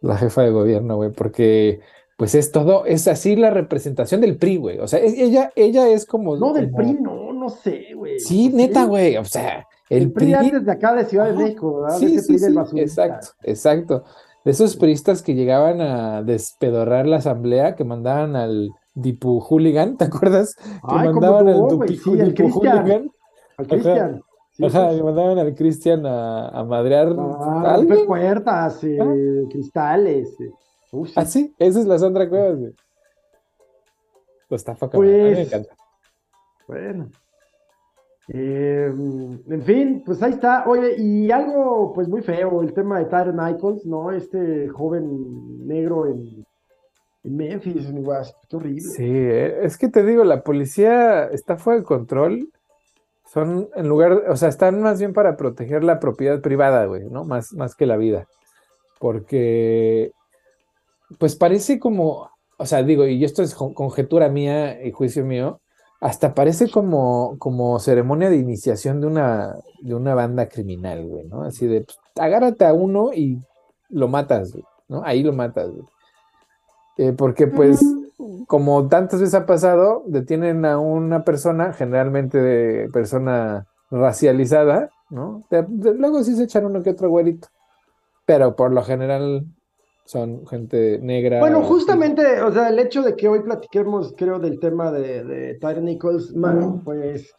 la 0.00 0.16
jefa 0.16 0.42
de 0.42 0.50
gobierno, 0.50 0.96
güey, 0.96 1.10
porque 1.10 1.80
pues 2.16 2.34
es 2.34 2.50
todo, 2.50 2.86
es 2.86 3.06
así 3.08 3.36
la 3.36 3.50
representación 3.50 4.22
del 4.22 4.38
PRI, 4.38 4.56
güey. 4.56 4.78
O 4.78 4.88
sea, 4.88 5.00
ella, 5.00 5.52
ella 5.54 5.88
es 5.88 6.06
como. 6.06 6.36
No, 6.36 6.54
del 6.54 6.70
PRI, 6.70 6.94
no, 6.94 7.32
no 7.32 7.50
sé, 7.50 7.88
güey. 7.94 8.18
Sí, 8.18 8.48
neta, 8.48 8.84
güey. 8.86 9.18
O 9.18 9.24
sea, 9.24 9.66
el, 9.90 10.10
PRI, 10.12 10.32
antes 10.32 10.64
de 10.64 10.72
acá 10.72 10.94
de 10.94 11.04
Ciudad 11.04 11.26
de 11.26 11.34
México, 11.34 11.82
¿verdad? 11.82 11.98
Sí, 11.98 12.18
sí, 12.20 12.38
sí, 12.38 12.80
exacto, 12.80 13.28
exacto. 13.42 14.04
De 14.46 14.52
esos 14.52 14.76
priistas 14.76 15.22
que 15.22 15.34
llegaban 15.34 15.80
a 15.80 16.22
despedorrar 16.22 17.08
la 17.08 17.16
asamblea, 17.16 17.74
que 17.74 17.82
mandaban 17.82 18.36
al 18.36 18.70
Dipu 18.94 19.40
Hooligan, 19.40 19.96
¿te 19.96 20.04
acuerdas? 20.04 20.54
Que 20.54 20.94
mandaban 20.94 21.48
al 21.48 21.68
Dipu 21.68 22.50
Hooligan 22.52 23.10
al 23.58 23.66
Cristian. 23.66 24.22
Ajá, 24.62 24.86
pues. 24.86 25.02
mandaban 25.02 25.38
al 25.40 25.52
Cristian 25.56 26.06
a, 26.06 26.48
a, 26.50 26.62
madrear. 26.62 27.08
Ah, 27.18 27.80
puertas, 28.06 28.84
eh, 28.84 28.98
ah. 29.00 29.48
cristales. 29.50 30.28
Eh. 30.40 30.52
Ah, 31.16 31.24
sí, 31.24 31.52
esa 31.58 31.80
es 31.80 31.86
la 31.86 31.98
Sandra 31.98 32.28
Cuevas. 32.28 32.72
Pues 34.48 34.60
está 34.60 34.76
pues, 34.76 34.92
me 35.10 35.42
encanta. 35.42 35.74
Bueno. 36.68 37.10
Eh, 38.28 38.86
en 38.86 39.62
fin, 39.62 40.02
pues 40.04 40.22
ahí 40.22 40.32
está. 40.32 40.64
Oye, 40.66 40.96
y 40.98 41.30
algo 41.30 41.92
pues 41.94 42.08
muy 42.08 42.22
feo, 42.22 42.62
el 42.62 42.72
tema 42.72 42.98
de 42.98 43.06
Tyron 43.06 43.36
Nichols, 43.36 43.86
¿no? 43.86 44.10
Este 44.10 44.68
joven 44.68 45.66
negro 45.66 46.06
en, 46.06 46.44
en 47.24 47.36
Memphis, 47.36 47.86
en 47.86 48.04
Qué 48.48 48.56
horrible. 48.56 48.80
Sí, 48.80 49.04
eh, 49.06 49.58
es 49.62 49.78
que 49.78 49.88
te 49.88 50.04
digo, 50.04 50.24
la 50.24 50.42
policía 50.42 51.26
está 51.26 51.56
fuera 51.56 51.80
de 51.80 51.84
control 51.84 52.50
son 53.26 53.68
en 53.74 53.88
lugar, 53.88 54.12
o 54.28 54.36
sea, 54.36 54.48
están 54.48 54.80
más 54.80 54.98
bien 54.98 55.12
para 55.12 55.36
proteger 55.36 55.82
la 55.84 55.98
propiedad 55.98 56.40
privada, 56.40 56.86
güey, 56.86 57.04
¿no? 57.10 57.24
Más, 57.24 57.52
más 57.52 57.74
que 57.74 57.86
la 57.86 57.96
vida. 57.96 58.26
Porque, 58.98 60.12
pues 61.18 61.36
parece 61.36 61.78
como, 61.78 62.30
o 62.56 62.66
sea, 62.66 62.82
digo, 62.82 63.06
y 63.06 63.24
esto 63.24 63.42
es 63.42 63.54
conjetura 63.54 64.28
mía 64.28 64.82
y 64.82 64.92
juicio 64.92 65.24
mío, 65.24 65.60
hasta 66.00 66.34
parece 66.34 66.70
como, 66.70 67.36
como 67.38 67.78
ceremonia 67.78 68.28
de 68.30 68.36
iniciación 68.36 69.00
de 69.00 69.06
una, 69.06 69.54
de 69.80 69.94
una 69.94 70.14
banda 70.14 70.48
criminal, 70.48 71.06
güey, 71.06 71.26
¿no? 71.26 71.42
Así 71.42 71.66
de, 71.66 71.82
pues, 71.82 71.98
agárrate 72.16 72.64
a 72.64 72.72
uno 72.72 73.12
y 73.14 73.40
lo 73.88 74.08
matas, 74.08 74.52
¿no? 74.88 75.02
Ahí 75.04 75.22
lo 75.22 75.32
matas, 75.32 75.70
güey. 75.70 75.84
Eh, 76.98 77.12
porque, 77.12 77.46
pues, 77.46 77.80
como 78.46 78.88
tantas 78.88 79.20
veces 79.20 79.34
ha 79.34 79.46
pasado, 79.46 80.02
detienen 80.06 80.64
a 80.64 80.78
una 80.78 81.24
persona, 81.24 81.72
generalmente 81.72 82.40
de 82.40 82.88
persona 82.90 83.66
racializada, 83.90 84.90
¿no? 85.10 85.42
luego 85.50 86.24
sí 86.24 86.34
se 86.34 86.44
echan 86.44 86.66
uno 86.66 86.82
que 86.82 86.90
otro 86.90 87.08
güerito, 87.08 87.48
pero 88.24 88.56
por 88.56 88.72
lo 88.72 88.82
general 88.82 89.44
son 90.06 90.46
gente 90.46 90.98
negra. 91.00 91.40
Bueno, 91.40 91.62
justamente, 91.62 92.40
o 92.40 92.50
sea, 92.52 92.70
el 92.70 92.78
hecho 92.78 93.02
de 93.02 93.14
que 93.14 93.28
hoy 93.28 93.42
platiquemos, 93.42 94.14
creo, 94.16 94.38
del 94.38 94.58
tema 94.58 94.90
de, 94.90 95.22
de 95.22 95.54
Tyre 95.54 95.82
Nichols, 95.82 96.34
pues, 96.84 97.34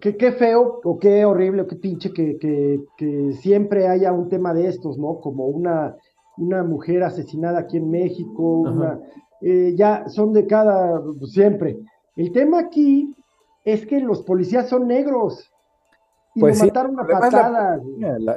qué, 0.00 0.16
qué, 0.16 0.32
feo 0.32 0.80
o 0.84 0.98
qué 0.98 1.24
horrible 1.24 1.62
o 1.62 1.66
qué 1.66 1.76
pinche 1.76 2.12
que, 2.12 2.36
que, 2.38 2.80
que 2.98 3.32
siempre 3.40 3.88
haya 3.88 4.12
un 4.12 4.28
tema 4.28 4.52
de 4.52 4.68
estos, 4.68 4.98
¿no? 4.98 5.20
Como 5.20 5.46
una 5.46 5.96
una 6.36 6.62
mujer 6.62 7.02
asesinada 7.02 7.60
aquí 7.60 7.78
en 7.78 7.90
México, 7.90 8.42
una, 8.42 9.00
eh, 9.40 9.74
ya 9.76 10.08
son 10.08 10.32
de 10.32 10.46
cada, 10.46 11.02
siempre. 11.24 11.78
El 12.16 12.32
tema 12.32 12.60
aquí 12.60 13.14
es 13.64 13.86
que 13.86 14.00
los 14.00 14.22
policías 14.22 14.68
son 14.68 14.86
negros. 14.86 15.50
Y 16.36 16.40
pues 16.40 16.62
mataron 16.62 17.00
a 17.00 17.06
patadas. 17.06 17.80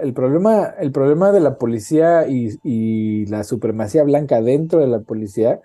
el, 0.02 0.14
problema, 0.14 0.74
el 0.80 0.92
problema 0.94 1.34
de 1.34 1.42
la 1.42 1.58
policía 1.58 2.26
y, 2.28 3.26
la 3.26 3.44
supremacía 3.44 4.04
blanca 4.04 4.42
dentro 4.42 4.80
de 4.80 4.88
la 4.88 5.02
policía 5.02 5.60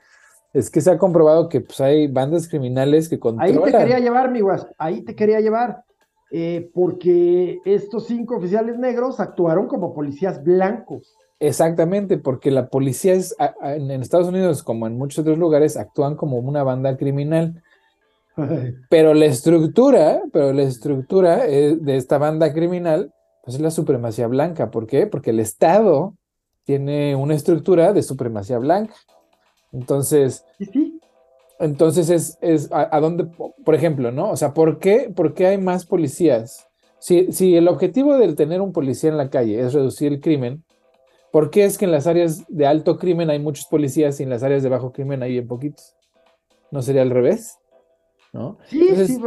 es 0.53 0.69
que 0.69 0.81
se 0.81 0.91
ha 0.91 0.99
comprobado 0.99 1.49
que 1.49 1.61
pues, 1.61 1.81
hay 1.81 2.09
bandas 2.09 2.49
criminales 2.49 3.09
que 3.09 3.21
controlan. 3.21 3.57
Ahí 3.57 3.73
te 3.73 3.79
quería 3.79 4.01
llevar, 4.01 4.33
mi 4.33 4.41
guas, 4.41 4.67
ahí 4.79 5.03
te 5.03 5.15
quería 5.15 5.41
llevar. 5.41 5.85
Eh, 6.33 6.69
porque 6.75 7.61
estos 7.65 8.09
cinco 8.09 8.37
oficiales 8.37 8.77
negros 8.77 9.21
actuaron 9.21 9.69
como 9.69 9.95
policías 9.95 10.43
blancos. 10.43 11.15
Exactamente, 11.39 12.19
porque 12.19 12.51
la 12.51 12.69
policía 12.69 13.15
es, 13.15 13.37
en 13.63 13.93
Estados 13.93 14.27
Unidos, 14.27 14.65
como 14.65 14.89
en 14.89 14.99
muchos 14.99 15.21
otros 15.21 15.39
lugares, 15.39 15.77
actúan 15.77 16.17
como 16.17 16.39
una 16.39 16.65
banda 16.65 16.97
criminal. 16.97 17.63
Pero 18.91 19.15
la 19.15 19.27
estructura, 19.27 20.23
pero 20.33 20.53
la 20.53 20.63
estructura 20.63 21.47
eh, 21.47 21.77
de 21.81 21.97
esta 21.97 22.19
banda 22.19 22.53
criminal, 22.53 23.13
pues 23.45 23.57
es 23.57 23.63
la 23.63 23.71
supremacía 23.71 24.27
blanca. 24.27 24.71
¿Por 24.71 24.87
qué? 24.87 25.07
Porque 25.07 25.31
el 25.31 25.39
Estado 25.39 26.15
tiene 26.65 27.15
una 27.15 27.35
estructura 27.35 27.93
de 27.93 28.03
supremacía 28.03 28.59
blanca. 28.59 28.95
Entonces, 29.73 30.45
entonces 31.61 32.11
es, 32.11 32.39
es 32.41 32.69
a, 32.73 32.99
dónde, 33.01 33.27
por 33.65 33.75
ejemplo, 33.75 34.11
¿no? 34.11 34.31
O 34.31 34.37
sea, 34.37 34.53
¿por 34.53 34.79
qué, 34.79 35.13
por 35.15 35.35
qué 35.35 35.47
hay 35.47 35.59
más 35.59 35.87
policías? 35.87 36.67
Si, 36.99 37.31
si 37.33 37.57
el 37.57 37.69
objetivo 37.69 38.17
de 38.17 38.35
tener 38.35 38.61
un 38.61 38.73
policía 38.73 39.11
en 39.11 39.17
la 39.17 39.31
calle 39.31 39.61
es 39.61 39.75
reducir 39.75 40.13
el 40.13 40.21
crimen, 40.21 40.65
¿Por 41.35 41.51
qué 41.51 41.65
es 41.65 41.79
que 41.79 41.85
en 41.85 41.91
las 41.91 42.07
áreas 42.07 42.45
de 42.47 42.65
alto 42.65 42.97
crimen 42.97 43.29
hay 43.29 43.41
muchos 43.41 43.67
policías 43.67 44.21
y 44.21 44.23
en 44.23 44.31
las 44.31 44.45
áreas 44.45 44.63
de 44.63 44.69
bajo 44.69 44.93
crimen 44.93 45.21
hay 45.21 45.33
bien 45.33 45.49
poquitos? 45.49 45.97
¿No 46.71 46.81
sería 46.81 47.03
al 47.03 47.11
revés? 47.11 47.59
¿No? 48.35 48.59
Sí, 48.67 49.07
sí. 49.07 49.19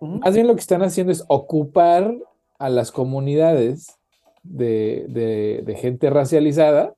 Más 0.00 0.34
bien 0.34 0.46
lo 0.46 0.54
que 0.54 0.60
están 0.60 0.82
haciendo 0.82 1.12
es 1.12 1.22
ocupar 1.28 2.14
a 2.58 2.68
las 2.70 2.90
comunidades 2.90 3.98
de, 4.42 5.76
gente 5.78 6.08
racializada 6.08 6.94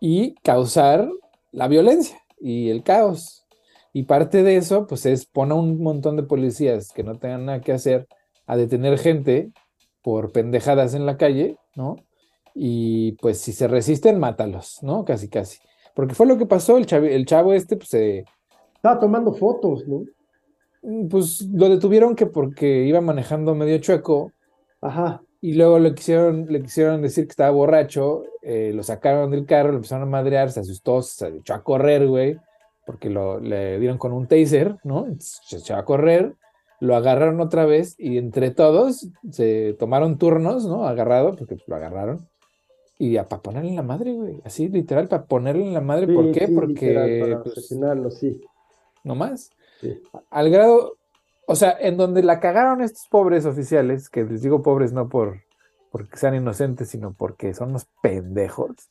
y 0.00 0.34
causar 0.42 1.08
la 1.50 1.68
violencia 1.68 2.18
y 2.38 2.68
el 2.68 2.82
caos. 2.82 3.46
Y 3.94 4.02
parte 4.02 4.42
de 4.42 4.56
eso, 4.56 4.86
pues 4.86 5.06
es 5.06 5.24
poner 5.24 5.56
un 5.56 5.82
montón 5.82 6.16
de 6.16 6.22
policías 6.22 6.92
que 6.92 7.02
no 7.02 7.14
tengan 7.14 7.46
nada 7.46 7.62
que 7.62 7.72
hacer 7.72 8.06
a 8.46 8.56
detener 8.56 8.98
gente 8.98 9.50
por 10.02 10.30
pendejadas 10.32 10.92
en 10.92 11.06
la 11.06 11.16
calle, 11.16 11.56
¿no? 11.74 11.96
y 12.60 13.12
pues 13.12 13.40
si 13.40 13.52
se 13.52 13.68
resisten, 13.68 14.18
mátalos, 14.18 14.82
¿no? 14.82 15.04
Casi, 15.04 15.28
casi. 15.28 15.58
Porque 15.94 16.16
fue 16.16 16.26
lo 16.26 16.36
que 16.38 16.46
pasó, 16.46 16.76
el, 16.76 16.86
chavo, 16.86 17.06
el 17.06 17.24
chavo 17.24 17.52
este, 17.52 17.76
pues 17.76 17.88
se... 17.88 18.24
Estaba 18.78 18.98
tomando 19.00 19.32
fotos, 19.32 19.86
¿no? 19.86 20.04
Mm, 20.82 21.08
pues 21.08 21.42
lo 21.52 21.68
detuvieron 21.68 22.14
que 22.14 22.26
porque 22.26 22.84
iba 22.86 23.00
manejando 23.00 23.54
medio 23.54 23.78
chueco. 23.78 24.32
Ajá. 24.80 25.20
Y 25.40 25.54
luego 25.54 25.78
le 25.78 25.94
quisieron, 25.94 26.46
le 26.48 26.62
quisieron 26.62 27.02
decir 27.02 27.26
que 27.26 27.32
estaba 27.32 27.50
borracho, 27.50 28.24
eh, 28.42 28.72
lo 28.74 28.82
sacaron 28.82 29.30
del 29.30 29.46
carro, 29.46 29.70
lo 29.70 29.76
empezaron 29.76 30.08
a 30.08 30.10
madrear, 30.10 30.50
se 30.50 30.60
asustó, 30.60 31.02
se 31.02 31.28
echó 31.28 31.54
a 31.54 31.62
correr, 31.62 32.08
güey, 32.08 32.36
porque 32.86 33.08
lo, 33.08 33.38
le 33.38 33.78
dieron 33.78 33.98
con 33.98 34.12
un 34.12 34.26
taser, 34.26 34.76
¿no? 34.82 35.06
Se 35.20 35.58
echó 35.58 35.76
a 35.76 35.84
correr, 35.84 36.34
lo 36.80 36.96
agarraron 36.96 37.40
otra 37.40 37.66
vez 37.66 37.94
y 37.98 38.18
entre 38.18 38.50
todos 38.50 39.08
se 39.30 39.76
tomaron 39.78 40.18
turnos, 40.18 40.66
¿no? 40.66 40.86
Agarrado, 40.86 41.36
porque 41.36 41.56
lo 41.66 41.76
agarraron 41.76 42.26
y 42.98 43.16
para 43.16 43.40
ponerle 43.40 43.70
en 43.70 43.76
la 43.76 43.82
madre, 43.82 44.12
güey. 44.12 44.40
Así, 44.44 44.68
literal, 44.68 45.06
para 45.06 45.24
ponerle 45.24 45.64
en 45.64 45.74
la 45.74 45.80
madre. 45.80 46.12
¿Por 46.12 46.32
qué? 46.32 46.48
Porque. 46.48 47.20
Para 47.20 47.42
pues, 47.42 47.58
asesinarlo, 47.58 48.10
sí. 48.10 48.40
No 49.04 49.14
más. 49.14 49.50
Al 50.30 50.50
grado. 50.50 50.96
o 51.46 51.56
sea, 51.56 51.76
en 51.80 51.96
donde 51.96 52.22
la 52.22 52.40
cagaron 52.40 52.82
estos 52.82 53.06
pobres 53.08 53.46
oficiales, 53.46 54.08
que 54.08 54.24
les 54.24 54.42
digo 54.42 54.62
pobres 54.62 54.92
no 54.92 55.08
por 55.08 55.40
porque 55.90 56.16
sean 56.16 56.34
inocentes, 56.34 56.88
sino 56.90 57.14
porque 57.14 57.54
son 57.54 57.70
unos 57.70 57.86
pendejos, 58.02 58.90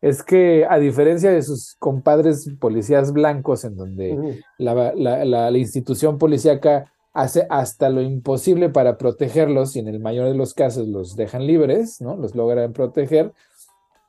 es 0.00 0.22
que 0.22 0.66
a 0.68 0.78
diferencia 0.78 1.30
de 1.30 1.42
sus 1.42 1.76
compadres 1.78 2.50
policías 2.58 3.12
blancos, 3.12 3.64
en 3.64 3.76
donde 3.76 4.42
la, 4.58 4.92
la, 4.94 5.50
institución 5.52 6.18
policíaca 6.18 6.92
hace 7.12 7.46
hasta 7.48 7.88
lo 7.88 8.02
imposible 8.02 8.68
para 8.68 8.98
protegerlos 8.98 9.76
y 9.76 9.78
en 9.78 9.88
el 9.88 10.00
mayor 10.00 10.26
de 10.26 10.34
los 10.34 10.54
casos 10.54 10.88
los 10.88 11.14
dejan 11.14 11.46
libres, 11.46 12.00
¿no? 12.00 12.16
Los 12.16 12.34
logran 12.34 12.72
proteger. 12.72 13.32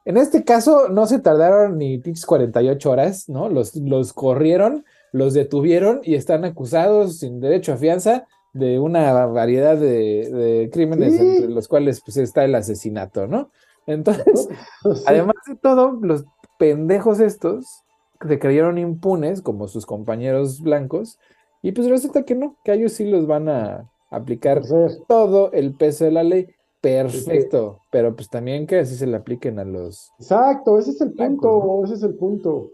En 0.05 0.17
este 0.17 0.43
caso 0.43 0.89
no 0.89 1.05
se 1.05 1.19
tardaron 1.19 1.77
ni 1.77 1.99
pinches 1.99 2.25
48 2.25 2.89
horas, 2.89 3.29
¿no? 3.29 3.47
Los, 3.49 3.75
los 3.75 4.13
corrieron 4.13 4.86
los 5.14 5.34
detuvieron 5.34 6.01
y 6.03 6.16
están 6.16 6.43
acusados 6.43 7.20
sin 7.20 7.39
derecho 7.39 7.72
a 7.72 7.78
fianza 7.78 8.28
de 8.51 8.80
una 8.80 9.26
variedad 9.28 9.78
de, 9.78 10.70
crímenes 10.74 11.20
entre 11.20 11.49
los 11.49 11.68
cuales 11.68 12.01
pues, 12.03 12.18
está 12.18 12.43
el 12.43 12.55
asesinato, 12.55 13.28
¿no? 13.28 13.51
Entonces, 13.86 14.49
además 15.05 15.36
de 15.47 15.55
todo, 15.55 15.99
los 16.01 16.26
pendejos 16.57 17.20
estos 17.20 17.84
se 18.28 18.39
creyeron 18.39 18.78
impunes 18.78 19.41
como 19.41 19.68
sus 19.68 19.86
compañeros 19.86 20.61
blancos 20.61 21.20
y 21.61 21.74
pues 21.74 21.89
resulta 21.89 22.24
que 22.24 22.36
no, 22.36 22.57
que 22.64 22.72
a 22.72 22.76
ellos 22.76 22.93
sí 22.93 23.05
los 23.05 23.28
van 23.28 23.49
a 23.49 23.89
aplicar 24.09 24.61
todo 25.07 25.51
el 25.51 25.76
peso 25.76 26.05
de 26.05 26.11
la 26.11 26.24
ley. 26.24 26.47
Perfecto, 26.82 27.80
pero 27.91 28.16
pues 28.16 28.30
también 28.30 28.68
que 28.68 28.80
así 28.80 28.95
se 28.95 29.07
le 29.07 29.16
apliquen 29.16 29.57
a 29.59 29.64
los... 29.64 30.11
Exacto, 30.20 30.78
ese 30.78 30.91
es 30.91 31.01
el 31.01 31.14
punto, 31.14 31.84
ese 31.86 31.93
es 31.93 32.03
el 32.03 32.16
punto. 32.16 32.72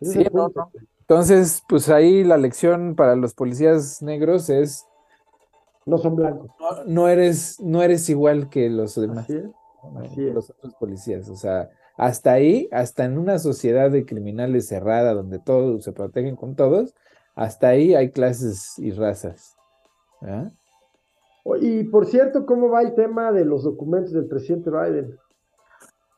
sí, 0.00 0.26
No, 0.32 0.50
no. 0.54 0.70
Entonces, 1.02 1.62
pues 1.68 1.88
ahí 1.88 2.24
la 2.24 2.38
lección 2.38 2.94
para 2.94 3.16
los 3.16 3.34
policías 3.34 4.00
negros 4.02 4.48
es... 4.48 4.86
No 5.84 5.98
son 5.98 6.14
blancos. 6.14 6.50
No, 6.86 7.08
eres, 7.08 7.60
no 7.60 7.82
eres 7.82 8.08
igual 8.08 8.48
que 8.48 8.70
los 8.70 8.94
demás. 8.94 9.28
Los 10.16 10.50
otros 10.50 10.74
policías. 10.76 11.28
O 11.28 11.34
sea, 11.34 11.70
hasta 11.96 12.32
ahí, 12.32 12.68
hasta 12.70 13.04
en 13.04 13.18
una 13.18 13.38
sociedad 13.38 13.90
de 13.90 14.06
criminales 14.06 14.68
cerrada 14.68 15.12
donde 15.12 15.40
todos 15.40 15.82
se 15.84 15.92
protegen 15.92 16.36
con 16.36 16.54
todos, 16.54 16.94
hasta 17.34 17.68
ahí 17.68 17.94
hay 17.94 18.10
clases 18.10 18.78
y 18.78 18.92
razas. 18.92 19.56
Y 21.60 21.84
por 21.84 22.06
cierto, 22.06 22.46
¿cómo 22.46 22.68
va 22.68 22.82
el 22.82 22.94
tema 22.94 23.32
de 23.32 23.44
los 23.44 23.64
documentos 23.64 24.12
del 24.12 24.26
presidente 24.26 24.70
Biden? 24.70 25.18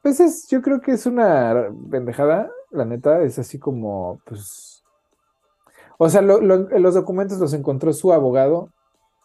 Pues 0.03 0.20
es, 0.20 0.47
yo 0.49 0.61
creo 0.61 0.82
que 0.82 0.93
es 0.93 1.07
una 1.07 1.72
pendejada, 1.91 2.51
la 2.70 2.85
neta, 2.85 3.22
es 3.22 3.39
así 3.39 3.59
como, 3.59 4.20
pues, 4.26 4.74
o 5.99 6.09
sea, 6.09 6.22
los 6.22 6.95
documentos 6.95 7.38
los 7.38 7.53
encontró 7.55 7.92
su 7.92 8.12
abogado, 8.12 8.70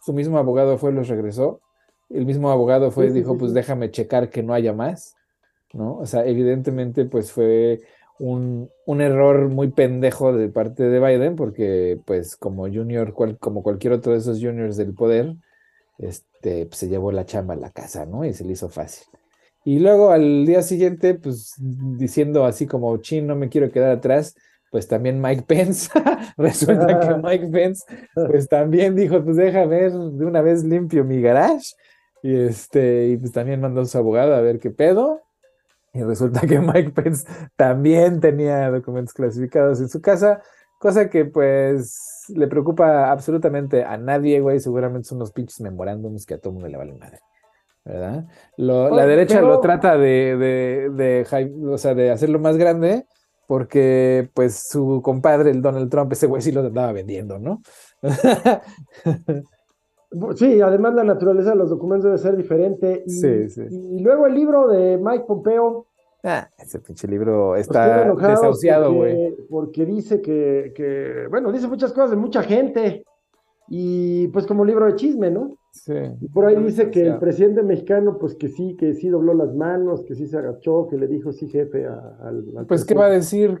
su 0.02 0.12
mismo 0.12 0.38
abogado 0.38 0.78
fue, 0.78 0.92
los 0.92 1.08
regresó, 1.08 1.60
el 2.08 2.26
mismo 2.26 2.50
abogado 2.50 2.90
fue 2.90 3.06
y 3.06 3.10
dijo, 3.10 3.36
pues 3.38 3.54
déjame 3.54 3.90
checar 3.90 4.30
que 4.30 4.42
no 4.42 4.54
haya 4.54 4.72
más, 4.72 5.16
¿no? 5.72 5.96
O 5.98 6.06
sea, 6.06 6.26
evidentemente, 6.26 7.04
pues 7.04 7.32
fue 7.32 7.80
un, 8.18 8.70
error 9.00 9.48
muy 9.48 9.68
pendejo 9.68 10.32
de 10.32 10.48
parte 10.48 10.84
de 10.84 11.00
Biden, 11.00 11.36
porque 11.36 11.98
pues 12.04 12.36
como 12.36 12.64
junior, 12.64 13.14
como 13.38 13.62
cualquier 13.62 13.94
otro 13.94 14.12
de 14.12 14.18
esos 14.18 14.40
juniors 14.40 14.76
del 14.76 14.94
poder, 14.94 15.36
este, 15.98 16.66
pues, 16.66 16.78
se 16.78 16.88
llevó 16.88 17.12
la 17.12 17.26
chamba 17.26 17.54
a 17.54 17.58
la 17.58 17.70
casa, 17.70 18.06
¿no? 18.06 18.24
Y 18.24 18.32
se 18.32 18.44
le 18.44 18.52
hizo 18.52 18.68
fácil. 18.68 19.06
Y 19.64 19.78
luego 19.78 20.10
al 20.10 20.46
día 20.46 20.62
siguiente, 20.62 21.14
pues 21.14 21.54
diciendo 21.58 22.44
así 22.44 22.66
como, 22.66 22.96
chin, 22.98 23.26
no 23.26 23.36
me 23.36 23.48
quiero 23.48 23.70
quedar 23.70 23.90
atrás, 23.90 24.34
pues 24.70 24.88
también 24.88 25.20
Mike 25.20 25.42
Pence, 25.46 25.90
resulta 26.36 27.00
que 27.00 27.14
Mike 27.22 27.48
Pence, 27.48 27.84
pues 28.14 28.48
también 28.48 28.96
dijo, 28.96 29.22
pues 29.22 29.36
déjame 29.36 29.66
ver 29.66 29.92
de 29.92 30.24
una 30.24 30.40
vez 30.40 30.64
limpio 30.64 31.04
mi 31.04 31.20
garage, 31.20 31.74
y 32.22 32.36
este, 32.36 33.08
y 33.08 33.16
pues 33.16 33.32
también 33.32 33.60
mandó 33.60 33.82
a 33.82 33.86
su 33.86 33.98
abogado 33.98 34.34
a 34.34 34.40
ver 34.40 34.58
qué 34.58 34.70
pedo, 34.70 35.20
y 35.92 36.02
resulta 36.02 36.40
que 36.46 36.60
Mike 36.60 36.90
Pence 36.90 37.26
también 37.56 38.20
tenía 38.20 38.70
documentos 38.70 39.12
clasificados 39.12 39.80
en 39.80 39.88
su 39.88 40.00
casa, 40.00 40.40
cosa 40.78 41.10
que 41.10 41.24
pues 41.24 42.24
le 42.28 42.46
preocupa 42.46 43.10
absolutamente 43.10 43.84
a 43.84 43.96
nadie, 43.96 44.40
güey, 44.40 44.60
seguramente 44.60 45.08
son 45.08 45.16
unos 45.16 45.32
pinches 45.32 45.60
memorándums 45.60 46.26
que 46.26 46.34
a 46.34 46.38
todo 46.38 46.52
mundo 46.52 46.68
le 46.68 46.76
valen 46.76 46.98
madre. 46.98 47.18
¿Verdad? 47.82 48.26
la 48.56 49.06
derecha 49.06 49.40
lo 49.40 49.58
trata 49.58 49.96
de, 49.96 50.36
de, 50.36 50.90
de, 50.90 51.66
o 51.66 51.78
sea, 51.78 51.94
de 51.94 52.10
hacerlo 52.10 52.38
más 52.38 52.58
grande, 52.58 53.06
porque 53.50 54.30
pues 54.32 54.68
su 54.68 55.02
compadre, 55.02 55.50
el 55.50 55.60
Donald 55.60 55.90
Trump, 55.90 56.12
ese 56.12 56.28
güey 56.28 56.40
sí 56.40 56.52
lo 56.52 56.60
andaba 56.60 56.92
vendiendo, 56.92 57.36
¿no? 57.40 57.60
Sí, 60.34 60.60
además 60.60 60.94
la 60.94 61.04
naturaleza 61.04 61.50
de 61.50 61.56
los 61.56 61.70
documentos 61.70 62.04
debe 62.04 62.18
ser 62.18 62.36
diferente. 62.36 63.04
Y, 63.06 63.10
sí, 63.10 63.48
sí. 63.48 63.62
y 63.70 64.00
luego 64.00 64.26
el 64.26 64.34
libro 64.34 64.66
de 64.66 64.98
Mike 64.98 65.24
Pompeo. 65.24 65.86
Ah, 66.24 66.48
ese 66.58 66.80
pinche 66.80 67.06
libro 67.06 67.54
está 67.54 68.12
desahuciado, 68.12 68.92
güey. 68.92 69.36
Porque, 69.48 69.86
dice 69.86 70.20
que, 70.20 70.72
que, 70.74 71.28
bueno, 71.30 71.52
dice 71.52 71.68
muchas 71.68 71.92
cosas 71.92 72.10
de 72.10 72.16
mucha 72.16 72.42
gente. 72.42 73.04
Y 73.68 74.26
pues 74.28 74.48
como 74.48 74.64
libro 74.64 74.86
de 74.86 74.96
chisme, 74.96 75.30
¿no? 75.30 75.56
Y 76.20 76.28
por 76.28 76.46
ahí 76.46 76.56
dice 76.56 76.90
que 76.90 77.06
el 77.06 77.18
presidente 77.18 77.62
mexicano, 77.62 78.18
pues 78.18 78.34
que 78.34 78.48
sí, 78.48 78.76
que 78.76 78.94
sí 78.94 79.08
dobló 79.08 79.34
las 79.34 79.54
manos, 79.54 80.02
que 80.04 80.14
sí 80.14 80.26
se 80.26 80.36
agachó, 80.36 80.88
que 80.88 80.96
le 80.96 81.06
dijo 81.06 81.32
sí, 81.32 81.48
jefe 81.48 81.86
al. 81.86 82.44
pues, 82.66 82.84
¿qué 82.84 82.94
va 82.94 83.06
a 83.06 83.10
decir? 83.10 83.58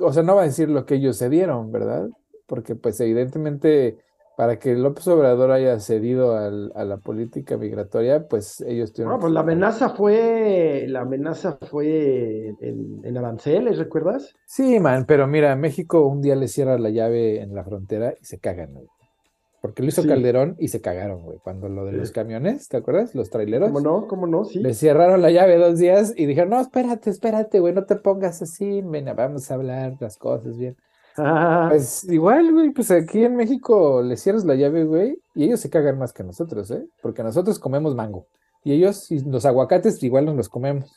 o 0.00 0.12
sea, 0.12 0.22
no 0.22 0.34
va 0.34 0.42
a 0.42 0.46
decir 0.46 0.68
lo 0.68 0.84
que 0.84 0.96
ellos 0.96 1.16
se 1.16 1.28
dieron, 1.28 1.70
¿verdad? 1.70 2.08
Porque, 2.46 2.74
pues, 2.74 3.00
evidentemente, 3.00 3.98
para 4.36 4.58
que 4.58 4.74
López 4.74 5.06
Obrador 5.08 5.52
haya 5.52 5.78
cedido 5.78 6.36
a 6.36 6.84
la 6.84 6.96
política 6.96 7.56
migratoria, 7.56 8.26
pues 8.26 8.60
ellos 8.62 8.92
tienen. 8.92 9.12
No, 9.12 9.20
pues 9.20 9.32
la 9.32 9.40
amenaza 9.40 9.90
fue. 9.90 10.86
La 10.88 11.02
amenaza 11.02 11.58
fue 11.70 12.48
en, 12.60 13.00
en 13.04 13.16
aranceles, 13.16 13.78
¿recuerdas? 13.78 14.34
Sí, 14.46 14.80
man, 14.80 15.04
pero 15.06 15.26
mira, 15.28 15.54
México 15.54 16.06
un 16.06 16.20
día 16.22 16.34
le 16.34 16.48
cierra 16.48 16.76
la 16.78 16.90
llave 16.90 17.40
en 17.40 17.54
la 17.54 17.64
frontera 17.64 18.14
y 18.20 18.24
se 18.24 18.38
cagan, 18.40 18.74
¿no? 18.74 18.80
Porque 19.62 19.84
lo 19.84 19.90
hizo 19.90 20.04
Calderón 20.04 20.56
y 20.58 20.68
se 20.68 20.80
cagaron, 20.80 21.22
güey. 21.22 21.38
Cuando 21.38 21.68
lo 21.68 21.84
de 21.84 21.92
los 21.92 22.10
camiones, 22.10 22.66
¿te 22.68 22.78
acuerdas? 22.78 23.14
Los 23.14 23.30
traileros. 23.30 23.70
¿Cómo 23.70 23.80
no? 23.80 24.08
¿Cómo 24.08 24.26
no? 24.26 24.44
Sí. 24.44 24.58
Le 24.58 24.74
cerraron 24.74 25.22
la 25.22 25.30
llave 25.30 25.56
dos 25.56 25.78
días 25.78 26.12
y 26.16 26.26
dijeron, 26.26 26.50
no, 26.50 26.60
espérate, 26.60 27.10
espérate, 27.10 27.60
güey, 27.60 27.72
no 27.72 27.84
te 27.84 27.94
pongas 27.94 28.42
así, 28.42 28.82
venga, 28.82 29.14
vamos 29.14 29.48
a 29.48 29.54
hablar 29.54 29.94
las 30.00 30.16
cosas 30.16 30.58
bien. 30.58 30.76
Ah. 31.16 31.68
Pues 31.70 32.02
igual, 32.10 32.52
güey, 32.52 32.70
pues 32.70 32.90
aquí 32.90 33.24
en 33.24 33.36
México 33.36 34.02
le 34.02 34.16
cierras 34.16 34.44
la 34.44 34.56
llave, 34.56 34.82
güey, 34.82 35.16
y 35.36 35.44
ellos 35.44 35.60
se 35.60 35.70
cagan 35.70 35.96
más 35.96 36.12
que 36.12 36.24
nosotros, 36.24 36.68
¿eh? 36.72 36.84
Porque 37.00 37.22
nosotros 37.22 37.60
comemos 37.60 37.94
mango. 37.94 38.26
Y 38.64 38.72
ellos, 38.72 39.12
los 39.24 39.46
aguacates, 39.46 40.02
igual 40.02 40.26
nos 40.26 40.34
los 40.34 40.48
comemos. 40.48 40.90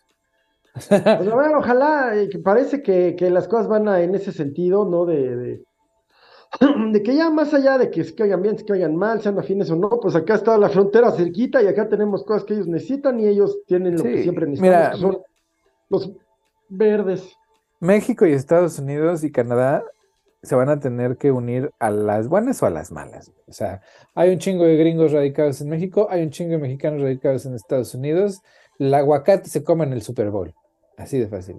Pues 0.90 1.32
bueno, 1.32 1.60
ojalá, 1.60 2.20
eh, 2.20 2.30
que 2.30 2.40
parece 2.40 2.82
que, 2.82 3.16
que, 3.16 3.30
las 3.30 3.48
cosas 3.48 3.68
van 3.68 3.88
a, 3.88 4.02
en 4.02 4.16
ese 4.16 4.32
sentido, 4.32 4.90
¿no? 4.90 5.06
de 5.06 5.36
de 5.38 5.64
que 7.04 7.16
ya 7.16 7.30
más 7.30 7.54
allá 7.54 7.78
de 7.78 7.90
que 7.90 8.04
se 8.04 8.16
caigan 8.16 8.42
bien, 8.42 8.58
se 8.58 8.66
caigan 8.66 8.96
mal, 8.96 9.22
sean 9.22 9.38
afines 9.40 9.70
o 9.72 9.76
no, 9.76 9.90
pues 10.02 10.16
acá 10.16 10.36
está 10.36 10.58
la 10.58 10.70
frontera 10.70 11.12
cerquita 11.12 11.62
y 11.62 11.68
acá 11.68 11.88
tenemos 11.90 12.24
cosas 12.24 12.44
que 12.44 12.54
ellos 12.54 12.68
necesitan 12.68 13.20
y 13.20 13.28
ellos 13.28 13.60
tienen 13.66 13.96
lo 13.98 14.04
que 14.04 14.24
siempre 14.24 14.48
necesitan, 14.48 14.92
que 14.92 14.98
son 14.98 15.22
los 15.90 16.12
verdes. 16.70 17.36
México 17.80 18.26
y 18.26 18.34
Estados 18.34 18.80
Unidos 18.80 19.24
y 19.24 19.32
Canadá 19.32 19.84
se 20.46 20.56
van 20.56 20.70
a 20.70 20.80
tener 20.80 21.18
que 21.18 21.32
unir 21.32 21.72
a 21.80 21.90
las 21.90 22.28
buenas 22.28 22.62
o 22.62 22.66
a 22.66 22.70
las 22.70 22.92
malas. 22.92 23.32
O 23.48 23.54
sea, 23.54 23.82
hay 24.14 24.32
un 24.32 24.38
chingo 24.38 24.64
de 24.64 24.78
gringos 24.78 25.12
radicados 25.12 25.60
en 25.62 25.70
México, 25.70 26.08
hay 26.10 26.22
un 26.22 26.30
chingo 26.30 26.52
de 26.52 26.60
mexicanos 26.60 27.02
radicados 27.02 27.46
en 27.46 27.56
Estados 27.56 27.94
Unidos. 27.96 28.42
El 28.78 28.94
aguacate 28.94 29.50
se 29.50 29.64
come 29.64 29.86
en 29.86 29.94
el 29.94 30.02
Super 30.02 30.30
Bowl. 30.30 30.54
Así 30.98 31.20
de 31.20 31.28
fácil. 31.28 31.58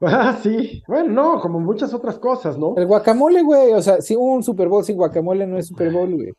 Ah, 0.00 0.38
sí. 0.42 0.82
Bueno, 0.86 1.10
no, 1.10 1.40
como 1.40 1.58
muchas 1.60 1.92
otras 1.92 2.18
cosas, 2.18 2.56
¿no? 2.56 2.74
El 2.76 2.86
guacamole, 2.86 3.42
güey. 3.42 3.72
O 3.72 3.82
sea, 3.82 4.00
si 4.00 4.14
un 4.14 4.42
Super 4.42 4.68
Bowl 4.68 4.84
sin 4.84 4.96
guacamole 4.96 5.46
no 5.46 5.58
es 5.58 5.66
Super 5.66 5.92
Bowl, 5.92 6.14
güey. 6.14 6.32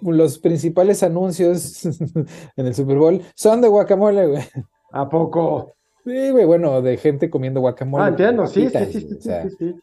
los 0.00 0.38
principales 0.38 1.02
anuncios 1.02 1.84
en 2.56 2.66
el 2.66 2.74
Super 2.74 2.98
Bowl 2.98 3.22
son 3.34 3.60
de 3.60 3.68
guacamole, 3.68 4.26
güey. 4.26 4.42
¿A 4.92 5.08
poco? 5.08 5.74
Sí, 6.04 6.30
güey, 6.30 6.44
bueno, 6.44 6.82
de 6.82 6.96
gente 6.96 7.30
comiendo 7.30 7.60
guacamole. 7.60 8.04
Ah, 8.04 8.08
entiendo, 8.08 8.46
sí, 8.46 8.68
sí, 8.68 8.92
sí, 8.92 9.08
sí, 9.20 9.30
sí, 9.58 9.74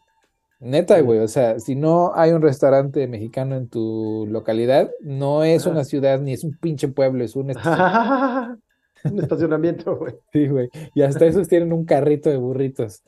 Neta, 0.59 1.01
güey, 1.01 1.17
o 1.17 1.27
sea, 1.27 1.59
si 1.59 1.75
no 1.75 2.11
hay 2.13 2.31
un 2.31 2.43
restaurante 2.43 3.07
mexicano 3.07 3.55
en 3.55 3.67
tu 3.67 4.27
localidad, 4.29 4.91
no 5.01 5.43
es 5.43 5.65
una 5.65 5.83
ciudad 5.83 6.19
ni 6.19 6.33
es 6.33 6.43
un 6.43 6.55
pinche 6.55 6.87
pueblo, 6.87 7.23
es 7.23 7.35
un 7.35 7.51
Un 9.05 9.19
estacionamiento, 9.19 9.95
güey. 9.97 10.15
Sí, 10.31 10.47
güey. 10.47 10.69
Y 10.93 11.01
hasta 11.01 11.25
esos 11.25 11.47
tienen 11.47 11.73
un 11.73 11.85
carrito 11.85 12.29
de 12.29 12.37
burritos. 12.37 13.03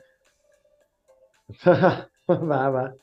va, 1.66 2.70
va. 2.70 2.94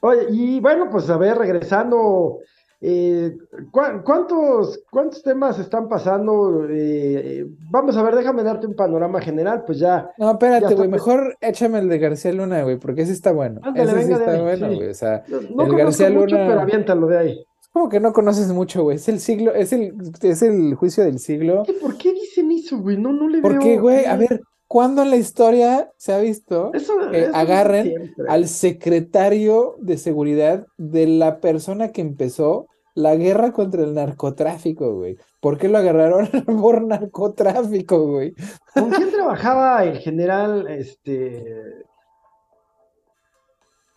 Oye, 0.00 0.26
y 0.30 0.60
bueno, 0.60 0.88
pues 0.90 1.08
a 1.10 1.16
ver, 1.16 1.38
regresando. 1.38 2.40
Eh, 2.86 3.34
¿cuántos, 3.70 4.82
¿Cuántos 4.90 5.22
temas 5.22 5.58
están 5.58 5.88
pasando? 5.88 6.66
Eh, 6.68 7.46
vamos 7.70 7.96
a 7.96 8.02
ver, 8.02 8.14
déjame 8.14 8.42
darte 8.42 8.66
un 8.66 8.74
panorama 8.74 9.22
general, 9.22 9.64
pues 9.64 9.78
ya. 9.78 10.10
No, 10.18 10.32
espérate, 10.32 10.74
güey, 10.74 10.88
mejor 10.88 11.34
échame 11.40 11.78
el 11.78 11.88
de 11.88 11.98
García 11.98 12.32
Luna, 12.32 12.62
güey, 12.62 12.76
porque 12.76 13.02
ese 13.02 13.12
está 13.12 13.32
bueno. 13.32 13.62
ese 13.74 14.04
sí 14.04 14.12
está 14.12 14.42
bueno, 14.42 14.66
güey. 14.66 14.88
O 14.90 14.94
sea, 14.94 15.24
no, 15.54 15.64
el 15.64 15.76
García 15.76 16.10
mucho, 16.10 16.36
Luna. 16.36 16.48
Pero 16.48 16.60
aviéntalo 16.60 17.06
de 17.06 17.18
ahí. 17.18 17.46
Como 17.74 17.88
que 17.88 17.98
no 17.98 18.12
conoces 18.12 18.46
mucho, 18.52 18.84
güey. 18.84 18.98
Es 18.98 19.08
el 19.08 19.18
siglo, 19.18 19.52
es 19.52 19.72
el, 19.72 19.94
es 20.22 20.42
el 20.42 20.76
juicio 20.76 21.02
del 21.02 21.18
siglo. 21.18 21.64
¿Por 21.80 21.98
qué 21.98 22.12
dicen 22.12 22.52
eso, 22.52 22.78
güey? 22.78 22.96
No, 22.96 23.12
no 23.12 23.28
le 23.28 23.40
veo. 23.40 23.42
Porque, 23.42 23.78
güey, 23.78 24.04
a 24.04 24.14
ver, 24.14 24.42
¿cuándo 24.68 25.02
en 25.02 25.10
la 25.10 25.16
historia 25.16 25.90
se 25.96 26.12
ha 26.12 26.20
visto 26.20 26.70
que 27.10 27.26
agarren 27.34 28.14
al 28.28 28.46
secretario 28.46 29.74
de 29.80 29.98
seguridad 29.98 30.68
de 30.78 31.08
la 31.08 31.40
persona 31.40 31.90
que 31.90 32.00
empezó 32.00 32.68
la 32.94 33.16
guerra 33.16 33.50
contra 33.50 33.82
el 33.82 33.92
narcotráfico, 33.92 34.94
güey. 34.94 35.18
¿Por 35.40 35.58
qué 35.58 35.68
lo 35.68 35.78
agarraron 35.78 36.28
por 36.62 36.80
narcotráfico, 36.80 38.06
güey? 38.06 38.36
¿Con 38.72 38.90
quién 38.90 39.10
trabajaba 39.10 39.82
el 39.82 39.98
general, 39.98 40.68
este... 40.68 41.84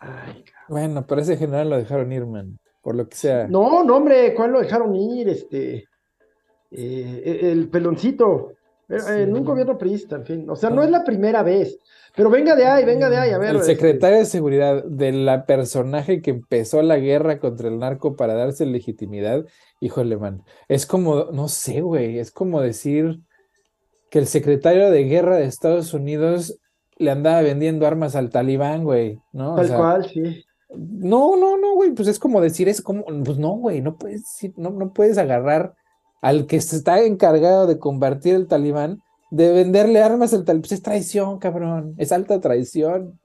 Ay, 0.00 0.44
bueno, 0.68 1.06
pero 1.06 1.20
ese 1.20 1.36
general 1.36 1.70
lo 1.70 1.76
dejaron 1.76 2.10
ir, 2.10 2.26
man, 2.26 2.58
por 2.88 2.96
lo 2.96 3.06
que 3.06 3.18
sea. 3.18 3.46
No, 3.46 3.84
no, 3.84 3.96
hombre, 3.96 4.32
¿cuál 4.34 4.52
lo 4.52 4.60
dejaron 4.60 4.96
ir? 4.96 5.28
Este... 5.28 5.84
Eh, 6.70 7.40
el 7.42 7.68
peloncito. 7.68 8.52
Eh, 8.88 9.24
en 9.24 9.34
un 9.34 9.44
gobierno 9.44 9.76
priista, 9.76 10.16
en 10.16 10.24
fin. 10.24 10.48
O 10.48 10.56
sea, 10.56 10.70
no 10.70 10.82
es 10.82 10.90
la 10.90 11.04
primera 11.04 11.42
vez. 11.42 11.78
Pero 12.16 12.30
venga 12.30 12.56
de 12.56 12.64
ahí, 12.64 12.86
venga 12.86 13.10
de 13.10 13.18
ahí, 13.18 13.30
a 13.32 13.36
ver. 13.36 13.50
El 13.50 13.56
este. 13.56 13.74
secretario 13.74 14.16
de 14.20 14.24
seguridad 14.24 14.82
de 14.84 15.12
la 15.12 15.44
personaje 15.44 16.22
que 16.22 16.30
empezó 16.30 16.80
la 16.80 16.96
guerra 16.96 17.38
contra 17.40 17.68
el 17.68 17.78
narco 17.78 18.16
para 18.16 18.32
darse 18.32 18.64
legitimidad, 18.64 19.44
híjole, 19.80 20.16
man. 20.16 20.42
Es 20.66 20.86
como, 20.86 21.26
no 21.26 21.48
sé, 21.48 21.82
güey, 21.82 22.18
es 22.18 22.30
como 22.30 22.62
decir 22.62 23.20
que 24.08 24.18
el 24.18 24.26
secretario 24.26 24.90
de 24.90 25.04
guerra 25.04 25.36
de 25.36 25.44
Estados 25.44 25.92
Unidos 25.92 26.58
le 26.96 27.10
andaba 27.10 27.42
vendiendo 27.42 27.86
armas 27.86 28.16
al 28.16 28.30
talibán, 28.30 28.84
güey, 28.84 29.20
¿no? 29.32 29.56
Tal 29.56 29.76
cual, 29.76 30.08
sí. 30.08 30.42
No, 30.70 31.36
no, 31.36 31.56
no, 31.56 31.74
güey, 31.74 31.92
pues 31.92 32.08
es 32.08 32.18
como 32.18 32.40
decir, 32.40 32.68
es 32.68 32.82
como, 32.82 33.04
pues 33.04 33.38
no, 33.38 33.52
güey, 33.52 33.80
no 33.80 33.96
puedes, 33.96 34.24
no, 34.56 34.70
no 34.70 34.92
puedes 34.92 35.16
agarrar 35.16 35.74
al 36.20 36.46
que 36.46 36.56
está 36.56 37.02
encargado 37.02 37.66
de 37.66 37.78
combatir 37.78 38.34
el 38.34 38.46
talibán, 38.46 39.00
de 39.30 39.52
venderle 39.52 40.02
armas 40.02 40.34
al 40.34 40.44
talibán. 40.44 40.62
Pues 40.62 40.72
es 40.72 40.82
traición, 40.82 41.38
cabrón. 41.38 41.94
Es 41.96 42.12
alta 42.12 42.40
traición. 42.40 43.18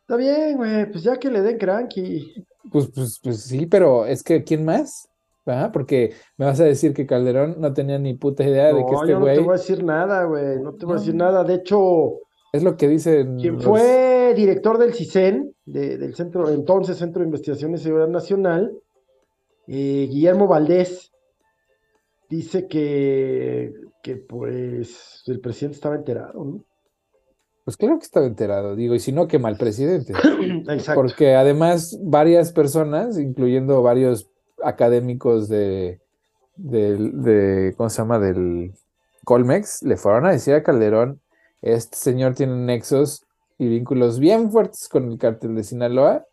Está 0.00 0.16
bien, 0.16 0.56
güey, 0.56 0.90
pues 0.90 1.04
ya 1.04 1.16
que 1.18 1.30
le 1.30 1.42
den 1.42 1.58
cranky. 1.58 2.44
Pues, 2.72 2.88
pues, 2.94 3.20
pues 3.22 3.42
sí, 3.42 3.66
pero 3.66 4.06
es 4.06 4.22
que 4.22 4.42
¿quién 4.42 4.64
más? 4.64 5.08
¿Ah? 5.46 5.70
Porque 5.72 6.14
me 6.36 6.46
vas 6.46 6.60
a 6.60 6.64
decir 6.64 6.92
que 6.92 7.06
Calderón 7.06 7.56
no 7.58 7.72
tenía 7.72 7.98
ni 7.98 8.14
puta 8.14 8.44
idea 8.44 8.72
de 8.72 8.84
que 8.84 8.94
este 8.94 9.14
güey. 9.14 9.36
No 9.36 9.40
te 9.42 9.46
voy 9.46 9.54
a 9.54 9.58
decir 9.58 9.84
nada, 9.84 10.24
güey. 10.24 10.60
No 10.60 10.74
te 10.74 10.84
voy 10.84 10.96
a 10.96 10.98
decir 10.98 11.14
nada. 11.14 11.44
De 11.44 11.54
hecho. 11.54 12.18
Es 12.52 12.62
lo 12.62 12.76
que 12.76 12.88
dicen. 12.88 13.36
Quien 13.36 13.60
fue 13.60 14.17
director 14.34 14.78
del 14.78 14.94
CISEN, 14.94 15.54
del 15.64 16.14
centro, 16.14 16.48
entonces 16.50 16.98
Centro 16.98 17.20
de 17.20 17.26
Investigación 17.26 17.74
y 17.74 17.78
Seguridad 17.78 18.08
Nacional, 18.08 18.72
eh, 19.66 20.08
Guillermo 20.10 20.46
Valdés, 20.46 21.12
dice 22.28 22.66
que, 22.66 23.72
que 24.02 24.16
pues 24.16 25.22
el 25.26 25.40
presidente 25.40 25.76
estaba 25.76 25.96
enterado, 25.96 26.44
¿no? 26.44 26.64
Pues 27.64 27.76
claro 27.76 27.98
que 27.98 28.04
estaba 28.04 28.24
enterado, 28.24 28.76
digo, 28.76 28.94
y 28.94 28.98
si 28.98 29.12
no, 29.12 29.28
qué 29.28 29.38
mal 29.38 29.58
presidente. 29.58 30.14
Exacto. 30.68 31.02
Porque 31.02 31.34
además 31.34 31.98
varias 32.02 32.50
personas, 32.52 33.18
incluyendo 33.18 33.82
varios 33.82 34.30
académicos 34.64 35.50
de, 35.50 36.00
de, 36.56 37.74
¿cómo 37.76 37.90
se 37.90 37.98
llama? 37.98 38.18
Del 38.18 38.72
Colmex, 39.24 39.82
le 39.82 39.98
fueron 39.98 40.24
a 40.24 40.30
decir 40.30 40.54
a 40.54 40.62
Calderón, 40.62 41.20
este 41.60 41.98
señor 41.98 42.34
tiene 42.34 42.56
nexos 42.56 43.26
y 43.58 43.68
vínculos 43.68 44.18
bien 44.18 44.50
fuertes 44.50 44.88
con 44.88 45.10
el 45.10 45.18
cártel 45.18 45.54
de 45.54 45.64
Sinaloa 45.64 46.24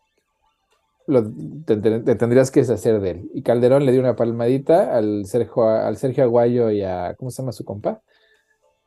lo, 1.06 1.24
te, 1.64 1.76
tendrías 2.16 2.50
que 2.50 2.60
deshacer 2.60 3.00
de 3.00 3.10
él. 3.10 3.30
Y 3.32 3.42
Calderón 3.42 3.86
le 3.86 3.92
dio 3.92 4.00
una 4.00 4.16
palmadita 4.16 4.96
al 4.96 5.24
Sergio, 5.26 5.68
al 5.68 5.96
Sergio 5.96 6.24
Aguayo 6.24 6.70
y 6.70 6.82
a, 6.82 7.14
¿cómo 7.14 7.30
se 7.30 7.42
llama 7.42 7.52
su 7.52 7.64
compa? 7.64 8.02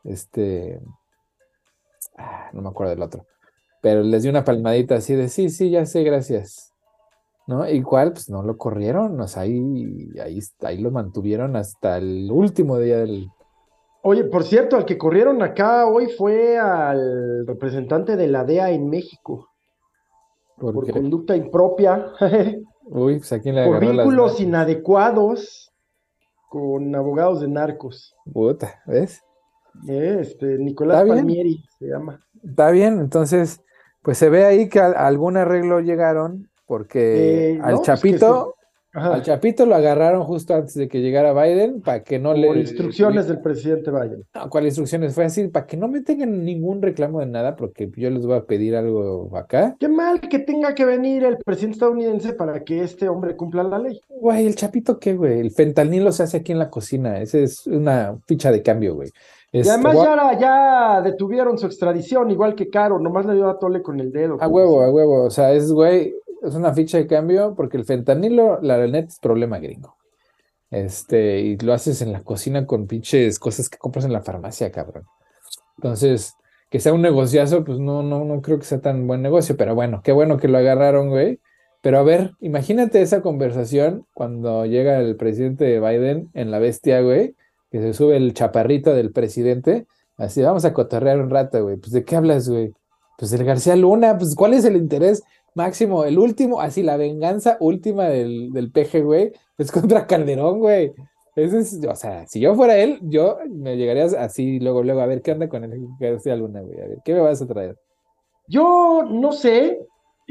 Este, 0.03 0.79
ah, 2.17 2.49
no 2.53 2.61
me 2.61 2.69
acuerdo 2.69 2.91
del 2.91 3.03
otro, 3.03 3.25
pero 3.81 4.01
les 4.01 4.23
dio 4.23 4.31
una 4.31 4.43
palmadita 4.43 4.95
así 4.95 5.15
de, 5.15 5.29
sí, 5.29 5.49
sí, 5.49 5.69
ya 5.69 5.85
sé, 5.85 6.03
gracias. 6.03 6.73
¿No? 7.47 7.67
Igual, 7.67 8.13
pues 8.13 8.29
no 8.29 8.43
lo 8.43 8.57
corrieron, 8.57 9.19
o 9.19 9.27
sea, 9.27 9.41
ahí, 9.41 10.11
ahí, 10.23 10.39
ahí 10.61 10.77
lo 10.77 10.91
mantuvieron 10.91 11.55
hasta 11.55 11.97
el 11.97 12.29
último 12.31 12.77
día 12.77 12.99
del... 12.99 13.27
Oye, 14.01 14.23
por 14.23 14.43
cierto, 14.43 14.77
al 14.77 14.85
que 14.85 14.97
corrieron 14.97 15.41
acá 15.41 15.85
hoy 15.85 16.07
fue 16.09 16.57
al 16.57 17.45
representante 17.45 18.15
de 18.15 18.27
la 18.27 18.45
DEA 18.45 18.71
en 18.71 18.89
México 18.89 19.49
por, 20.59 20.91
conducta 20.91 21.35
impropia, 21.35 22.11
Uy, 22.83 23.19
pues 23.19 23.31
aquí 23.31 23.51
por 23.51 23.79
vínculos 23.79 24.39
inadecuados 24.39 25.71
con 26.49 26.95
abogados 26.95 27.41
de 27.41 27.47
narcos. 27.47 28.15
Puta, 28.31 28.81
¿ves? 28.87 29.21
Eh, 29.87 30.17
este, 30.21 30.57
Nicolás 30.57 31.07
Palmieri 31.07 31.63
se 31.77 31.85
llama. 31.85 32.19
Está 32.43 32.71
bien, 32.71 32.99
entonces, 32.99 33.61
pues 34.01 34.17
se 34.17 34.29
ve 34.29 34.45
ahí 34.45 34.69
que 34.69 34.79
a, 34.79 34.87
algún 34.87 35.37
arreglo 35.37 35.79
llegaron, 35.81 36.49
porque 36.65 37.51
eh, 37.51 37.61
al 37.61 37.75
pues 37.75 37.85
Chapito 37.85 38.55
al 38.93 39.21
Chapito 39.21 39.65
lo 39.65 39.75
agarraron 39.75 40.23
justo 40.23 40.55
antes 40.55 40.73
de 40.73 40.87
que 40.87 41.01
llegara 41.01 41.33
Biden 41.33 41.81
para 41.81 42.03
que 42.03 42.17
no 42.17 42.33
le. 42.33 42.47
Por 42.47 42.57
instrucciones 42.57 43.27
del 43.27 43.39
presidente 43.39 43.91
Biden. 43.91 44.23
No, 44.33 44.49
¿cuál 44.49 44.65
instrucciones? 44.65 45.13
Fue 45.13 45.25
así, 45.25 45.47
para 45.47 45.67
que 45.67 45.77
no 45.77 45.87
me 45.87 46.01
tengan 46.01 46.43
ningún 46.43 46.81
reclamo 46.81 47.19
de 47.19 47.27
nada, 47.27 47.55
porque 47.55 47.91
yo 47.95 48.09
les 48.09 48.25
voy 48.25 48.37
a 48.37 48.45
pedir 48.45 48.75
algo 48.75 49.29
acá. 49.37 49.75
Qué 49.79 49.87
mal 49.87 50.19
que 50.21 50.39
tenga 50.39 50.73
que 50.73 50.85
venir 50.85 51.23
el 51.23 51.37
presidente 51.37 51.75
estadounidense 51.75 52.33
para 52.33 52.63
que 52.63 52.81
este 52.81 53.07
hombre 53.09 53.35
cumpla 53.35 53.63
la 53.63 53.77
ley. 53.77 54.01
Güey, 54.07 54.47
¿el 54.47 54.55
Chapito 54.55 54.99
qué, 54.99 55.15
güey? 55.15 55.39
El 55.39 55.51
fentanilo 55.51 56.11
se 56.11 56.23
hace 56.23 56.37
aquí 56.37 56.51
en 56.51 56.59
la 56.59 56.69
cocina. 56.69 57.21
Esa 57.21 57.37
es 57.39 57.67
una 57.67 58.17
ficha 58.25 58.51
de 58.51 58.63
cambio, 58.63 58.95
güey. 58.95 59.09
y 59.51 59.67
además 59.67 59.95
ya, 59.95 60.39
ya, 60.39 61.01
detuvieron 61.01 61.57
su 61.57 61.67
extradición, 61.67 62.31
igual 62.31 62.55
que 62.55 62.69
Caro, 62.69 62.99
nomás 62.99 63.25
le 63.27 63.35
dio 63.35 63.49
a 63.49 63.59
Tole 63.59 63.83
con 63.83 63.99
el 63.99 64.11
dedo. 64.11 64.37
A 64.39 64.47
huevo, 64.47 64.81
a 64.81 64.91
huevo. 64.91 65.23
O 65.25 65.29
sea, 65.29 65.53
es, 65.53 65.71
güey, 65.71 66.13
es 66.41 66.55
una 66.55 66.73
ficha 66.73 66.97
de 66.97 67.07
cambio 67.07 67.53
porque 67.55 67.77
el 67.77 67.85
fentanilo, 67.85 68.59
la 68.61 68.77
neta, 68.87 69.07
es 69.07 69.19
problema 69.19 69.59
gringo. 69.59 69.97
Este, 70.71 71.39
y 71.39 71.57
lo 71.57 71.73
haces 71.73 72.01
en 72.01 72.11
la 72.11 72.23
cocina 72.23 72.65
con 72.65 72.87
pinches 72.87 73.39
cosas 73.39 73.69
que 73.69 73.77
compras 73.77 74.05
en 74.05 74.13
la 74.13 74.21
farmacia, 74.21 74.71
cabrón. 74.71 75.05
Entonces, 75.77 76.35
que 76.69 76.79
sea 76.79 76.93
un 76.93 77.01
negociazo, 77.01 77.63
pues 77.63 77.79
no, 77.79 78.03
no, 78.03 78.25
no 78.25 78.41
creo 78.41 78.59
que 78.59 78.65
sea 78.65 78.79
tan 78.79 79.07
buen 79.07 79.21
negocio, 79.21 79.57
pero 79.57 79.73
bueno, 79.75 80.01
qué 80.03 80.11
bueno 80.11 80.37
que 80.37 80.47
lo 80.47 80.57
agarraron, 80.57 81.09
güey. 81.09 81.39
Pero 81.81 81.97
a 81.99 82.03
ver, 82.03 82.33
imagínate 82.41 83.01
esa 83.01 83.21
conversación 83.21 84.05
cuando 84.13 84.65
llega 84.65 84.99
el 84.99 85.15
presidente 85.15 85.79
Biden 85.79 86.29
en 86.33 86.51
la 86.51 86.59
bestia, 86.59 87.01
güey, 87.01 87.35
que 87.71 87.79
se 87.79 87.93
sube 87.93 88.17
el 88.17 88.33
chaparrito 88.33 88.93
del 88.93 89.11
presidente, 89.11 89.87
así, 90.17 90.41
vamos 90.41 90.65
a 90.65 90.73
cotorrear 90.73 91.19
un 91.21 91.29
rato, 91.29 91.63
güey. 91.63 91.77
Pues, 91.77 91.91
¿de 91.91 92.03
qué 92.03 92.15
hablas, 92.15 92.49
güey? 92.49 92.73
Pues 93.17 93.31
del 93.31 93.45
García 93.45 93.75
Luna, 93.75 94.17
pues, 94.17 94.35
¿cuál 94.35 94.53
es 94.53 94.65
el 94.65 94.75
interés? 94.75 95.23
Máximo, 95.55 96.05
el 96.05 96.17
último, 96.17 96.61
así 96.61 96.83
la 96.83 96.97
venganza 96.97 97.57
última 97.59 98.05
del, 98.05 98.51
del 98.51 98.71
peje, 98.71 99.01
güey, 99.01 99.31
es 99.57 99.71
contra 99.71 100.07
Calderón, 100.07 100.59
güey. 100.59 100.93
Es, 101.35 101.79
o 101.87 101.95
sea, 101.95 102.27
si 102.27 102.39
yo 102.39 102.55
fuera 102.55 102.77
él, 102.77 102.99
yo 103.03 103.37
me 103.49 103.77
llegaría 103.77 104.05
así 104.19 104.59
luego, 104.59 104.83
luego, 104.83 105.01
a 105.01 105.05
ver 105.05 105.21
qué 105.21 105.31
anda 105.31 105.47
con 105.47 105.63
el 105.63 105.87
García 105.99 106.35
Luna, 106.35 106.61
güey. 106.61 106.81
A 106.81 106.87
ver, 106.87 106.97
¿qué 107.03 107.13
me 107.13 107.21
vas 107.21 107.41
a 107.41 107.47
traer? 107.47 107.77
Yo 108.47 109.03
no 109.09 109.31
sé, 109.31 109.79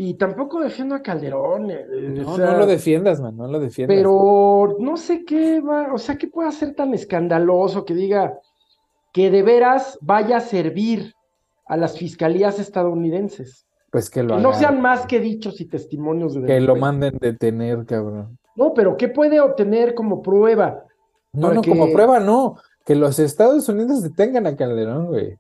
y 0.01 0.15
tampoco 0.15 0.61
defiendo 0.61 0.95
a 0.95 1.03
Calderón. 1.03 1.71
Eh, 1.71 1.85
no, 1.91 2.37
no 2.37 2.59
lo 2.59 2.67
defiendas, 2.67 3.21
man, 3.21 3.37
no 3.37 3.49
lo 3.49 3.59
defiendas. 3.59 3.97
Pero 3.97 4.77
no 4.79 4.97
sé 4.97 5.25
qué 5.25 5.61
va, 5.61 5.93
o 5.93 5.99
sea, 5.99 6.17
qué 6.17 6.29
puede 6.29 6.53
ser 6.53 6.75
tan 6.75 6.95
escandaloso 6.95 7.85
que 7.85 7.95
diga 7.95 8.39
que 9.13 9.31
de 9.31 9.43
veras 9.43 9.99
vaya 10.01 10.39
a 10.39 10.41
servir 10.41 11.15
a 11.67 11.77
las 11.77 11.99
fiscalías 11.99 12.59
estadounidenses. 12.59 13.68
Pues 13.91 14.11
que 14.11 14.23
lo 14.23 14.39
No 14.39 14.53
sean 14.53 14.81
más 14.81 15.07
que 15.07 15.21
dichos 15.21 15.61
y 15.61 15.65
testimonios 15.67 16.35
de 16.35 16.47
Que 16.47 16.61
lo 16.61 16.77
manden 16.77 17.19
detener, 17.19 17.87
cabrón. 17.87 18.39
No, 18.57 18.75
pero 18.75 18.97
¿qué 18.97 19.09
puede 19.09 19.41
obtener 19.41 19.95
como 19.95 20.21
prueba? 20.21 20.85
No, 21.33 21.53
no, 21.53 21.63
como 21.63 21.91
prueba 21.93 22.21
no. 22.21 22.57
Que 22.85 22.95
los 22.95 23.19
Estados 23.19 23.69
Unidos 23.69 24.03
detengan 24.03 24.47
a 24.47 24.57
Calderón, 24.57 25.07
güey. 25.07 25.37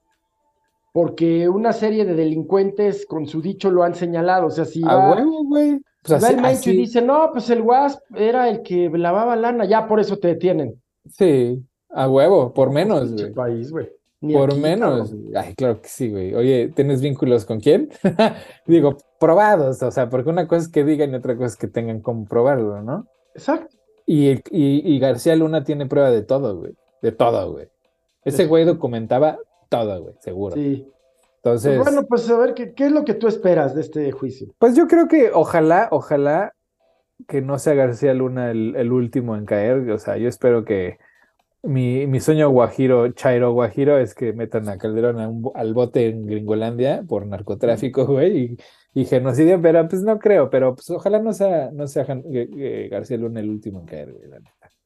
Porque 0.92 1.48
una 1.48 1.72
serie 1.72 2.04
de 2.04 2.14
delincuentes 2.14 3.06
con 3.06 3.26
su 3.26 3.42
dicho 3.42 3.70
lo 3.70 3.82
han 3.82 3.94
señalado. 3.94 4.46
O 4.46 4.50
sea, 4.50 4.64
si 4.64 4.82
a 4.84 5.10
huevo, 5.10 5.44
güey. 5.44 5.80
Pues 6.02 6.24
así, 6.24 6.34
el 6.70 6.74
y 6.74 6.78
dice, 6.78 7.02
no, 7.02 7.30
pues 7.32 7.50
el 7.50 7.60
WASP 7.60 8.00
era 8.14 8.48
el 8.48 8.62
que 8.62 8.88
lavaba 8.88 9.36
lana, 9.36 9.64
ya 9.64 9.86
por 9.86 10.00
eso 10.00 10.16
te 10.16 10.28
detienen. 10.28 10.80
Sí, 11.10 11.62
a 11.90 12.08
huevo, 12.08 12.54
por 12.54 12.70
menos, 12.70 13.12
güey. 13.12 13.32
país, 13.32 13.70
güey. 13.70 13.90
Por 14.20 14.56
menos. 14.56 15.14
Ay, 15.34 15.54
claro 15.54 15.80
que 15.80 15.88
sí, 15.88 16.10
güey. 16.10 16.34
Oye, 16.34 16.72
¿tienes 16.74 17.00
vínculos 17.00 17.44
con 17.44 17.60
quién? 17.60 17.90
Digo, 18.66 18.96
probados, 19.20 19.82
o 19.82 19.90
sea, 19.90 20.08
porque 20.08 20.30
una 20.30 20.48
cosa 20.48 20.62
es 20.62 20.68
que 20.68 20.84
digan 20.84 21.12
y 21.12 21.16
otra 21.16 21.36
cosa 21.36 21.46
es 21.46 21.56
que 21.56 21.68
tengan 21.68 22.00
como 22.00 22.24
probarlo, 22.26 22.82
¿no? 22.82 23.06
Exacto. 23.34 23.76
Y, 24.06 24.40
y, 24.50 24.98
García 24.98 25.36
Luna 25.36 25.64
tiene 25.64 25.86
prueba 25.86 26.10
de 26.10 26.22
todo, 26.22 26.56
güey. 26.56 26.72
De 27.02 27.12
todo, 27.12 27.52
güey. 27.52 27.68
Ese 28.24 28.46
güey 28.46 28.64
documentaba 28.64 29.38
todo, 29.68 30.02
güey, 30.02 30.14
seguro. 30.20 30.56
Sí. 30.56 30.90
Entonces. 31.36 31.76
Pues 31.76 31.92
bueno, 31.92 32.06
pues 32.08 32.28
a 32.30 32.38
ver, 32.38 32.54
¿qué, 32.54 32.72
¿qué, 32.72 32.86
es 32.86 32.92
lo 32.92 33.04
que 33.04 33.14
tú 33.14 33.28
esperas 33.28 33.74
de 33.74 33.82
este 33.82 34.10
juicio? 34.10 34.54
Pues 34.58 34.74
yo 34.74 34.88
creo 34.88 35.08
que 35.08 35.30
ojalá, 35.32 35.88
ojalá 35.90 36.54
que 37.28 37.42
no 37.42 37.58
sea 37.58 37.74
García 37.74 38.14
Luna 38.14 38.50
el, 38.50 38.74
el 38.76 38.92
último 38.92 39.36
en 39.36 39.44
caer. 39.44 39.90
O 39.90 39.98
sea, 39.98 40.16
yo 40.16 40.28
espero 40.28 40.64
que 40.64 40.98
mi, 41.62 42.06
mi 42.06 42.20
sueño 42.20 42.50
guajiro, 42.50 43.12
chairo 43.12 43.52
guajiro, 43.52 43.98
es 43.98 44.14
que 44.14 44.32
metan 44.32 44.68
a 44.68 44.78
Calderón 44.78 45.50
al 45.54 45.74
bote 45.74 46.08
en 46.08 46.26
Gringolandia 46.26 47.04
por 47.08 47.26
narcotráfico, 47.26 48.06
güey, 48.06 48.56
y, 48.94 49.04
genocidio, 49.04 49.60
pero 49.62 49.86
pues 49.88 50.02
no 50.02 50.18
creo, 50.18 50.50
pero 50.50 50.74
pues 50.74 50.90
ojalá 50.90 51.20
no 51.20 51.32
sea, 51.32 51.70
no 51.72 51.86
sea 51.86 52.06
García 52.90 53.16
Luna 53.16 53.40
el 53.40 53.50
último 53.50 53.80
en 53.80 53.86
caer, 53.86 54.12
güey, 54.12 54.28
la 54.28 54.40
neta. 54.40 54.77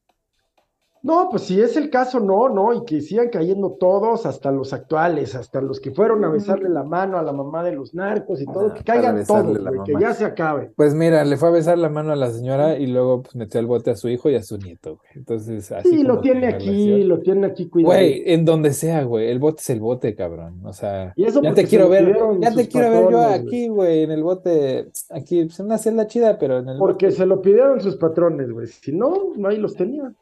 No, 1.03 1.27
pues 1.29 1.43
si 1.43 1.59
es 1.59 1.75
el 1.75 1.89
caso, 1.89 2.21
no, 2.21 2.47
no, 2.47 2.73
y 2.73 2.85
que 2.85 3.01
sigan 3.01 3.27
cayendo 3.27 3.75
todos, 3.77 4.25
hasta 4.25 4.53
los 4.53 4.71
actuales, 4.71 5.35
hasta 5.35 5.59
los 5.59 5.81
que 5.81 5.91
fueron 5.91 6.23
a 6.23 6.29
besarle 6.29 6.69
la 6.69 6.83
mano 6.85 7.17
a 7.17 7.21
la 7.21 7.33
mamá 7.33 7.61
de 7.61 7.73
los 7.73 7.93
narcos 7.93 8.41
y 8.41 8.45
todo, 8.45 8.73
que 8.73 8.85
caigan 8.85 9.21
todos, 9.25 9.59
que 9.85 9.95
ya 9.99 10.13
se 10.13 10.23
acabe. 10.23 10.71
Pues 10.77 10.95
mira, 10.95 11.25
le 11.25 11.35
fue 11.35 11.49
a 11.49 11.51
besar 11.51 11.77
la 11.77 11.89
mano 11.89 12.13
a 12.13 12.15
la 12.15 12.31
señora 12.31 12.77
y 12.79 12.87
luego 12.87 13.23
pues 13.23 13.35
metió 13.35 13.59
al 13.59 13.67
bote 13.67 13.91
a 13.91 13.97
su 13.97 14.07
hijo 14.07 14.29
y 14.29 14.35
a 14.35 14.43
su 14.43 14.57
nieto, 14.57 14.95
güey. 14.95 15.11
Entonces, 15.15 15.69
así. 15.73 15.89
Sí, 15.89 16.03
lo 16.03 16.21
tiene 16.21 16.47
aquí, 16.47 17.03
lo 17.03 17.19
tiene 17.19 17.47
aquí, 17.47 17.67
cuidado. 17.67 17.93
Güey, 17.93 18.23
en 18.25 18.45
donde 18.45 18.71
sea, 18.71 19.03
güey, 19.03 19.29
el 19.29 19.39
bote 19.39 19.59
es 19.59 19.69
el 19.71 19.81
bote, 19.81 20.15
cabrón. 20.15 20.61
O 20.65 20.71
sea, 20.71 21.13
ya 21.17 21.53
te 21.53 21.65
quiero 21.65 21.89
ver, 21.89 22.15
ya 22.39 22.55
te 22.55 22.69
quiero 22.69 22.89
ver 22.89 23.11
yo 23.11 23.19
aquí, 23.19 23.67
güey, 23.67 24.03
en 24.03 24.11
el 24.11 24.23
bote, 24.23 24.89
aquí, 25.09 25.43
pues 25.43 25.59
en 25.59 25.65
una 25.65 25.77
celda 25.77 26.07
chida, 26.07 26.37
pero 26.39 26.59
en 26.59 26.69
el. 26.69 26.77
Porque 26.77 27.11
se 27.11 27.25
lo 27.25 27.41
pidieron 27.41 27.81
sus 27.81 27.97
patrones, 27.97 28.49
güey. 28.49 28.67
Si 28.67 28.93
no, 28.93 29.33
no 29.35 29.49
ahí 29.49 29.57
los 29.57 29.75
tenía. 29.75 30.13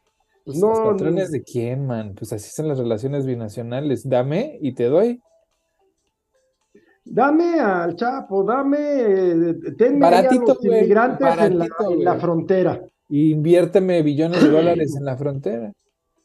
Pues 0.46 0.58
no, 0.58 0.70
¿Los 0.70 0.80
patrones 0.94 1.32
de 1.32 1.44
quién, 1.44 1.86
man? 1.86 2.14
Pues 2.16 2.34
así 2.34 2.50
son 2.52 2.68
las 2.68 2.78
relaciones 2.78 3.26
binacionales. 3.26 4.08
Dame 4.08 4.58
y 4.62 4.74
te 4.74 4.86
doy. 4.86 5.22
Dame 7.04 7.60
al 7.60 7.96
Chapo, 7.96 8.44
dame, 8.44 8.78
eh, 8.80 9.56
ten 9.78 10.04
a 10.04 10.22
los 10.22 10.64
inmigrantes 10.64 11.28
en, 11.40 11.60
la, 12.04 12.16
frontera. 12.18 12.80
Y 13.10 13.32
inviérteme 13.32 14.02
billones 14.04 14.42
de 14.44 14.50
dólares 14.52 14.96
en 14.96 15.06
la 15.06 15.18
frontera. 15.18 15.74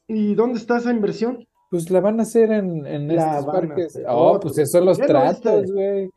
¿Y 0.06 0.34
dónde 0.34 0.58
está 0.58 0.78
esa 0.78 0.92
inversión? 0.92 1.46
Pues 1.70 1.90
la 1.90 2.00
van 2.00 2.20
a 2.20 2.22
hacer 2.22 2.52
en, 2.52 2.86
en 2.86 3.10
estos 3.10 3.46
parques. 3.46 4.00
Oh, 4.06 4.38
pues 4.38 4.58
esos 4.58 4.70
son 4.70 4.84
los 4.84 4.98
tratos, 4.98 5.72
güey. 5.72 6.10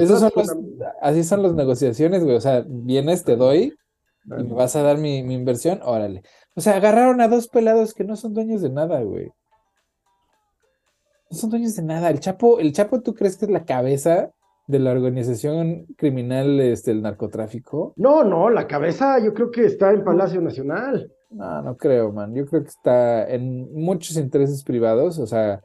Esos 0.00 0.18
son 0.18 0.32
los, 0.34 0.56
así 1.00 1.22
son 1.22 1.42
las 1.42 1.54
negociaciones, 1.54 2.24
güey. 2.24 2.36
O 2.36 2.40
sea, 2.40 2.64
vienes, 2.66 3.22
te 3.22 3.36
doy, 3.36 3.74
y 4.24 4.42
me 4.42 4.54
vas 4.54 4.74
a 4.74 4.82
dar 4.82 4.98
mi, 4.98 5.22
mi 5.22 5.34
inversión, 5.34 5.80
órale. 5.82 6.22
O 6.60 6.62
sea, 6.62 6.76
agarraron 6.76 7.22
a 7.22 7.28
dos 7.28 7.48
pelados 7.48 7.94
que 7.94 8.04
no 8.04 8.16
son 8.16 8.34
dueños 8.34 8.60
de 8.60 8.68
nada, 8.68 9.00
güey. 9.00 9.32
No 11.30 11.38
son 11.38 11.48
dueños 11.48 11.74
de 11.74 11.80
nada. 11.80 12.10
El 12.10 12.20
Chapo, 12.20 12.60
el 12.60 12.74
Chapo, 12.74 13.00
¿tú 13.00 13.14
crees 13.14 13.38
que 13.38 13.46
es 13.46 13.50
la 13.50 13.64
cabeza 13.64 14.30
de 14.66 14.78
la 14.78 14.90
organización 14.90 15.86
criminal 15.96 16.60
este, 16.60 16.90
del 16.90 17.00
narcotráfico? 17.00 17.94
No, 17.96 18.24
no, 18.24 18.50
la 18.50 18.66
cabeza 18.66 19.18
yo 19.20 19.32
creo 19.32 19.50
que 19.50 19.64
está 19.64 19.90
en 19.92 20.04
Palacio 20.04 20.42
Nacional. 20.42 21.10
No, 21.30 21.62
no 21.62 21.78
creo, 21.78 22.12
man. 22.12 22.34
Yo 22.34 22.44
creo 22.44 22.62
que 22.62 22.68
está 22.68 23.26
en 23.26 23.72
muchos 23.72 24.18
intereses 24.18 24.62
privados. 24.62 25.18
O 25.18 25.26
sea, 25.26 25.62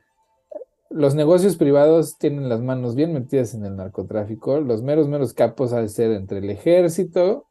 los 0.90 1.14
negocios 1.14 1.58
privados 1.58 2.18
tienen 2.18 2.48
las 2.48 2.62
manos 2.62 2.96
bien 2.96 3.12
metidas 3.12 3.54
en 3.54 3.66
el 3.66 3.76
narcotráfico. 3.76 4.62
Los 4.62 4.82
meros, 4.82 5.10
meros 5.10 5.34
capos 5.34 5.74
al 5.74 5.90
ser 5.90 6.12
entre 6.12 6.38
el 6.38 6.50
ejército, 6.50 7.48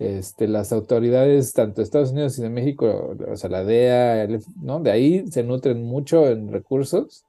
este, 0.00 0.48
las 0.48 0.72
autoridades 0.72 1.52
tanto 1.52 1.76
de 1.76 1.82
Estados 1.82 2.12
Unidos 2.12 2.38
y 2.38 2.42
de 2.42 2.48
México, 2.48 3.14
o 3.30 3.36
sea, 3.36 3.50
la 3.50 3.64
DEA, 3.64 4.26
¿no? 4.56 4.80
De 4.80 4.90
ahí 4.90 5.26
se 5.30 5.44
nutren 5.44 5.84
mucho 5.84 6.26
en 6.26 6.50
recursos, 6.50 7.26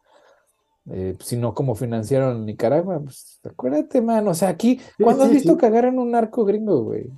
eh, 0.89 1.17
sino 1.19 1.53
como 1.53 1.75
financiaron 1.75 2.45
Nicaragua, 2.45 3.01
pues 3.01 3.41
acuérdate, 3.43 4.01
man, 4.01 4.25
o 4.25 4.33
sea, 4.33 4.47
aquí, 4.47 4.79
¿cuándo 4.97 5.25
has 5.25 5.31
visto 5.31 5.57
cagar 5.57 5.83
en 5.83 5.99
un 5.99 6.11
narco 6.11 6.45
gringo, 6.45 6.85
güey? 6.85 7.11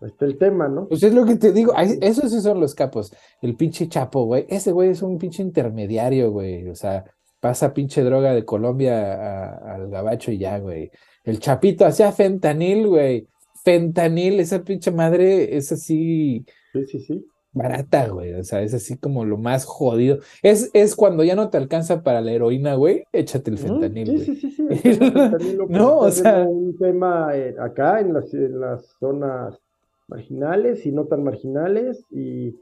Está 0.00 0.26
el 0.26 0.38
tema, 0.38 0.68
¿no? 0.68 0.86
Pues 0.86 1.02
es 1.02 1.12
lo 1.12 1.26
que 1.26 1.34
te 1.34 1.50
digo, 1.52 1.74
esos 1.76 2.30
sí 2.30 2.40
son 2.40 2.60
los 2.60 2.76
capos. 2.76 3.12
El 3.42 3.56
pinche 3.56 3.88
Chapo, 3.88 4.26
güey, 4.26 4.46
ese 4.48 4.70
güey 4.70 4.90
es 4.90 5.02
un 5.02 5.18
pinche 5.18 5.42
intermediario, 5.42 6.30
güey, 6.30 6.68
o 6.68 6.76
sea, 6.76 7.04
pasa 7.40 7.74
pinche 7.74 8.04
droga 8.04 8.32
de 8.32 8.44
Colombia 8.44 9.56
al 9.56 9.90
gabacho 9.90 10.30
y 10.30 10.38
ya, 10.38 10.60
güey. 10.60 10.88
El 11.24 11.40
Chapito 11.40 11.84
hacía 11.84 12.12
fentanil, 12.12 12.86
güey 12.86 13.26
fentanil, 13.64 14.40
esa 14.40 14.62
pinche 14.62 14.90
madre 14.90 15.56
es 15.56 15.72
así. 15.72 16.44
Sí, 16.72 16.86
sí, 16.86 17.00
sí. 17.00 17.26
Barata, 17.52 18.08
güey. 18.08 18.34
O 18.34 18.44
sea, 18.44 18.62
es 18.62 18.74
así 18.74 18.96
como 18.96 19.24
lo 19.24 19.36
más 19.36 19.64
jodido. 19.64 20.18
Es, 20.42 20.70
es 20.72 20.94
cuando 20.94 21.24
ya 21.24 21.34
no 21.34 21.50
te 21.50 21.58
alcanza 21.58 22.02
para 22.02 22.20
la 22.20 22.32
heroína, 22.32 22.74
güey. 22.74 23.04
Échate 23.12 23.50
el 23.50 23.58
fentanil. 23.58 24.20
Sí, 24.20 24.36
sí, 24.36 24.50
sí, 24.50 24.70
sí. 24.70 24.98
no, 25.68 25.98
o 25.98 26.10
sea. 26.10 26.44
Un 26.48 26.76
tema 26.78 27.36
eh, 27.36 27.56
acá 27.58 28.00
en 28.00 28.14
las, 28.14 28.32
en 28.34 28.60
las 28.60 28.86
zonas 29.00 29.58
marginales 30.06 30.86
y 30.86 30.92
no 30.92 31.06
tan 31.06 31.24
marginales. 31.24 32.06
Y, 32.10 32.56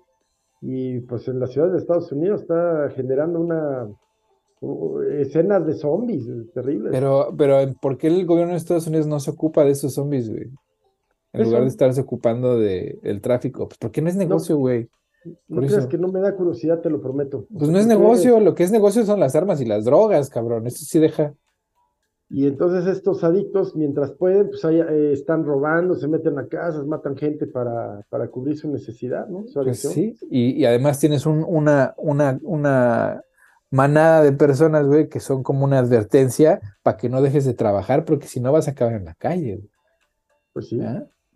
y 0.62 1.00
pues 1.00 1.28
en 1.28 1.40
las 1.40 1.52
ciudades 1.52 1.74
de 1.74 1.78
Estados 1.80 2.10
Unidos 2.10 2.42
está 2.42 2.90
generando 2.96 3.40
una 3.40 3.88
escenas 5.20 5.66
de 5.66 5.74
zombies 5.74 6.26
terribles. 6.52 6.90
Pero, 6.92 7.32
pero 7.36 7.58
¿por 7.80 7.96
qué 7.96 8.08
el 8.08 8.26
gobierno 8.26 8.52
de 8.52 8.58
Estados 8.58 8.86
Unidos 8.86 9.06
no 9.06 9.20
se 9.20 9.30
ocupa 9.30 9.64
de 9.64 9.70
esos 9.70 9.94
zombies, 9.94 10.28
güey? 10.28 10.50
En 11.32 11.44
lugar 11.44 11.62
de 11.62 11.68
estarse 11.68 12.00
ocupando 12.00 12.58
del 12.58 12.98
el 13.02 13.20
tráfico. 13.20 13.68
Pues 13.68 13.78
porque 13.78 14.00
no 14.00 14.08
es 14.08 14.16
negocio, 14.16 14.56
güey. 14.56 14.88
No, 15.48 15.60
creas 15.60 15.86
que 15.86 15.98
no 15.98 16.08
me 16.08 16.20
da 16.20 16.34
curiosidad, 16.34 16.80
te 16.80 16.90
lo 16.90 17.00
prometo. 17.00 17.46
Pues 17.56 17.70
no 17.70 17.78
es 17.78 17.86
negocio, 17.86 18.40
lo 18.40 18.54
que 18.54 18.62
es 18.62 18.70
negocio 18.70 19.04
son 19.04 19.20
las 19.20 19.34
armas 19.34 19.60
y 19.60 19.66
las 19.66 19.84
drogas, 19.84 20.30
cabrón. 20.30 20.66
Eso 20.66 20.84
sí 20.84 20.98
deja. 20.98 21.34
Y 22.30 22.46
entonces 22.46 22.86
estos 22.86 23.24
adictos, 23.24 23.74
mientras 23.74 24.12
pueden, 24.12 24.48
pues 24.48 24.62
ahí, 24.64 24.80
eh, 24.80 25.12
están 25.12 25.44
robando, 25.44 25.94
se 25.94 26.08
meten 26.08 26.38
a 26.38 26.46
casas, 26.46 26.86
matan 26.86 27.16
gente 27.16 27.46
para, 27.46 28.02
para 28.10 28.28
cubrir 28.28 28.58
su 28.58 28.70
necesidad, 28.70 29.26
¿no? 29.28 29.46
pues 29.54 29.80
sí, 29.80 30.14
y, 30.30 30.62
además 30.66 31.00
tienes 31.00 31.24
un, 31.24 31.42
una, 31.48 31.94
una, 31.96 32.38
una 32.42 33.22
manada 33.70 34.22
de 34.22 34.32
personas, 34.32 34.86
güey, 34.86 35.08
que 35.08 35.20
son 35.20 35.42
como 35.42 35.64
una 35.64 35.78
advertencia 35.78 36.60
para 36.82 36.98
que 36.98 37.08
no 37.08 37.22
dejes 37.22 37.46
de 37.46 37.54
trabajar, 37.54 38.04
porque 38.04 38.26
si 38.26 38.40
no 38.40 38.52
vas 38.52 38.68
a 38.68 38.72
acabar 38.72 38.94
en 38.94 39.06
la 39.06 39.14
calle. 39.14 39.62
Pues 40.52 40.68
sí. 40.68 40.80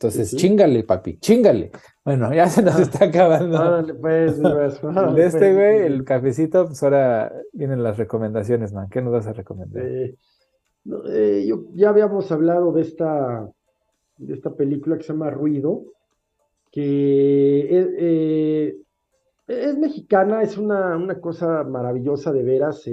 Entonces, 0.02 0.36
chingale, 0.36 0.82
papi, 0.82 1.18
chingale. 1.18 1.70
Bueno, 2.04 2.34
ya 2.34 2.48
se 2.48 2.60
nos 2.60 2.78
está 2.80 3.04
acabando. 3.04 3.86
pues, 4.00 4.40
pues 4.40 4.82
de 5.14 5.26
este, 5.26 5.38
pues, 5.38 5.54
güey, 5.54 5.86
el 5.86 6.04
cafecito, 6.04 6.66
pues 6.66 6.82
ahora 6.82 7.32
vienen 7.52 7.84
las 7.84 7.96
recomendaciones, 7.96 8.72
man. 8.72 8.88
¿Qué 8.90 9.00
nos 9.00 9.12
vas 9.12 9.28
a 9.28 9.32
recomendar? 9.32 9.84
Eh, 9.84 10.16
eh, 11.08 11.44
yo, 11.46 11.66
ya 11.74 11.90
habíamos 11.90 12.32
hablado 12.32 12.72
de 12.72 12.82
esta, 12.82 13.48
de 14.16 14.34
esta 14.34 14.52
película 14.56 14.96
que 14.96 15.04
se 15.04 15.12
llama 15.12 15.30
Ruido, 15.30 15.84
que 16.72 17.68
eh, 17.70 18.76
es, 19.46 19.78
mexicana, 19.78 20.42
es 20.42 20.58
una, 20.58 20.96
una, 20.96 21.20
cosa 21.20 21.62
maravillosa 21.62 22.32
de 22.32 22.42
veras 22.42 22.84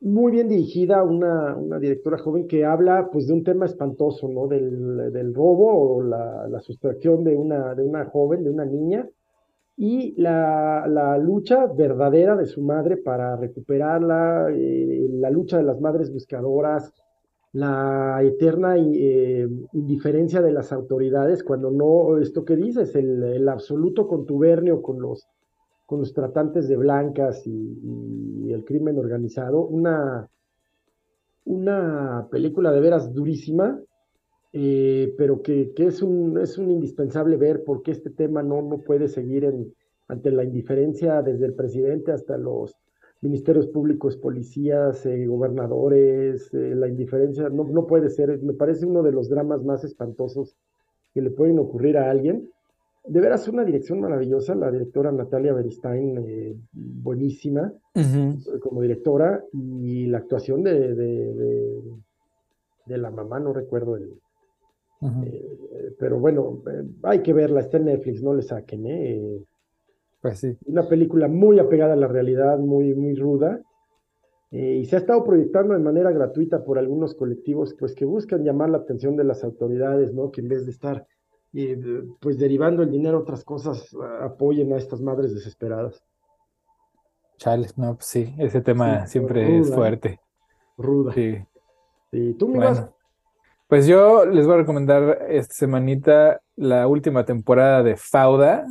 muy 0.00 0.32
bien 0.32 0.48
dirigida, 0.48 1.02
una, 1.02 1.56
una, 1.56 1.78
directora 1.78 2.18
joven 2.18 2.46
que 2.46 2.64
habla 2.64 3.08
pues 3.10 3.26
de 3.26 3.32
un 3.32 3.44
tema 3.44 3.66
espantoso, 3.66 4.28
¿no? 4.28 4.46
Del, 4.46 5.12
del 5.12 5.34
robo 5.34 5.96
o 5.96 6.02
la, 6.02 6.46
la, 6.48 6.60
sustracción 6.60 7.24
de 7.24 7.34
una, 7.34 7.74
de 7.74 7.82
una 7.82 8.04
joven, 8.06 8.44
de 8.44 8.50
una 8.50 8.64
niña, 8.64 9.08
y 9.76 10.14
la, 10.20 10.86
la 10.88 11.18
lucha 11.18 11.66
verdadera 11.66 12.36
de 12.36 12.46
su 12.46 12.62
madre 12.62 12.96
para 12.96 13.36
recuperarla, 13.36 14.48
eh, 14.50 15.06
la 15.10 15.30
lucha 15.30 15.58
de 15.58 15.64
las 15.64 15.80
madres 15.80 16.12
buscadoras, 16.12 16.92
la 17.52 18.20
eterna 18.22 18.76
eh, 18.78 19.48
indiferencia 19.72 20.42
de 20.42 20.52
las 20.52 20.72
autoridades 20.72 21.42
cuando 21.42 21.70
no, 21.70 22.18
esto 22.18 22.44
que 22.44 22.56
dices, 22.56 22.94
el, 22.96 23.22
el 23.22 23.48
absoluto 23.48 24.06
contubernio 24.06 24.82
con 24.82 25.00
los 25.00 25.26
con 25.86 26.00
los 26.00 26.12
tratantes 26.12 26.68
de 26.68 26.76
blancas 26.76 27.46
y, 27.46 28.52
el 28.52 28.64
crimen 28.64 28.98
organizado. 28.98 29.66
Una, 29.66 30.28
una 31.44 32.28
película 32.30 32.72
de 32.72 32.80
veras 32.80 33.12
durísima, 33.12 33.80
eh, 34.52 35.14
pero 35.18 35.42
que, 35.42 35.72
es, 35.76 36.02
un, 36.02 36.38
es 36.40 36.56
un 36.56 36.70
indispensable 36.70 37.36
ver 37.36 37.64
porque 37.64 37.90
este 37.90 38.10
tema 38.10 38.42
no, 38.42 38.62
no 38.62 38.78
puede 38.78 39.08
seguir 39.08 39.52
ante 40.08 40.30
la 40.30 40.44
indiferencia 40.44 41.22
desde 41.22 41.46
el 41.46 41.54
presidente 41.54 42.12
hasta 42.12 42.38
los 42.38 42.76
ministerios 43.20 43.66
públicos, 43.66 44.16
policías, 44.16 45.04
eh, 45.06 45.26
gobernadores, 45.26 46.52
eh, 46.54 46.74
la 46.74 46.88
indiferencia 46.88 47.48
no, 47.48 47.64
no 47.64 47.86
puede 47.86 48.08
ser, 48.08 48.40
me 48.42 48.54
parece 48.54 48.86
uno 48.86 49.02
de 49.02 49.12
los 49.12 49.28
dramas 49.28 49.64
más 49.64 49.84
espantosos 49.84 50.56
que 51.12 51.22
le 51.22 51.30
pueden 51.30 51.58
ocurrir 51.58 51.98
a 51.98 52.10
alguien 52.10 52.50
de 53.06 53.20
veras 53.20 53.46
una 53.48 53.64
dirección 53.64 54.00
maravillosa, 54.00 54.54
la 54.54 54.70
directora 54.70 55.12
Natalia 55.12 55.52
Beristain, 55.52 56.18
eh, 56.18 56.56
buenísima 56.72 57.72
como 58.60 58.82
directora, 58.82 59.42
y 59.52 60.06
la 60.06 60.18
actuación 60.18 60.62
de, 60.62 60.94
de, 60.94 62.98
la 62.98 63.10
mamá, 63.10 63.40
no 63.40 63.52
recuerdo 63.52 63.96
el, 63.96 64.12
Eh, 65.02 65.94
pero 65.98 66.18
bueno, 66.18 66.62
eh, 66.70 66.82
hay 67.02 67.22
que 67.22 67.32
verla, 67.32 67.60
está 67.60 67.76
en 67.76 67.86
Netflix, 67.86 68.22
no 68.22 68.34
le 68.34 68.42
saquen, 68.42 68.86
¿eh? 68.86 69.44
Pues 70.20 70.40
sí. 70.40 70.56
Una 70.66 70.88
película 70.88 71.28
muy 71.28 71.58
apegada 71.58 71.92
a 71.92 71.96
la 71.96 72.08
realidad, 72.08 72.58
muy, 72.58 72.94
muy 72.94 73.14
ruda. 73.14 73.60
y 74.50 74.84
se 74.86 74.96
ha 74.96 75.00
estado 75.00 75.24
proyectando 75.24 75.74
de 75.74 75.80
manera 75.80 76.10
gratuita 76.12 76.64
por 76.64 76.78
algunos 76.78 77.14
colectivos 77.14 77.74
pues, 77.78 77.94
que 77.94 78.04
buscan 78.04 78.44
llamar 78.44 78.70
la 78.70 78.78
atención 78.78 79.16
de 79.16 79.24
las 79.24 79.44
autoridades, 79.44 80.14
¿no? 80.14 80.30
Que 80.30 80.40
en 80.40 80.48
vez 80.48 80.64
de 80.64 80.72
estar 80.72 81.06
pues 82.20 82.38
derivando 82.38 82.82
el 82.82 82.90
dinero 82.90 83.18
a 83.18 83.20
otras 83.20 83.44
cosas, 83.44 83.94
apoyen 84.20 84.72
a 84.72 84.76
estas 84.76 85.00
madres 85.00 85.34
desesperadas. 85.34 86.02
Chales, 87.38 87.76
no, 87.76 87.94
pues 87.96 88.06
sí, 88.06 88.34
ese 88.38 88.60
tema 88.60 89.06
siempre 89.06 89.58
es 89.58 89.72
fuerte. 89.74 90.20
Ruda. 90.76 91.12
Sí. 91.12 91.38
Sí, 92.10 92.34
tú 92.38 92.48
me 92.48 92.58
vas. 92.58 92.88
Pues 93.68 93.86
yo 93.86 94.24
les 94.24 94.46
voy 94.46 94.54
a 94.54 94.58
recomendar 94.58 95.26
esta 95.28 95.54
semanita 95.54 96.40
la 96.54 96.86
última 96.86 97.24
temporada 97.24 97.82
de 97.82 97.96
Fauda. 97.96 98.64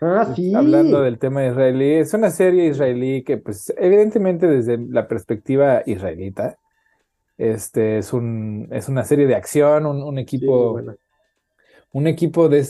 Ah, 0.00 0.32
sí. 0.36 0.54
Hablando 0.54 1.02
del 1.02 1.18
tema 1.18 1.44
israelí. 1.44 1.94
Es 1.94 2.14
una 2.14 2.30
serie 2.30 2.66
israelí 2.66 3.24
que, 3.24 3.38
pues, 3.38 3.74
evidentemente 3.76 4.46
desde 4.46 4.78
la 4.78 5.08
perspectiva 5.08 5.82
israelita, 5.84 6.56
este 7.36 7.98
es 7.98 8.12
un, 8.12 8.68
es 8.70 8.88
una 8.88 9.04
serie 9.04 9.26
de 9.26 9.34
acción, 9.34 9.84
un, 9.86 10.18
equipo. 10.18 10.80
Un 11.92 12.06
equipo 12.06 12.48
de. 12.48 12.66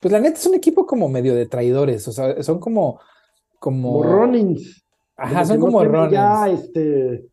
Pues 0.00 0.12
la 0.12 0.20
neta 0.20 0.38
es 0.38 0.46
un 0.46 0.54
equipo 0.54 0.86
como 0.86 1.08
medio 1.08 1.34
de 1.34 1.46
traidores. 1.46 2.06
O 2.08 2.12
sea, 2.12 2.42
son 2.42 2.60
como. 2.60 3.00
Como, 3.58 4.02
como 4.02 4.56
Ajá, 5.16 5.44
son 5.44 5.60
como 5.60 5.82
no 5.84 6.10
Ya, 6.10 6.48
este 6.48 7.24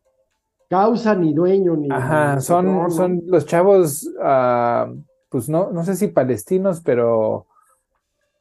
causa 0.72 1.14
ni 1.16 1.34
dueño 1.34 1.76
ni. 1.76 1.90
Ajá, 1.92 2.40
son, 2.40 2.90
son 2.92 3.22
los 3.26 3.46
chavos, 3.46 4.10
ah, 4.22 4.90
pues 5.28 5.50
no, 5.50 5.70
no 5.70 5.84
sé 5.84 5.98
si 5.98 6.08
palestinos, 6.08 6.80
pero 6.80 7.46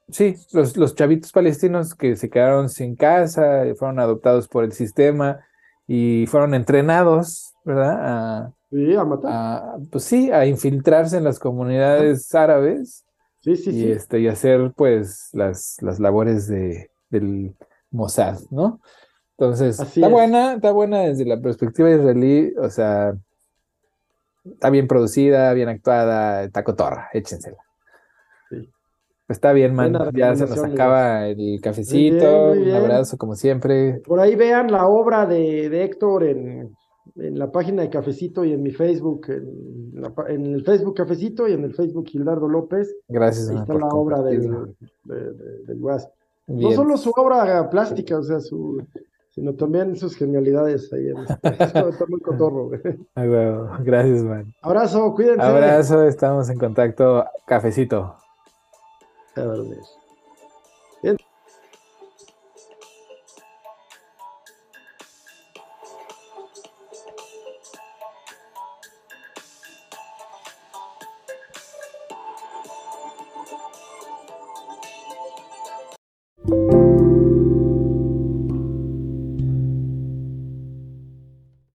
sí, 0.09 0.37
los, 0.53 0.77
los 0.77 0.95
chavitos 0.95 1.33
palestinos 1.33 1.93
que 1.93 2.15
se 2.15 2.29
quedaron 2.29 2.69
sin 2.69 2.95
casa, 2.95 3.63
fueron 3.77 3.99
adoptados 3.99 4.47
por 4.47 4.63
el 4.63 4.71
sistema 4.71 5.41
y 5.87 6.25
fueron 6.27 6.53
entrenados, 6.53 7.53
¿verdad? 7.65 7.97
A, 7.99 8.53
sí, 8.71 8.95
a 8.95 9.03
matar. 9.03 9.79
pues 9.91 10.03
sí, 10.03 10.31
a 10.31 10.45
infiltrarse 10.45 11.17
en 11.17 11.23
las 11.23 11.39
comunidades 11.39 12.33
árabes. 12.33 13.05
Sí, 13.41 13.55
sí, 13.55 13.71
y, 13.71 13.91
Este, 13.91 14.19
y 14.19 14.27
hacer 14.27 14.71
pues 14.75 15.29
las, 15.33 15.77
las 15.81 15.99
labores 15.99 16.47
de, 16.47 16.89
del 17.09 17.55
Mossad, 17.91 18.39
¿no? 18.49 18.79
Entonces, 19.37 19.79
está 19.79 20.07
buena, 20.07 20.53
está 20.53 20.71
buena 20.71 20.99
desde 20.99 21.25
la 21.25 21.41
perspectiva 21.41 21.89
israelí, 21.89 22.53
o 22.57 22.69
sea, 22.69 23.15
está 24.45 24.69
bien 24.69 24.87
producida, 24.87 25.51
bien 25.53 25.69
actuada, 25.69 26.43
está 26.43 26.63
cotorra, 26.63 27.09
échensela. 27.13 27.57
Sí. 28.49 28.69
Está 29.27 29.53
bien, 29.53 29.73
man. 29.73 29.97
Ya 30.13 30.35
se 30.35 30.45
nos 30.45 30.63
acaba 30.63 31.27
el 31.27 31.59
cafecito. 31.61 32.51
Un 32.51 32.71
abrazo, 32.71 33.17
como 33.17 33.35
siempre. 33.35 34.01
Por 34.05 34.19
ahí 34.19 34.35
vean 34.35 34.71
la 34.71 34.87
obra 34.87 35.25
de, 35.25 35.83
Héctor 35.83 36.25
en, 36.25 36.75
la 37.15 37.51
página 37.51 37.81
de 37.81 37.89
Cafecito 37.89 38.45
y 38.45 38.53
en 38.53 38.63
mi 38.63 38.71
Facebook, 38.71 39.27
en, 39.29 40.45
el 40.45 40.63
Facebook 40.63 40.95
Cafecito 40.95 41.47
y 41.47 41.53
en 41.53 41.63
el 41.63 41.73
Facebook 41.73 42.07
Gildardo 42.07 42.47
López. 42.47 42.95
Gracias, 43.07 43.49
Ahí 43.49 43.57
está 43.57 43.73
la 43.73 43.87
obra 43.87 44.21
del, 44.21 44.75
del, 45.03 45.79
No 46.47 46.71
solo 46.71 46.97
su 46.97 47.11
obra 47.15 47.69
plástica, 47.69 48.17
o 48.17 48.23
sea, 48.23 48.39
su, 48.39 48.81
sino 49.31 49.55
también 49.55 49.95
sus 49.95 50.15
genialidades 50.15 50.91
ahí. 50.93 51.09
En 51.09 51.17
este, 51.17 51.33
está 51.89 52.05
muy 52.07 52.19
cotorro, 52.19 52.67
güey. 52.67 52.81
Gracias, 53.83 54.23
man. 54.23 54.53
Abrazo, 54.61 55.13
cuídense. 55.13 55.41
Abrazo, 55.41 56.03
estamos 56.03 56.49
en 56.49 56.57
contacto. 56.57 57.25
Cafecito. 57.45 58.15
A 59.35 59.41
ver, 59.45 59.59